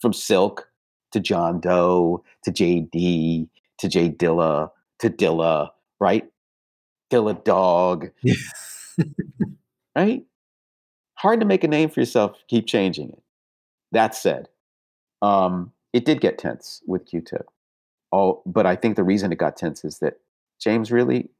from 0.00 0.12
Silk 0.12 0.68
to 1.12 1.20
John 1.20 1.60
Doe 1.60 2.22
to 2.44 2.52
JD 2.52 3.48
to 3.78 3.88
J 3.88 4.10
Dilla 4.10 4.70
to 5.00 5.10
Dilla, 5.10 5.70
right? 6.00 6.24
Dilla 7.10 7.42
Dog, 7.44 8.10
right? 9.96 10.22
Hard 11.16 11.40
to 11.40 11.46
make 11.46 11.64
a 11.64 11.68
name 11.68 11.88
for 11.90 12.00
yourself. 12.00 12.36
Keep 12.48 12.66
changing 12.66 13.10
it. 13.10 13.23
That 13.94 14.14
said, 14.14 14.48
um, 15.22 15.72
it 15.92 16.04
did 16.04 16.20
get 16.20 16.36
tense 16.36 16.82
with 16.86 17.06
Q-Tip. 17.06 17.46
Oh, 18.12 18.42
but 18.44 18.66
I 18.66 18.76
think 18.76 18.96
the 18.96 19.04
reason 19.04 19.32
it 19.32 19.38
got 19.38 19.56
tense 19.56 19.84
is 19.84 20.00
that 20.00 20.18
James 20.60 20.92
really 20.92 21.30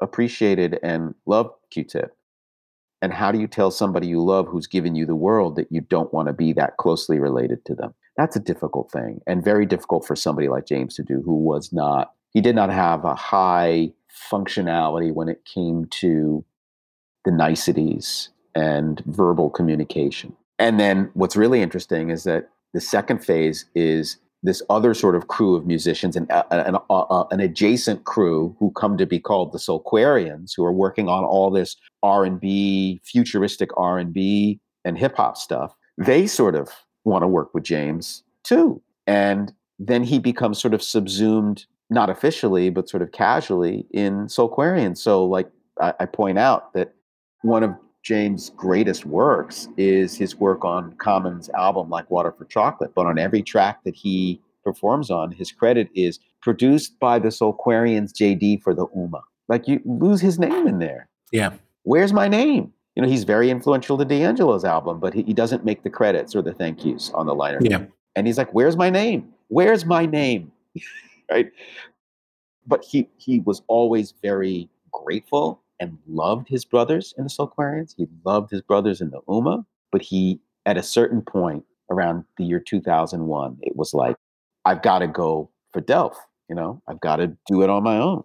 appreciated 0.00 0.78
and 0.82 1.14
loved 1.26 1.50
Q-Tip. 1.70 2.16
And 3.02 3.12
how 3.12 3.32
do 3.32 3.38
you 3.38 3.46
tell 3.46 3.70
somebody 3.70 4.06
you 4.06 4.22
love 4.22 4.48
who's 4.48 4.66
given 4.66 4.94
you 4.94 5.04
the 5.04 5.14
world 5.14 5.56
that 5.56 5.70
you 5.70 5.80
don't 5.80 6.12
want 6.12 6.28
to 6.28 6.32
be 6.32 6.52
that 6.54 6.76
closely 6.78 7.18
related 7.18 7.64
to 7.66 7.74
them? 7.74 7.94
That's 8.16 8.36
a 8.36 8.40
difficult 8.40 8.90
thing 8.90 9.20
and 9.26 9.44
very 9.44 9.66
difficult 9.66 10.06
for 10.06 10.14
somebody 10.14 10.48
like 10.48 10.66
James 10.66 10.94
to 10.94 11.02
do 11.02 11.20
who 11.22 11.34
was 11.34 11.72
not, 11.72 12.12
he 12.30 12.40
did 12.40 12.54
not 12.54 12.70
have 12.70 13.04
a 13.04 13.14
high 13.14 13.92
functionality 14.30 15.12
when 15.12 15.28
it 15.28 15.44
came 15.44 15.86
to 15.86 16.44
the 17.24 17.32
niceties 17.32 18.30
and 18.54 19.02
verbal 19.06 19.50
communication. 19.50 20.36
And 20.58 20.78
then 20.78 21.10
what's 21.14 21.36
really 21.36 21.62
interesting 21.62 22.10
is 22.10 22.24
that 22.24 22.50
the 22.72 22.80
second 22.80 23.24
phase 23.24 23.66
is 23.74 24.18
this 24.42 24.62
other 24.68 24.92
sort 24.92 25.16
of 25.16 25.28
crew 25.28 25.56
of 25.56 25.66
musicians 25.66 26.16
and 26.16 26.30
uh, 26.30 26.44
an, 26.50 26.76
uh, 26.90 27.00
uh, 27.00 27.26
an 27.30 27.40
adjacent 27.40 28.04
crew 28.04 28.54
who 28.60 28.70
come 28.72 28.98
to 28.98 29.06
be 29.06 29.18
called 29.18 29.52
the 29.52 29.58
Soulquarians, 29.58 30.52
who 30.54 30.64
are 30.64 30.72
working 30.72 31.08
on 31.08 31.24
all 31.24 31.50
this 31.50 31.76
R&B, 32.02 33.00
futuristic 33.02 33.70
R&B 33.76 34.60
and 34.84 34.98
hip 34.98 35.16
hop 35.16 35.38
stuff. 35.38 35.74
They 35.96 36.26
sort 36.26 36.54
of 36.54 36.70
want 37.04 37.22
to 37.22 37.28
work 37.28 37.54
with 37.54 37.64
James 37.64 38.22
too. 38.42 38.82
And 39.06 39.52
then 39.78 40.04
he 40.04 40.18
becomes 40.18 40.60
sort 40.60 40.74
of 40.74 40.82
subsumed, 40.82 41.64
not 41.88 42.10
officially, 42.10 42.68
but 42.68 42.88
sort 42.88 43.02
of 43.02 43.12
casually 43.12 43.86
in 43.92 44.26
Soulquarians. 44.26 44.98
So, 44.98 45.24
like 45.24 45.50
I, 45.80 45.94
I 46.00 46.06
point 46.06 46.38
out 46.38 46.72
that 46.74 46.94
one 47.42 47.62
of 47.62 47.74
James' 48.04 48.50
greatest 48.50 49.06
works 49.06 49.66
is 49.78 50.14
his 50.14 50.36
work 50.36 50.62
on 50.62 50.94
Common's 50.96 51.48
album, 51.50 51.88
Like 51.88 52.10
Water 52.10 52.30
for 52.30 52.44
Chocolate. 52.44 52.92
But 52.94 53.06
on 53.06 53.18
every 53.18 53.42
track 53.42 53.82
that 53.84 53.96
he 53.96 54.40
performs 54.62 55.10
on, 55.10 55.32
his 55.32 55.50
credit 55.50 55.88
is 55.94 56.20
produced 56.42 56.98
by 57.00 57.18
the 57.18 57.28
Soulquarians 57.28 58.12
JD 58.12 58.62
for 58.62 58.74
the 58.74 58.86
Ummah. 58.88 59.22
Like 59.48 59.66
you 59.66 59.80
lose 59.86 60.20
his 60.20 60.38
name 60.38 60.68
in 60.68 60.78
there. 60.78 61.08
Yeah. 61.32 61.54
Where's 61.84 62.12
my 62.12 62.28
name? 62.28 62.72
You 62.94 63.02
know, 63.02 63.08
he's 63.08 63.24
very 63.24 63.50
influential 63.50 63.96
to 63.96 64.04
D'Angelo's 64.04 64.64
album, 64.64 65.00
but 65.00 65.14
he, 65.14 65.22
he 65.22 65.32
doesn't 65.32 65.64
make 65.64 65.82
the 65.82 65.90
credits 65.90 66.36
or 66.36 66.42
the 66.42 66.52
thank 66.52 66.84
yous 66.84 67.10
on 67.14 67.26
the 67.26 67.34
liner. 67.34 67.58
Yeah. 67.62 67.86
And 68.14 68.26
he's 68.26 68.38
like, 68.38 68.52
Where's 68.52 68.76
my 68.76 68.90
name? 68.90 69.32
Where's 69.48 69.86
my 69.86 70.04
name? 70.04 70.52
right. 71.30 71.50
But 72.66 72.84
he 72.84 73.08
he 73.16 73.40
was 73.40 73.62
always 73.66 74.12
very 74.22 74.68
grateful 74.92 75.60
and 75.80 75.98
loved 76.06 76.48
his 76.48 76.64
brothers 76.64 77.14
in 77.18 77.24
the 77.24 77.30
Soulquarians. 77.30 77.94
He 77.96 78.06
loved 78.24 78.50
his 78.50 78.62
brothers 78.62 79.00
in 79.00 79.10
the 79.10 79.20
Ummah, 79.28 79.64
but 79.92 80.02
he, 80.02 80.40
at 80.66 80.76
a 80.76 80.82
certain 80.82 81.22
point 81.22 81.64
around 81.90 82.24
the 82.38 82.44
year 82.44 82.60
2001, 82.60 83.58
it 83.62 83.76
was 83.76 83.94
like, 83.94 84.16
I've 84.64 84.82
got 84.82 85.00
to 85.00 85.06
go 85.06 85.50
for 85.72 85.80
Delph. 85.80 86.16
You 86.48 86.54
know, 86.54 86.82
I've 86.88 87.00
got 87.00 87.16
to 87.16 87.36
do 87.46 87.62
it 87.62 87.70
on 87.70 87.82
my 87.82 87.98
own. 87.98 88.22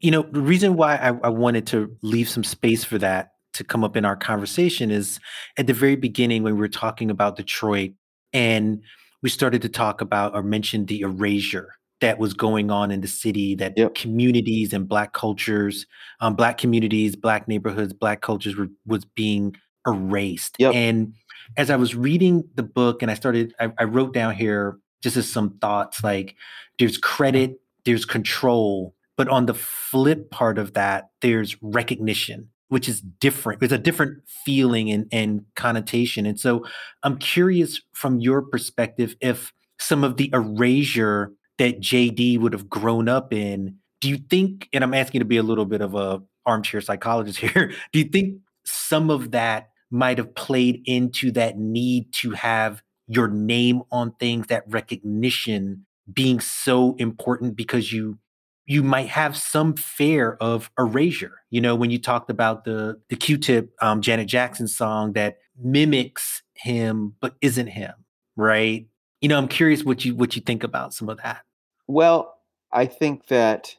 You 0.00 0.10
know, 0.10 0.22
the 0.22 0.40
reason 0.40 0.76
why 0.76 0.96
I, 0.96 1.08
I 1.22 1.28
wanted 1.28 1.66
to 1.68 1.96
leave 2.02 2.28
some 2.28 2.44
space 2.44 2.84
for 2.84 2.98
that 2.98 3.32
to 3.54 3.64
come 3.64 3.84
up 3.84 3.96
in 3.96 4.04
our 4.04 4.16
conversation 4.16 4.90
is 4.90 5.20
at 5.56 5.66
the 5.66 5.72
very 5.72 5.96
beginning 5.96 6.42
when 6.42 6.54
we 6.54 6.60
were 6.60 6.68
talking 6.68 7.10
about 7.10 7.36
Detroit 7.36 7.92
and 8.32 8.82
we 9.22 9.30
started 9.30 9.62
to 9.62 9.68
talk 9.68 10.00
about 10.00 10.34
or 10.34 10.42
mention 10.42 10.86
the 10.86 11.00
erasure 11.00 11.74
that 12.04 12.18
was 12.18 12.34
going 12.34 12.70
on 12.70 12.90
in 12.90 13.00
the 13.00 13.08
city 13.08 13.54
that 13.54 13.72
yep. 13.78 13.94
communities 13.94 14.74
and 14.74 14.86
black 14.86 15.14
cultures 15.14 15.86
um, 16.20 16.36
black 16.36 16.58
communities 16.58 17.16
black 17.16 17.48
neighborhoods 17.48 17.94
black 17.94 18.20
cultures 18.20 18.56
were 18.56 18.68
was 18.86 19.06
being 19.06 19.56
erased 19.86 20.54
yep. 20.58 20.74
and 20.74 21.14
as 21.56 21.70
i 21.70 21.76
was 21.76 21.94
reading 21.94 22.44
the 22.56 22.62
book 22.62 23.00
and 23.00 23.10
i 23.10 23.14
started 23.14 23.54
I, 23.58 23.72
I 23.78 23.84
wrote 23.84 24.12
down 24.12 24.34
here 24.34 24.78
just 25.02 25.16
as 25.16 25.26
some 25.26 25.56
thoughts 25.62 26.04
like 26.04 26.36
there's 26.78 26.98
credit 26.98 27.58
there's 27.86 28.04
control 28.04 28.94
but 29.16 29.28
on 29.28 29.46
the 29.46 29.54
flip 29.54 30.30
part 30.30 30.58
of 30.58 30.74
that 30.74 31.08
there's 31.22 31.56
recognition 31.62 32.50
which 32.68 32.86
is 32.86 33.00
different 33.00 33.62
it's 33.62 33.72
a 33.72 33.78
different 33.78 34.18
feeling 34.44 34.90
and, 34.90 35.06
and 35.10 35.46
connotation 35.56 36.26
and 36.26 36.38
so 36.38 36.66
i'm 37.02 37.16
curious 37.16 37.80
from 37.94 38.20
your 38.20 38.42
perspective 38.42 39.16
if 39.22 39.54
some 39.78 40.04
of 40.04 40.18
the 40.18 40.28
erasure 40.34 41.32
that 41.58 41.80
JD 41.80 42.38
would 42.40 42.52
have 42.52 42.68
grown 42.68 43.08
up 43.08 43.32
in, 43.32 43.76
do 44.00 44.08
you 44.08 44.16
think, 44.16 44.68
and 44.72 44.82
I'm 44.82 44.94
asking 44.94 45.20
you 45.20 45.24
to 45.24 45.28
be 45.28 45.36
a 45.36 45.42
little 45.42 45.66
bit 45.66 45.80
of 45.80 45.94
a 45.94 46.22
armchair 46.46 46.80
psychologist 46.80 47.38
here, 47.40 47.72
do 47.92 47.98
you 47.98 48.06
think 48.06 48.38
some 48.64 49.10
of 49.10 49.30
that 49.32 49.70
might 49.90 50.18
have 50.18 50.34
played 50.34 50.82
into 50.86 51.30
that 51.32 51.58
need 51.58 52.12
to 52.12 52.32
have 52.32 52.82
your 53.06 53.28
name 53.28 53.82
on 53.92 54.12
things, 54.18 54.46
that 54.48 54.64
recognition 54.68 55.86
being 56.12 56.40
so 56.40 56.94
important 56.98 57.56
because 57.56 57.92
you 57.92 58.18
you 58.66 58.82
might 58.82 59.08
have 59.08 59.36
some 59.36 59.74
fear 59.74 60.38
of 60.40 60.70
erasure. 60.78 61.42
You 61.50 61.60
know, 61.60 61.74
when 61.74 61.90
you 61.90 61.98
talked 61.98 62.30
about 62.30 62.64
the 62.64 63.00
the 63.08 63.16
Q-Tip 63.16 63.70
um, 63.80 64.00
Janet 64.00 64.26
Jackson 64.26 64.66
song 64.68 65.12
that 65.12 65.38
mimics 65.62 66.42
him 66.54 67.14
but 67.20 67.34
isn't 67.40 67.68
him, 67.68 67.92
right? 68.36 68.86
You 69.24 69.28
know, 69.28 69.38
I'm 69.38 69.48
curious 69.48 69.84
what 69.84 70.04
you 70.04 70.14
what 70.14 70.36
you 70.36 70.42
think 70.42 70.62
about 70.62 70.92
some 70.92 71.08
of 71.08 71.16
that. 71.22 71.44
Well, 71.86 72.36
I 72.72 72.84
think 72.84 73.28
that 73.28 73.74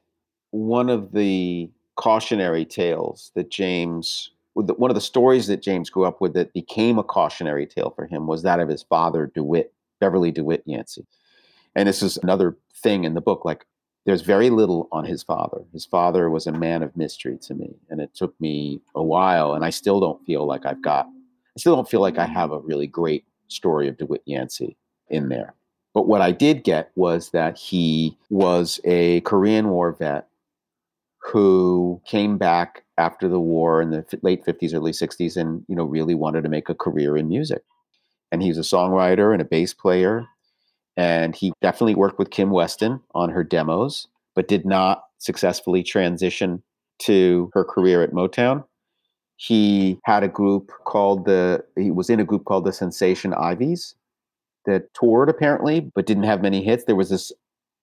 one 0.49 0.89
of 0.89 1.11
the 1.11 1.69
cautionary 1.97 2.65
tales 2.65 3.31
that 3.35 3.51
James 3.51 4.31
one 4.55 4.89
of 4.89 4.95
the 4.95 5.01
stories 5.01 5.45
that 5.45 5.61
James 5.61 5.91
grew 5.91 6.05
up 6.05 6.19
with 6.19 6.33
that 6.33 6.51
became 6.53 6.97
a 6.97 7.03
cautionary 7.03 7.67
tale 7.67 7.91
for 7.95 8.07
him 8.07 8.25
was 8.25 8.41
that 8.41 8.59
of 8.59 8.67
his 8.67 8.81
father, 8.81 9.31
DeWitt, 9.35 9.71
Beverly 9.99 10.31
DeWitt 10.31 10.63
Yancey. 10.65 11.05
And 11.75 11.87
this 11.87 12.01
is 12.01 12.17
another 12.17 12.57
thing 12.81 13.03
in 13.03 13.13
the 13.13 13.21
book. 13.21 13.45
Like, 13.45 13.67
there's 14.07 14.21
very 14.21 14.49
little 14.49 14.87
on 14.91 15.05
his 15.05 15.21
father. 15.21 15.61
His 15.73 15.85
father 15.85 16.31
was 16.31 16.47
a 16.47 16.53
man 16.53 16.81
of 16.81 16.97
mystery 16.97 17.37
to 17.43 17.53
me. 17.53 17.75
And 17.91 18.01
it 18.01 18.15
took 18.15 18.33
me 18.41 18.81
a 18.95 19.03
while. 19.03 19.53
And 19.53 19.63
I 19.63 19.69
still 19.69 19.99
don't 19.99 20.25
feel 20.25 20.47
like 20.47 20.65
I've 20.65 20.81
got, 20.81 21.05
I 21.05 21.59
still 21.59 21.75
don't 21.75 21.89
feel 21.89 22.01
like 22.01 22.17
I 22.17 22.25
have 22.25 22.51
a 22.51 22.59
really 22.59 22.87
great 22.87 23.25
story 23.49 23.89
of 23.89 23.97
DeWitt 23.97 24.23
Yancey 24.25 24.77
in 25.09 25.29
there. 25.29 25.53
But 25.93 26.07
what 26.07 26.21
I 26.21 26.31
did 26.31 26.63
get 26.63 26.91
was 26.95 27.29
that 27.29 27.57
he 27.57 28.17
was 28.29 28.79
a 28.83 29.21
Korean 29.21 29.69
War 29.69 29.93
vet 29.93 30.27
who 31.31 32.01
came 32.05 32.37
back 32.37 32.83
after 32.97 33.27
the 33.27 33.39
war 33.39 33.81
in 33.81 33.91
the 33.91 34.05
late 34.21 34.45
50s, 34.45 34.73
early 34.73 34.91
60s, 34.91 35.35
and 35.37 35.63
you 35.67 35.75
know 35.75 35.85
really 35.85 36.15
wanted 36.15 36.43
to 36.43 36.49
make 36.49 36.69
a 36.69 36.75
career 36.75 37.17
in 37.17 37.29
music. 37.29 37.63
And 38.31 38.43
he's 38.43 38.57
a 38.57 38.61
songwriter 38.61 39.31
and 39.31 39.41
a 39.41 39.45
bass 39.45 39.73
player, 39.73 40.27
and 40.97 41.35
he 41.35 41.53
definitely 41.61 41.95
worked 41.95 42.19
with 42.19 42.29
Kim 42.29 42.51
Weston 42.51 42.99
on 43.13 43.29
her 43.29 43.43
demos, 43.43 44.07
but 44.35 44.47
did 44.47 44.65
not 44.65 45.05
successfully 45.17 45.81
transition 45.81 46.61
to 46.99 47.49
her 47.53 47.63
career 47.63 48.03
at 48.03 48.11
Motown. 48.11 48.63
He 49.37 49.99
had 50.03 50.23
a 50.23 50.29
group 50.29 50.71
called 50.85 51.25
the 51.25 51.63
he 51.77 51.91
was 51.91 52.09
in 52.09 52.19
a 52.19 52.25
group 52.25 52.45
called 52.45 52.65
the 52.65 52.73
Sensation 52.73 53.33
Ivies, 53.33 53.95
that 54.65 54.93
toured 54.93 55.29
apparently, 55.29 55.79
but 55.79 56.05
didn't 56.05 56.23
have 56.23 56.41
many 56.41 56.63
hits. 56.63 56.85
There 56.85 56.95
was 56.95 57.09
this 57.09 57.31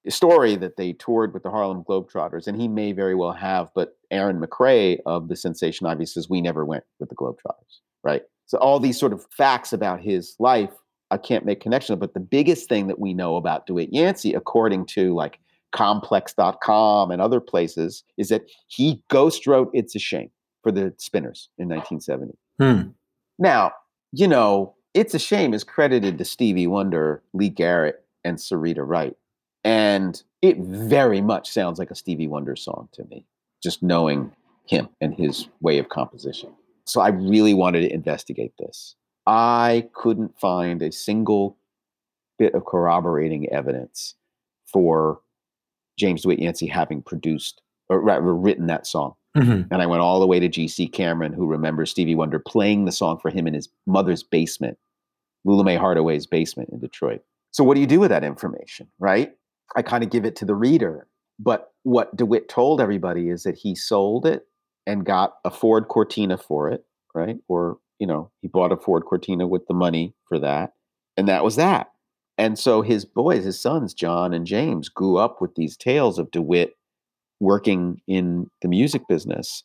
story 0.09 0.57
that 0.57 0.77
they 0.77 0.93
toured 0.95 1.33
with 1.33 1.43
the 1.43 1.51
Harlem 1.51 1.85
Globetrotters, 1.85 2.47
and 2.47 2.61
he 2.61 2.69
may 2.69 2.93
very 2.93 3.15
well 3.15 3.33
have, 3.33 3.69
but 3.75 3.97
Aaron 4.11 4.41
McRae 4.41 4.99
of 5.07 5.29
the 5.29 5.37
Sensation 5.37 5.87
Ivy 5.87 6.07
says 6.07 6.29
we 6.29 6.41
never 6.41 6.65
went 6.65 6.85
with 6.99 7.09
the 7.09 7.15
Globetrotters, 7.15 7.81
right? 8.03 8.23
So 8.47 8.59
all 8.59 8.81
these 8.81 8.99
sort 8.99 9.13
of 9.13 9.27
facts 9.31 9.73
about 9.73 10.01
his 10.01 10.37
life, 10.39 10.71
I 11.11 11.19
can't 11.19 11.45
make 11.45 11.61
connection. 11.61 11.99
But 11.99 12.15
the 12.15 12.21
biggest 12.21 12.69
thing 12.69 12.89
that 12.89 12.99
we 12.99 13.15
know 13.15 13.37
about 13.37 13.67
DeWitt 13.67 13.93
Yancey, 13.93 14.35
according 14.35 14.87
to 14.87 15.15
like 15.15 15.39
complex.com 15.73 17.11
and 17.11 17.23
other 17.23 17.41
places, 17.41 18.05
is 18.19 18.29
that 18.29 18.43
he 18.67 19.03
ghost 19.09 19.47
wrote 19.47 19.71
It's 19.73 19.95
a 19.95 19.99
Shame 19.99 20.31
for 20.63 20.73
the 20.73 20.93
Spinners 20.99 21.49
in 21.59 21.69
1970. 21.69 22.37
Hmm. 22.61 22.91
Now, 23.39 23.73
you 24.13 24.29
know, 24.29 24.75
It's 24.95 25.15
a 25.15 25.19
Shame 25.19 25.55
is 25.55 25.65
credited 25.65 26.19
to 26.19 26.25
Stevie 26.25 26.67
Wonder, 26.67 27.23
Lee 27.33 27.49
Garrett, 27.49 28.05
and 28.25 28.37
Syreeta 28.37 28.87
Wright. 28.87 29.17
And 29.65 30.23
it 30.43 30.59
very 30.59 31.21
much 31.21 31.51
sounds 31.51 31.79
like 31.79 31.91
a 31.91 31.95
Stevie 31.95 32.29
Wonder 32.29 32.57
song 32.57 32.89
to 32.93 33.05
me, 33.05 33.25
just 33.63 33.83
knowing 33.83 34.33
him 34.67 34.89
and 35.01 35.15
his 35.15 35.49
way 35.61 35.79
of 35.79 35.89
composition. 35.89 36.53
So 36.85 37.01
I 37.01 37.09
really 37.09 37.55
wanted 37.55 37.81
to 37.81 37.95
investigate 37.95 38.53
this. 38.59 38.97
I 39.27 39.89
couldn't 39.95 40.39
find 40.39 40.83
a 40.83 40.93
single 40.93 41.57
bit 42.39 42.55
of 42.55 42.65
corroborating 42.65 43.49
evidence 43.51 44.15
for 44.67 45.21
James 45.99 46.23
DeWitt 46.23 46.41
Yancey 46.41 46.67
having 46.67 47.03
produced 47.03 47.63
or 47.89 48.01
written 48.01 48.67
that 48.67 48.87
song. 48.87 49.15
Mm-hmm. 49.37 49.73
And 49.73 49.83
I 49.83 49.87
went 49.87 50.03
all 50.03 50.21
the 50.21 50.27
way 50.27 50.41
to 50.41 50.49
G.C. 50.49 50.89
Cameron, 50.89 51.33
who 51.33 51.47
remembers 51.47 51.91
Stevie 51.91 52.15
Wonder 52.15 52.39
playing 52.39 52.85
the 52.85 52.93
song 52.93 53.19
for 53.19 53.31
him 53.31 53.47
in 53.47 53.55
his 53.55 53.69
mother's 53.87 54.23
basement, 54.23 54.79
Lula 55.45 55.65
Mae 55.65 55.77
Hardaway's 55.77 56.27
basement 56.27 56.69
in 56.71 56.81
Detroit. 56.81 57.23
So, 57.51 57.65
what 57.65 57.75
do 57.75 57.81
you 57.81 57.87
do 57.87 58.01
with 58.01 58.11
that 58.11 58.25
information, 58.25 58.89
right? 58.99 59.33
I 59.75 59.83
kind 59.83 60.05
of 60.05 60.11
give 60.11 60.25
it 60.25 60.37
to 60.37 60.45
the 60.45 60.55
reader. 60.55 61.07
But 61.39 61.73
what 61.83 62.15
DeWitt 62.17 62.49
told 62.49 62.81
everybody 62.81 63.31
is 63.31 63.43
that 63.45 63.57
he 63.57 63.75
sold 63.75 64.27
it 64.27 64.47
and 64.87 65.05
got 65.05 65.35
a 65.45 65.51
Ford 65.51 65.89
Cortina 65.89 66.37
for 66.37 66.71
it, 66.71 66.85
right? 67.15 67.37
Or, 67.49 67.79
you 67.99 68.07
know, 68.07 68.31
he 68.43 68.49
bought 68.49 68.73
a 68.73 68.77
Ford 68.77 69.05
Cortina 69.05 69.47
with 69.47 69.67
the 69.67 69.75
money 69.75 70.15
for 70.29 70.39
that. 70.39 70.75
And 71.17 71.29
that 71.29 71.45
was 71.45 71.57
that. 71.57 71.89
And 72.39 72.59
so 72.59 72.83
his 72.83 73.05
boys, 73.05 73.45
his 73.45 73.61
sons, 73.61 73.93
John 73.95 74.33
and 74.33 74.47
James, 74.47 74.89
grew 74.89 75.17
up 75.17 75.41
with 75.41 75.55
these 75.55 75.77
tales 75.77 76.19
of 76.19 76.31
DeWitt 76.31 76.77
working 77.43 78.01
in 78.07 78.47
the 78.63 78.69
music 78.69 79.03
business. 79.09 79.65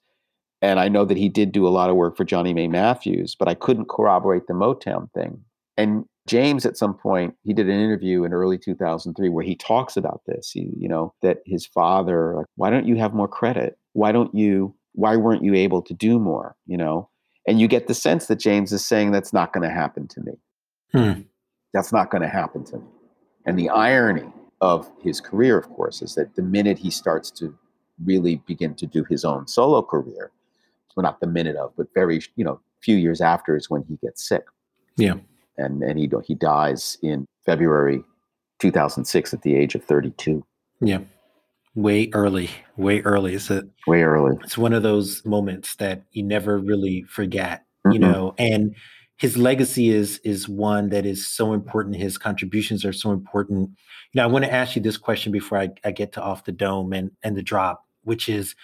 And 0.64 0.80
I 0.80 0.90
know 0.90 1.06
that 1.06 1.18
he 1.18 1.30
did 1.30 1.52
do 1.52 1.68
a 1.68 1.70
lot 1.70 1.92
of 1.92 1.96
work 1.96 2.18
for 2.18 2.26
Johnnie 2.26 2.54
Mae 2.54 2.68
Matthews, 2.68 3.36
but 3.38 3.48
I 3.48 3.54
couldn't 3.54 3.88
corroborate 3.88 4.48
the 4.48 4.54
Motown 4.54 5.12
thing. 5.14 5.42
And 5.78 6.06
James, 6.28 6.66
at 6.66 6.76
some 6.76 6.96
point, 6.96 7.36
he 7.44 7.54
did 7.54 7.70
an 7.70 7.80
interview 7.80 8.24
in 8.24 8.34
early 8.34 8.58
2003 8.58 9.30
where 9.30 9.46
he 9.46 9.56
talks 9.56 9.96
about 9.96 10.22
this. 10.26 10.50
He, 10.52 10.72
you 10.76 10.90
know, 10.90 11.14
that 11.22 11.38
his 11.46 11.68
father, 11.68 12.34
like, 12.38 12.48
why 12.56 12.72
don't 12.72 12.88
you 12.88 12.96
have 12.96 13.14
more 13.14 13.28
credit? 13.28 13.78
Why 13.94 14.12
don't 14.12 14.34
you? 14.34 14.76
Why 14.94 15.16
weren't 15.16 15.44
you 15.44 15.54
able 15.54 15.84
to 15.84 15.94
do 15.94 16.18
more? 16.18 16.56
You 16.66 16.78
know, 16.78 17.10
and 17.48 17.62
you 17.62 17.68
get 17.68 17.88
the 17.88 17.94
sense 17.94 18.26
that 18.26 18.40
James 18.40 18.74
is 18.74 18.84
saying 18.84 19.12
that's 19.12 19.32
not 19.32 19.54
going 19.54 19.68
to 19.68 19.74
happen 19.74 20.08
to 20.08 20.22
me. 20.22 20.32
Hmm. 20.94 21.22
That's 21.74 21.94
not 21.94 22.10
going 22.10 22.24
to 22.24 22.28
happen 22.28 22.66
to 22.66 22.78
me. 22.78 22.86
And 23.46 23.60
the 23.60 23.70
irony 23.70 24.34
of 24.60 24.90
his 25.04 25.22
career, 25.22 25.60
of 25.60 25.70
course, 25.70 26.02
is 26.02 26.16
that 26.16 26.36
the 26.36 26.42
minute 26.42 26.80
he 26.80 26.90
starts 26.90 27.30
to 27.32 27.56
really 28.04 28.42
begin 28.48 28.76
to 28.76 28.86
do 28.86 29.04
his 29.06 29.26
own 29.26 29.48
solo 29.48 29.82
career, 29.82 30.32
well, 30.96 31.04
not 31.04 31.20
the 31.20 31.28
minute 31.28 31.56
of, 31.56 31.74
but 31.78 31.88
very, 31.94 32.22
you 32.36 32.44
know, 32.44 32.60
few 32.82 32.96
years 32.96 33.22
after 33.22 33.56
is 33.56 33.70
when 33.70 33.84
he 33.84 33.98
gets 33.98 34.28
sick. 34.28 34.46
Yeah 34.96 35.16
and 35.58 35.84
and 35.84 36.00
he 36.00 36.10
he 36.26 36.36
dies 36.36 36.98
in 37.02 37.26
February 37.46 38.04
2006 38.60 39.34
at 39.34 39.42
the 39.42 39.56
age 39.56 39.76
of 39.76 39.84
32. 39.84 40.44
Yeah. 40.82 41.00
Way 41.76 42.10
early, 42.14 42.50
way 42.76 43.02
early. 43.02 43.36
It's 43.36 43.52
a 43.52 43.64
way 43.86 44.02
early. 44.02 44.38
It's 44.44 44.58
one 44.58 44.74
of 44.74 44.82
those 44.82 45.24
moments 45.26 45.76
that 45.76 46.04
you 46.12 46.24
never 46.24 46.58
really 46.58 47.04
forget, 47.04 47.66
mm-hmm. 47.86 47.92
you 47.92 48.00
know, 48.00 48.34
and 48.40 48.76
his 49.18 49.38
legacy 49.38 49.90
is 49.90 50.20
is 50.24 50.50
one 50.50 50.90
that 50.90 51.06
is 51.06 51.28
so 51.28 51.54
important. 51.54 51.96
His 51.96 52.18
contributions 52.18 52.84
are 52.84 52.94
so 52.94 53.12
important. 53.12 53.70
You 54.12 54.22
know, 54.22 54.24
I 54.24 54.28
want 54.28 54.46
to 54.46 54.54
ask 54.54 54.76
you 54.76 54.82
this 54.82 54.98
question 54.98 55.32
before 55.32 55.60
I, 55.60 55.70
I 55.84 55.92
get 55.92 56.14
to 56.14 56.22
off 56.22 56.46
the 56.46 56.52
dome 56.52 56.94
and 56.94 57.12
and 57.24 57.38
the 57.38 57.44
drop, 57.44 57.86
which 58.08 58.28
is 58.30 58.56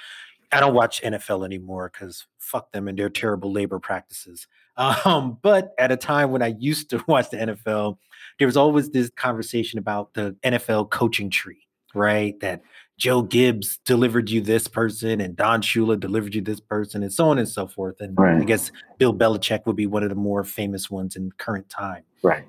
I 0.53 0.59
don't 0.59 0.75
watch 0.75 1.01
NFL 1.01 1.45
anymore 1.45 1.91
because 1.91 2.27
fuck 2.37 2.71
them 2.71 2.87
and 2.87 2.97
their 2.97 3.09
terrible 3.09 3.51
labor 3.51 3.79
practices. 3.79 4.47
Um, 4.75 5.37
but 5.43 5.75
at 5.77 5.91
a 5.91 5.95
time 5.95 6.31
when 6.31 6.41
I 6.41 6.55
used 6.57 6.89
to 6.89 7.03
watch 7.07 7.29
the 7.29 7.37
NFL, 7.37 7.95
there 8.39 8.47
was 8.47 8.57
always 8.57 8.89
this 8.89 9.11
conversation 9.11 9.77
about 9.77 10.15
the 10.15 10.35
NFL 10.43 10.89
coaching 10.89 11.29
tree, 11.29 11.67
right? 11.93 12.39
That 12.39 12.63
Joe 12.97 13.21
Gibbs 13.21 13.77
delivered 13.85 14.31
you 14.31 14.41
this 14.41 14.67
person 14.67 15.21
and 15.21 15.35
Don 15.35 15.61
Shula 15.61 15.99
delivered 15.99 16.33
you 16.33 16.41
this 16.41 16.59
person 16.59 17.03
and 17.03 17.13
so 17.13 17.29
on 17.29 17.37
and 17.37 17.47
so 17.47 17.67
forth. 17.67 18.01
And 18.01 18.17
right. 18.17 18.41
I 18.41 18.45
guess 18.45 18.71
Bill 18.97 19.13
Belichick 19.13 19.67
would 19.67 19.75
be 19.75 19.85
one 19.85 20.01
of 20.01 20.09
the 20.09 20.15
more 20.15 20.43
famous 20.43 20.89
ones 20.89 21.15
in 21.15 21.31
current 21.37 21.69
time. 21.69 22.03
Right. 22.23 22.45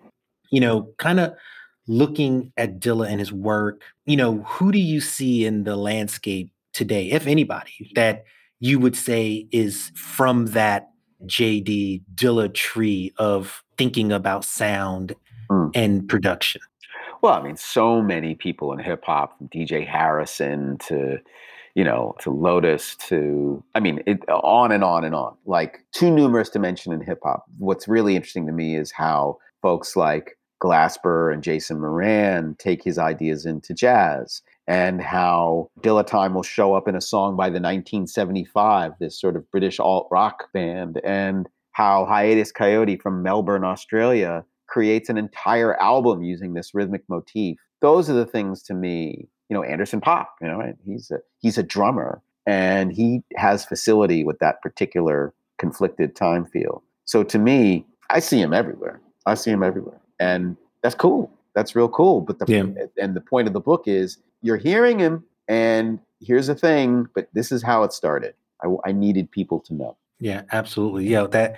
You 0.51 0.61
know, 0.61 0.95
kind 0.97 1.21
of 1.21 1.35
looking 1.87 2.55
at 2.57 2.81
Dilla 2.81 3.07
and 3.07 3.21
his 3.21 3.35
work, 3.35 3.83
you 4.07 4.17
know, 4.17 4.39
who 4.45 4.73
do 4.73 4.79
you 4.79 5.03
see 5.03 5.45
in 5.45 5.65
the 5.65 5.77
landscape 5.77 6.51
today, 6.75 7.11
if 7.11 7.27
anybody, 7.27 7.91
that 7.95 8.25
you 8.61 8.79
would 8.79 8.97
say 8.97 9.47
is 9.51 9.91
from 9.95 10.47
that 10.47 10.91
JD 11.25 12.03
Dilla 12.15 12.53
tree 12.53 13.13
of 13.17 13.63
thinking 13.79 14.13
about 14.13 14.45
sound 14.45 15.15
mm. 15.51 15.71
and 15.75 16.07
production? 16.09 16.61
Well, 17.23 17.35
I 17.35 17.43
mean, 17.43 17.57
so 17.57 18.03
many 18.03 18.35
people 18.35 18.73
in 18.73 18.79
hip 18.79 19.05
hop, 19.05 19.39
from 19.39 19.49
DJ 19.49 19.87
Harrison 19.87 20.77
to, 20.89 21.19
you 21.75 21.83
know, 21.83 22.15
to 22.21 22.31
Lotus 22.31 22.97
to, 23.09 23.65
I 23.75 23.81
mean, 23.81 24.03
it, 24.07 24.29
on 24.29 24.71
and 24.71 24.85
on 24.85 25.05
and 25.05 25.15
on. 25.15 25.35
Like, 25.47 25.85
too 25.93 26.11
numerous 26.11 26.51
to 26.51 26.59
mention 26.59 26.93
in 26.93 27.01
hip 27.01 27.21
hop. 27.23 27.47
What's 27.57 27.89
really 27.89 28.15
interesting 28.15 28.47
to 28.47 28.53
me 28.53 28.77
is 28.77 28.93
how 28.93 29.39
folks 29.63 29.97
like 29.97 30.37
Glasper 30.63 31.33
and 31.33 31.43
Jason 31.43 31.81
Moran 31.81 32.57
take 32.59 32.85
his 32.85 32.99
ideas 32.99 33.47
into 33.47 33.73
jazz 33.73 34.43
and 34.67 35.01
how 35.01 35.71
Dilla 35.81 36.07
Time 36.07 36.35
will 36.35 36.43
show 36.43 36.75
up 36.75 36.89
in 36.89 36.95
a 36.95 37.01
song 37.01 37.37
by 37.37 37.49
the 37.49 37.61
1975, 37.61 38.93
this 38.99 39.21
sort 39.21 39.37
of 39.37 39.51
British 39.51 39.79
alt 39.79 40.09
rock 40.11 40.53
band, 40.53 41.01
and 41.05 41.49
how 41.73 42.07
Hiatus 42.07 42.53
Kaiyote 42.53 43.01
from 43.03 43.23
Melbourne, 43.23 43.65
Australia, 43.65 44.45
creates 44.69 45.09
an 45.09 45.19
entire 45.19 45.81
album 45.81 46.23
using 46.23 46.55
this 46.55 46.75
rhythmic 46.75 47.03
motif. 47.09 47.59
Those 47.81 48.09
are 48.09 48.15
the 48.15 48.27
things 48.27 48.63
to 48.65 48.75
me, 48.75 49.29
you 49.49 49.55
know, 49.55 49.63
Anderson 49.63 50.01
.Paak, 50.01 50.27
you 50.41 50.49
know, 50.49 50.73
he's 50.85 51.11
a, 51.11 51.19
he's 51.41 51.59
a 51.59 51.63
drummer 51.63 52.23
and 52.47 52.93
he 52.93 53.23
has 53.37 53.65
facility 53.65 54.25
with 54.25 54.39
that 54.39 54.63
particular 54.63 55.35
conflicted 55.59 56.17
time 56.17 56.45
feel. 56.45 56.83
So 57.05 57.23
to 57.25 57.39
me, 57.39 57.87
I 58.11 58.21
see 58.21 58.41
him 58.41 58.53
everywhere. 58.53 59.01
I 59.27 59.35
see 59.35 59.51
him 59.51 59.63
everywhere. 59.63 60.01
And 60.21 60.57
that's 60.83 60.95
cool. 60.95 61.31
That's 61.55 61.77
real 61.77 61.89
cool. 61.89 62.21
But 62.21 62.39
the 62.39 62.47
yeah. 62.49 63.03
and 63.03 63.15
the 63.15 63.21
point 63.21 63.47
of 63.47 63.55
the 63.55 63.61
book 63.61 63.85
is 63.87 64.19
you're 64.43 64.57
hearing 64.57 64.99
him, 64.99 65.25
and 65.49 65.99
here's 66.21 66.47
the 66.49 66.55
thing, 66.55 67.09
but 67.15 67.29
this 67.33 67.53
is 67.53 67.63
how 67.63 67.83
it 67.83 67.93
started. 67.93 68.35
I, 68.63 68.69
I 68.87 68.93
needed 68.93 69.31
people 69.31 69.61
to 69.61 69.75
know. 69.75 69.97
Yeah, 70.21 70.43
absolutely. 70.53 71.07
Yeah, 71.07 71.27
that 71.29 71.57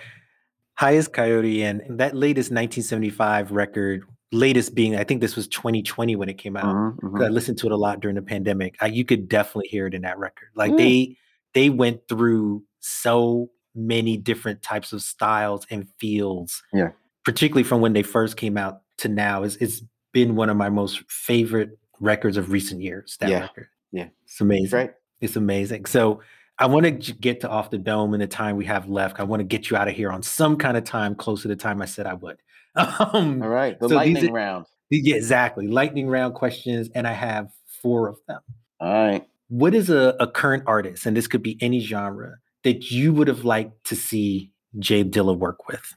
Hiatus 0.75 1.09
Kaiyote 1.09 1.63
and 1.63 1.99
that 1.99 2.15
latest 2.15 2.51
1975 2.51 3.53
record, 3.53 4.05
latest 4.33 4.75
being, 4.75 4.97
I 4.97 5.05
think 5.05 5.21
this 5.21 5.37
was 5.37 5.49
2020 5.49 6.17
when 6.17 6.29
it 6.29 6.39
came 6.39 6.57
out. 6.57 6.65
Mm-hmm, 6.65 7.07
mm-hmm. 7.07 7.23
I 7.23 7.29
listened 7.29 7.59
to 7.59 7.67
it 7.67 7.73
a 7.73 7.77
lot 7.77 8.01
during 8.01 8.17
the 8.17 8.23
pandemic. 8.23 8.77
I, 8.81 8.87
you 8.87 9.05
could 9.05 9.29
definitely 9.29 9.69
hear 9.69 9.87
it 9.87 9.95
in 9.95 10.03
that 10.03 10.19
record. 10.19 10.49
Like 10.55 10.73
mm. 10.73 10.79
they 10.79 11.17
they 11.55 11.71
went 11.71 12.01
through 12.09 12.65
so 12.81 13.51
many 13.75 14.17
different 14.17 14.63
types 14.63 14.93
of 14.93 15.03
styles 15.03 15.67
and 15.71 15.89
feels. 15.99 16.63
Yeah. 16.73 16.91
Particularly 17.27 17.65
from 17.65 17.83
when 17.83 17.93
they 17.93 18.03
first 18.03 18.39
came 18.39 18.57
out 18.57 18.81
to 18.99 19.09
now. 19.09 19.43
It's, 19.43 19.57
it's 19.57 19.83
been 20.13 20.35
one 20.35 20.49
of 20.49 20.57
my 20.57 20.71
most 20.71 21.03
favorite 21.11 21.79
records 22.01 22.39
of 22.39 22.51
recent 22.51 22.81
years. 22.81 23.19
That 23.21 23.29
yeah. 23.29 23.41
record. 23.41 23.69
Yeah. 23.93 24.09
It's 24.25 24.41
amazing. 24.41 24.79
Right. 24.79 24.95
It's 25.21 25.37
amazing. 25.37 25.85
So 25.87 26.21
I 26.59 26.67
want 26.67 26.87
to 26.87 27.13
get 27.13 27.41
to 27.43 27.49
off 27.49 27.71
the 27.71 27.79
dome 27.79 28.15
in 28.15 28.21
the 28.21 28.27
time 28.27 28.57
we 28.57 28.65
have 28.65 28.89
left. 28.89 29.21
I 29.21 29.25
want 29.25 29.41
to 29.41 29.45
get 29.45 29.69
you 29.69 29.77
out 29.77 29.89
of 29.89 29.95
here 29.95 30.11
on 30.11 30.23
some 30.23 30.57
kind 30.57 30.77
of 30.77 30.85
time 30.85 31.15
close 31.15 31.43
to 31.43 31.49
the 31.49 31.57
time 31.57 31.83
I 31.83 31.85
said 31.85 32.07
I 32.07 32.15
would. 32.15 32.39
Um, 32.79 33.43
All 33.43 33.49
right. 33.49 33.79
The 33.81 33.89
so 33.89 33.95
lightning 33.95 34.29
are, 34.29 34.33
round. 34.33 34.67
Yeah, 34.91 35.17
exactly. 35.17 35.67
Lightning 35.67 36.09
round 36.09 36.35
questions. 36.35 36.91
And 36.95 37.07
I 37.07 37.13
have 37.13 37.51
four 37.83 38.07
of 38.09 38.19
them. 38.29 38.41
All 38.81 38.93
right. 38.93 39.27
What 39.49 39.75
is 39.75 39.89
a, 39.89 40.15
a 40.21 40.27
current 40.27 40.65
artist, 40.67 41.07
and 41.07 41.17
this 41.17 41.27
could 41.27 41.43
be 41.43 41.57
any 41.63 41.81
genre, 41.81 42.37
that 42.65 42.91
you 42.91 43.15
would 43.15 43.29
have 43.29 43.45
liked 43.45 43.85
to 43.85 43.97
see 43.97 44.53
J 44.79 45.05
Dilla 45.05 45.37
work 45.37 45.69
with? 45.69 45.95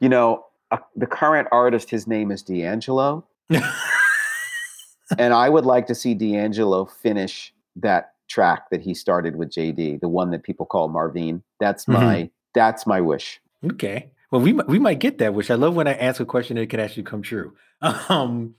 You 0.00 0.08
know, 0.08 0.44
uh, 0.70 0.78
the 0.96 1.06
current 1.06 1.48
artist, 1.52 1.90
his 1.90 2.06
name 2.06 2.30
is 2.30 2.42
D'Angelo. 2.42 3.26
and 3.50 5.34
I 5.34 5.48
would 5.48 5.64
like 5.64 5.86
to 5.86 5.94
see 5.94 6.14
D'Angelo 6.14 6.84
finish 6.84 7.52
that 7.76 8.12
track 8.28 8.70
that 8.70 8.80
he 8.80 8.94
started 8.94 9.36
with 9.36 9.50
JD, 9.50 10.00
the 10.00 10.08
one 10.08 10.30
that 10.30 10.42
people 10.42 10.66
call 10.66 10.88
Marvin. 10.88 11.42
That's 11.60 11.84
mm-hmm. 11.86 11.92
my 11.92 12.30
that's 12.54 12.86
my 12.86 13.00
wish. 13.00 13.40
Okay. 13.64 14.10
Well, 14.30 14.42
we 14.42 14.52
we 14.52 14.78
might 14.78 14.98
get 14.98 15.18
that 15.18 15.34
wish. 15.34 15.50
I 15.50 15.54
love 15.54 15.74
when 15.74 15.88
I 15.88 15.94
ask 15.94 16.20
a 16.20 16.26
question 16.26 16.56
that 16.56 16.68
can 16.68 16.80
actually 16.80 17.04
come 17.04 17.22
true. 17.22 17.54
Um, 18.08 18.56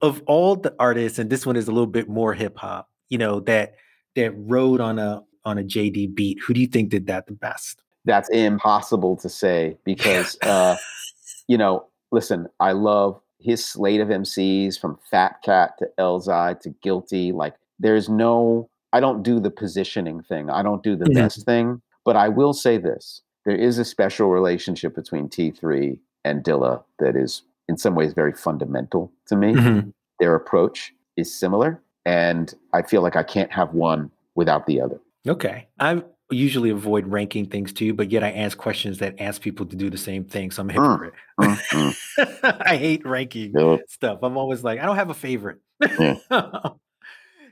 of 0.00 0.22
all 0.26 0.56
the 0.56 0.74
artists, 0.78 1.18
and 1.18 1.28
this 1.28 1.46
one 1.46 1.56
is 1.56 1.68
a 1.68 1.70
little 1.70 1.86
bit 1.86 2.08
more 2.08 2.32
hip 2.34 2.56
hop, 2.56 2.88
you 3.08 3.18
know, 3.18 3.40
that 3.40 3.74
that 4.16 4.32
rode 4.36 4.80
on 4.80 4.98
a 4.98 5.22
on 5.44 5.58
a 5.58 5.62
JD 5.62 6.14
beat, 6.14 6.38
who 6.44 6.54
do 6.54 6.60
you 6.60 6.66
think 6.66 6.90
did 6.90 7.06
that 7.06 7.26
the 7.26 7.32
best? 7.34 7.82
That's 8.04 8.28
impossible 8.30 9.16
to 9.18 9.28
say 9.28 9.76
because 9.84 10.36
uh, 10.42 10.76
you 11.48 11.58
know, 11.58 11.86
listen, 12.10 12.48
I 12.60 12.72
love 12.72 13.20
his 13.38 13.64
slate 13.64 14.00
of 14.00 14.08
MCs 14.08 14.78
from 14.78 14.98
Phat 15.10 15.36
Kat 15.44 15.72
to 15.78 15.88
Elzhi 15.98 16.60
to 16.60 16.70
Guilty. 16.82 17.32
Like 17.32 17.54
there's 17.78 18.08
no 18.08 18.68
I 18.92 19.00
don't 19.00 19.22
do 19.22 19.40
the 19.40 19.50
positioning 19.50 20.22
thing. 20.22 20.50
I 20.50 20.62
don't 20.62 20.82
do 20.82 20.96
the 20.96 21.06
mm-hmm. 21.06 21.14
best 21.14 21.44
thing. 21.44 21.80
But 22.04 22.16
I 22.16 22.28
will 22.28 22.52
say 22.52 22.78
this. 22.78 23.22
There 23.44 23.56
is 23.56 23.78
a 23.78 23.84
special 23.84 24.28
relationship 24.28 24.94
between 24.94 25.28
T3 25.28 25.98
and 26.24 26.44
Dilla 26.44 26.82
that 26.98 27.16
is 27.16 27.42
in 27.68 27.76
some 27.76 27.94
ways 27.94 28.12
very 28.12 28.32
fundamental 28.32 29.10
to 29.26 29.36
me. 29.36 29.54
Mm-hmm. 29.54 29.90
Their 30.20 30.34
approach 30.34 30.92
is 31.16 31.32
similar. 31.32 31.80
And 32.04 32.54
I 32.72 32.82
feel 32.82 33.02
like 33.02 33.16
I 33.16 33.22
can't 33.22 33.50
have 33.52 33.72
one 33.72 34.10
without 34.34 34.66
the 34.66 34.80
other. 34.80 35.00
Okay. 35.26 35.68
I 35.78 36.02
usually 36.32 36.70
avoid 36.70 37.06
ranking 37.06 37.46
things 37.46 37.72
too, 37.72 37.94
but 37.94 38.10
yet 38.10 38.22
I 38.24 38.32
ask 38.32 38.56
questions 38.56 38.98
that 38.98 39.20
ask 39.20 39.40
people 39.40 39.66
to 39.66 39.76
do 39.76 39.90
the 39.90 39.98
same 39.98 40.24
thing. 40.24 40.50
So 40.50 40.62
I'm 40.62 40.70
a 40.70 40.72
mm, 40.72 40.76
hypocrite. 40.76 41.14
Mm, 41.40 41.94
mm. 42.42 42.62
I 42.66 42.76
hate 42.76 43.06
ranking 43.06 43.52
yep. 43.56 43.80
stuff. 43.88 44.20
I'm 44.22 44.36
always 44.36 44.64
like, 44.64 44.80
I 44.80 44.86
don't 44.86 44.96
have 44.96 45.10
a 45.10 45.14
favorite. 45.14 45.58
Yeah. 45.80 46.16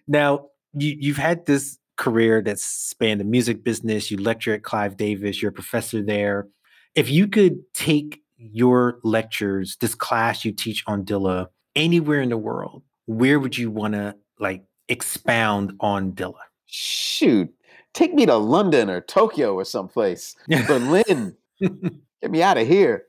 now, 0.08 0.46
you, 0.72 0.96
you've 0.98 1.16
had 1.16 1.46
this 1.46 1.78
career 1.96 2.40
that's 2.42 2.64
spanned 2.64 3.20
the 3.20 3.24
music 3.24 3.62
business. 3.62 4.10
You 4.10 4.16
lecture 4.16 4.54
at 4.54 4.62
Clive 4.62 4.96
Davis, 4.96 5.42
you're 5.42 5.50
a 5.50 5.54
professor 5.54 6.02
there. 6.02 6.48
If 6.94 7.10
you 7.10 7.28
could 7.28 7.58
take 7.74 8.20
your 8.38 8.98
lectures, 9.04 9.76
this 9.80 9.94
class 9.94 10.44
you 10.44 10.52
teach 10.52 10.82
on 10.86 11.04
Dilla, 11.04 11.48
anywhere 11.76 12.20
in 12.20 12.30
the 12.30 12.36
world, 12.36 12.82
where 13.06 13.38
would 13.38 13.56
you 13.56 13.70
want 13.70 13.94
to 13.94 14.16
like 14.38 14.64
expound 14.88 15.74
on 15.80 16.12
Dilla? 16.12 16.40
Shoot, 16.66 17.52
take 17.94 18.14
me 18.14 18.26
to 18.26 18.36
London 18.36 18.90
or 18.90 19.00
Tokyo 19.00 19.54
or 19.54 19.64
someplace. 19.64 20.36
Berlin. 20.66 21.36
Get 21.60 22.30
me 22.30 22.42
out 22.42 22.58
of 22.58 22.66
here. 22.66 23.04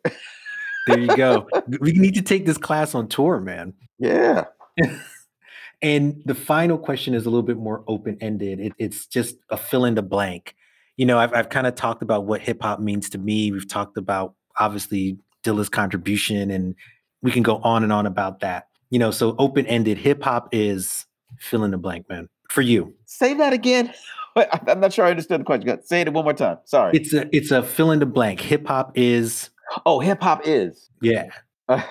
there 0.88 1.00
you 1.00 1.16
go. 1.16 1.48
We 1.80 1.92
need 1.94 2.16
to 2.16 2.22
take 2.22 2.46
this 2.46 2.58
class 2.58 2.96
on 2.96 3.08
tour, 3.08 3.40
man. 3.40 3.74
Yeah. 4.00 4.46
and 5.82 6.22
the 6.26 6.36
final 6.36 6.78
question 6.78 7.14
is 7.14 7.26
a 7.26 7.30
little 7.30 7.44
bit 7.44 7.58
more 7.58 7.84
open 7.88 8.18
ended. 8.22 8.60
It, 8.60 8.74
it's 8.78 9.06
just 9.06 9.36
a 9.50 9.58
fill 9.58 9.86
in 9.86 9.96
the 9.96 10.02
blank. 10.02 10.56
You 10.98 11.06
know, 11.06 11.20
I've, 11.20 11.34
I've 11.34 11.50
kind 11.50 11.68
of 11.68 11.76
talked 11.76 12.02
about 12.02 12.26
what 12.26 12.42
hip 12.42 12.62
hop 12.62 12.80
means 12.80 13.10
to 13.12 13.18
me. 13.18 13.52
We've 13.52 13.68
talked 13.68 13.98
about 13.98 14.36
obviously 14.60 15.18
Dilla's 15.44 15.70
contribution, 15.70 16.52
and 16.52 16.76
we 17.22 17.32
can 17.32 17.44
go 17.44 17.58
on 17.58 17.84
and 17.84 17.92
on 17.92 18.06
about 18.06 18.42
that. 18.42 18.68
You 18.90 19.00
know, 19.00 19.12
so 19.12 19.36
open 19.40 19.66
ended 19.68 19.98
hip 19.98 20.22
hop 20.22 20.50
is 20.52 21.06
fill 21.40 21.64
in 21.64 21.72
the 21.72 21.78
blank, 21.78 22.10
man. 22.10 22.30
For 22.50 22.62
you, 22.62 22.94
say 23.06 23.34
that 23.36 23.54
again. 23.54 23.94
I'm 24.36 24.80
not 24.80 24.94
sure 24.94 25.06
I 25.06 25.12
understood 25.12 25.42
the 25.42 25.46
question. 25.46 25.84
Say 25.84 26.02
it 26.02 26.14
one 26.14 26.24
more 26.24 26.34
time. 26.34 26.58
Sorry. 26.66 26.96
It's 26.96 27.14
a 27.14 27.34
it's 27.36 27.52
a 27.52 27.64
fill 27.64 27.92
in 27.92 28.00
the 28.00 28.06
blank. 28.06 28.40
Hip 28.42 28.68
hop 28.68 28.92
is. 28.96 29.50
Oh, 29.86 30.00
hip 30.00 30.22
hop 30.22 30.42
is. 30.46 30.90
Yeah. 31.02 31.30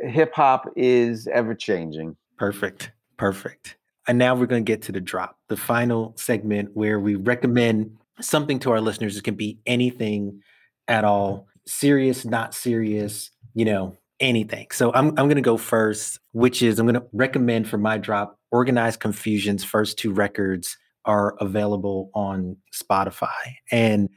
hip 0.00 0.34
hop 0.34 0.72
is 0.76 1.28
ever 1.32 1.54
changing. 1.54 2.16
Perfect. 2.36 2.92
Perfect. 3.16 3.76
And 4.06 4.18
now 4.18 4.34
we're 4.34 4.46
going 4.46 4.64
to 4.64 4.72
get 4.72 4.82
to 4.82 4.92
the 4.92 5.00
drop, 5.00 5.36
the 5.48 5.56
final 5.56 6.14
segment 6.16 6.70
where 6.74 6.98
we 6.98 7.14
recommend 7.14 7.96
something 8.20 8.58
to 8.60 8.70
our 8.70 8.80
listeners. 8.80 9.16
It 9.16 9.24
can 9.24 9.34
be 9.34 9.58
anything 9.66 10.40
at 10.86 11.04
all, 11.04 11.46
serious, 11.66 12.24
not 12.24 12.54
serious, 12.54 13.30
you 13.54 13.64
know, 13.64 13.96
anything. 14.20 14.68
So 14.72 14.92
I'm 14.94 15.08
I'm 15.08 15.26
going 15.26 15.36
to 15.36 15.42
go 15.42 15.56
first, 15.56 16.20
which 16.32 16.62
is 16.62 16.78
I'm 16.78 16.86
going 16.86 17.00
to 17.00 17.06
recommend 17.12 17.68
for 17.68 17.78
my 17.78 17.98
drop 17.98 18.37
Organized 18.50 19.00
Konfusion's 19.00 19.64
first 19.64 19.98
two 19.98 20.12
records 20.12 20.76
are 21.04 21.36
available 21.40 22.10
on 22.14 22.56
Spotify. 22.74 23.56
And 23.70 24.08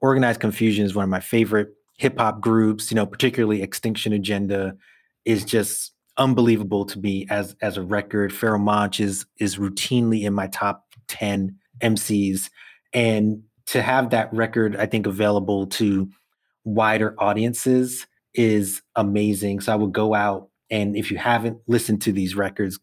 Organized 0.00 0.40
Konfusion 0.40 0.84
is 0.84 0.94
one 0.94 1.04
of 1.04 1.08
my 1.08 1.20
favorite 1.20 1.68
hip 1.98 2.18
hop 2.18 2.40
groups, 2.40 2.90
you 2.90 2.94
know, 2.94 3.06
particularly 3.06 3.62
Extinction 3.62 4.12
Agenda 4.12 4.76
is 5.24 5.44
just 5.44 5.92
unbelievable 6.16 6.84
to 6.84 6.98
me 6.98 7.26
as 7.30 7.56
as 7.60 7.76
a 7.76 7.82
record. 7.82 8.32
Pharoahe 8.32 8.60
Monch 8.60 9.00
is 9.00 9.26
is 9.38 9.56
routinely 9.56 10.22
in 10.22 10.32
my 10.32 10.46
top 10.48 10.86
10 11.08 11.56
MCs. 11.80 12.50
And 12.92 13.42
to 13.66 13.82
have 13.82 14.10
that 14.10 14.32
record, 14.32 14.76
I 14.76 14.86
think, 14.86 15.06
available 15.06 15.66
to 15.66 16.08
wider 16.64 17.14
audiences 17.18 18.06
is 18.34 18.82
amazing. 18.96 19.60
So 19.60 19.72
I 19.72 19.76
would 19.76 19.92
go 19.92 20.14
out 20.14 20.48
and 20.70 20.96
if 20.96 21.10
you 21.10 21.16
haven't 21.16 21.58
listened 21.66 22.02
to 22.02 22.12
these 22.12 22.34
records, 22.34 22.78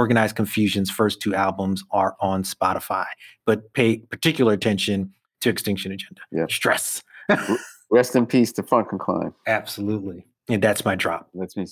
Organized 0.00 0.34
Konfusion's 0.34 0.90
first 0.90 1.20
two 1.20 1.34
albums 1.34 1.84
are 1.90 2.16
on 2.20 2.42
Spotify, 2.42 3.04
but 3.44 3.70
pay 3.74 3.98
particular 3.98 4.54
attention 4.54 5.12
to 5.42 5.50
Extinction 5.50 5.92
Agenda. 5.92 6.22
Yeah. 6.32 6.46
Stress. 6.48 7.02
Rest 7.90 8.16
in 8.16 8.24
peace 8.24 8.50
to 8.52 8.62
Funk 8.62 8.88
and 8.92 8.98
Climb. 8.98 9.34
Absolutely. 9.46 10.24
And 10.48 10.62
that's 10.62 10.86
my 10.86 10.94
drop. 10.94 11.28
That's 11.34 11.54
me. 11.54 11.66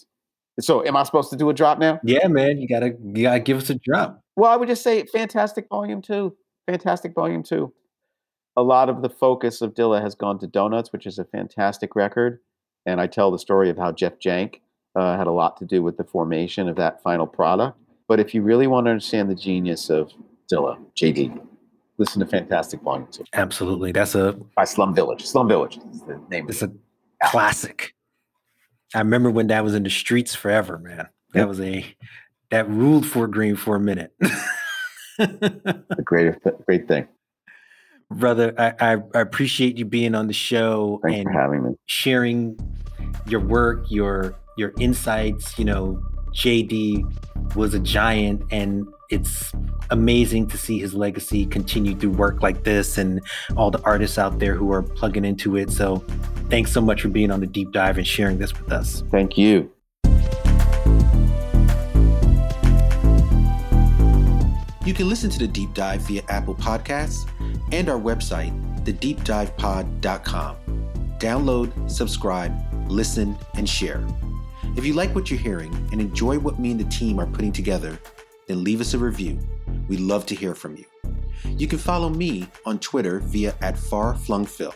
So 0.60 0.84
am 0.84 0.94
I 0.94 1.04
supposed 1.04 1.30
to 1.30 1.36
do 1.36 1.48
a 1.48 1.54
drop 1.54 1.78
now? 1.78 2.00
Yeah, 2.04 2.28
man. 2.28 2.58
You 2.58 2.68
gotta 2.68 2.92
you 3.02 3.22
gotta 3.22 3.40
give 3.40 3.56
us 3.56 3.70
a 3.70 3.76
drop. 3.76 4.20
Well, 4.36 4.50
I 4.50 4.56
would 4.56 4.68
just 4.68 4.82
say 4.82 5.06
Fantastic 5.06 5.66
Volume 5.70 6.02
Two. 6.02 6.36
Fantastic 6.66 7.14
Volume 7.14 7.42
Two. 7.42 7.72
A 8.58 8.62
lot 8.62 8.90
of 8.90 9.00
the 9.00 9.08
focus 9.08 9.62
of 9.62 9.72
Dilla 9.72 10.02
has 10.02 10.14
gone 10.14 10.38
to 10.40 10.46
Donuts, 10.46 10.92
which 10.92 11.06
is 11.06 11.18
a 11.18 11.24
fantastic 11.24 11.96
record. 11.96 12.40
And 12.84 13.00
I 13.00 13.06
tell 13.06 13.30
the 13.30 13.38
story 13.38 13.70
of 13.70 13.78
how 13.78 13.90
Jeff 13.92 14.18
Jank 14.18 14.56
uh, 14.94 15.16
had 15.16 15.28
a 15.28 15.32
lot 15.32 15.56
to 15.58 15.64
do 15.64 15.82
with 15.82 15.96
the 15.96 16.04
formation 16.04 16.68
of 16.68 16.76
that 16.76 17.02
final 17.02 17.26
product. 17.26 17.78
But 18.08 18.20
if 18.20 18.34
you 18.34 18.42
really 18.42 18.66
want 18.66 18.86
to 18.86 18.90
understand 18.90 19.30
the 19.30 19.34
genius 19.34 19.90
of 19.90 20.10
Dilla, 20.50 20.78
JD, 20.96 21.40
listen 21.98 22.20
to 22.20 22.26
Fantastic 22.26 22.80
Volume 22.80 23.06
2. 23.12 23.24
Absolutely. 23.34 23.92
That's 23.92 24.14
a. 24.14 24.32
By 24.56 24.64
Slum 24.64 24.94
Village. 24.94 25.26
Slum 25.26 25.46
Village 25.46 25.78
is 25.92 26.00
the 26.02 26.20
name 26.30 26.46
It's 26.48 26.62
a 26.62 26.72
classic. 27.24 27.94
I 28.94 29.00
remember 29.00 29.30
when 29.30 29.48
that 29.48 29.62
was 29.62 29.74
in 29.74 29.82
the 29.82 29.90
streets 29.90 30.34
forever, 30.34 30.78
man. 30.78 31.08
That 31.34 31.40
yep. 31.40 31.48
was 31.48 31.60
a. 31.60 31.84
That 32.50 32.68
ruled 32.70 33.06
Fort 33.06 33.30
Greene 33.30 33.56
for 33.56 33.76
a 33.76 33.80
minute. 33.80 34.10
a 35.18 36.02
great, 36.02 36.34
great 36.64 36.88
thing. 36.88 37.06
Brother, 38.10 38.54
I, 38.56 38.72
I, 38.80 38.96
I, 39.14 39.20
appreciate 39.20 39.76
you 39.76 39.84
being 39.84 40.14
on 40.14 40.28
the 40.28 40.32
show 40.32 40.98
Thanks 41.02 41.26
and 41.26 41.34
having 41.36 41.62
me. 41.62 41.74
sharing 41.84 42.58
your 43.26 43.40
work, 43.40 43.84
your 43.90 44.34
your 44.56 44.72
insights, 44.78 45.58
you 45.58 45.66
know, 45.66 46.02
JD 46.38 47.56
was 47.56 47.74
a 47.74 47.80
giant, 47.80 48.42
and 48.52 48.86
it's 49.10 49.52
amazing 49.90 50.46
to 50.48 50.56
see 50.56 50.78
his 50.78 50.94
legacy 50.94 51.44
continue 51.44 51.96
through 51.96 52.10
work 52.10 52.42
like 52.42 52.62
this 52.62 52.96
and 52.96 53.20
all 53.56 53.72
the 53.72 53.82
artists 53.82 54.18
out 54.18 54.38
there 54.38 54.54
who 54.54 54.70
are 54.72 54.82
plugging 54.82 55.24
into 55.24 55.56
it. 55.56 55.70
So, 55.70 55.96
thanks 56.48 56.70
so 56.70 56.80
much 56.80 57.02
for 57.02 57.08
being 57.08 57.32
on 57.32 57.40
the 57.40 57.46
deep 57.46 57.72
dive 57.72 57.98
and 57.98 58.06
sharing 58.06 58.38
this 58.38 58.56
with 58.56 58.70
us. 58.70 59.02
Thank 59.10 59.36
you. 59.36 59.72
You 64.86 64.94
can 64.94 65.08
listen 65.08 65.28
to 65.30 65.38
the 65.40 65.48
deep 65.48 65.74
dive 65.74 66.02
via 66.02 66.22
Apple 66.28 66.54
Podcasts 66.54 67.28
and 67.72 67.88
our 67.88 67.98
website, 67.98 68.52
thedeepdivepod.com. 68.84 70.56
Download, 71.18 71.90
subscribe, 71.90 72.56
listen, 72.88 73.36
and 73.54 73.68
share. 73.68 74.06
If 74.76 74.84
you 74.84 74.94
like 74.94 75.14
what 75.14 75.30
you're 75.30 75.40
hearing 75.40 75.74
and 75.92 76.00
enjoy 76.00 76.38
what 76.38 76.58
me 76.58 76.70
and 76.70 76.80
the 76.80 76.84
team 76.84 77.18
are 77.18 77.26
putting 77.26 77.52
together, 77.52 77.98
then 78.46 78.64
leave 78.64 78.80
us 78.80 78.94
a 78.94 78.98
review. 78.98 79.38
We'd 79.88 80.00
love 80.00 80.26
to 80.26 80.34
hear 80.34 80.54
from 80.54 80.76
you. 80.76 80.84
You 81.44 81.66
can 81.66 81.78
follow 81.78 82.08
me 82.08 82.48
on 82.66 82.78
Twitter 82.78 83.20
via 83.20 83.54
at 83.60 83.74
farflungphil. 83.74 84.74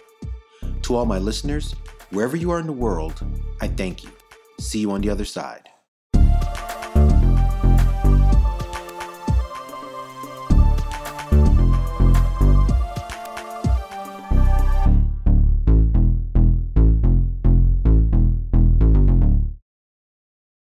To 0.82 0.96
all 0.96 1.06
my 1.06 1.18
listeners, 1.18 1.74
wherever 2.10 2.36
you 2.36 2.50
are 2.50 2.58
in 2.58 2.66
the 2.66 2.72
world, 2.72 3.24
I 3.60 3.68
thank 3.68 4.02
you. 4.02 4.10
See 4.58 4.80
you 4.80 4.90
on 4.90 5.00
the 5.00 5.10
other 5.10 5.24
side. 5.24 5.68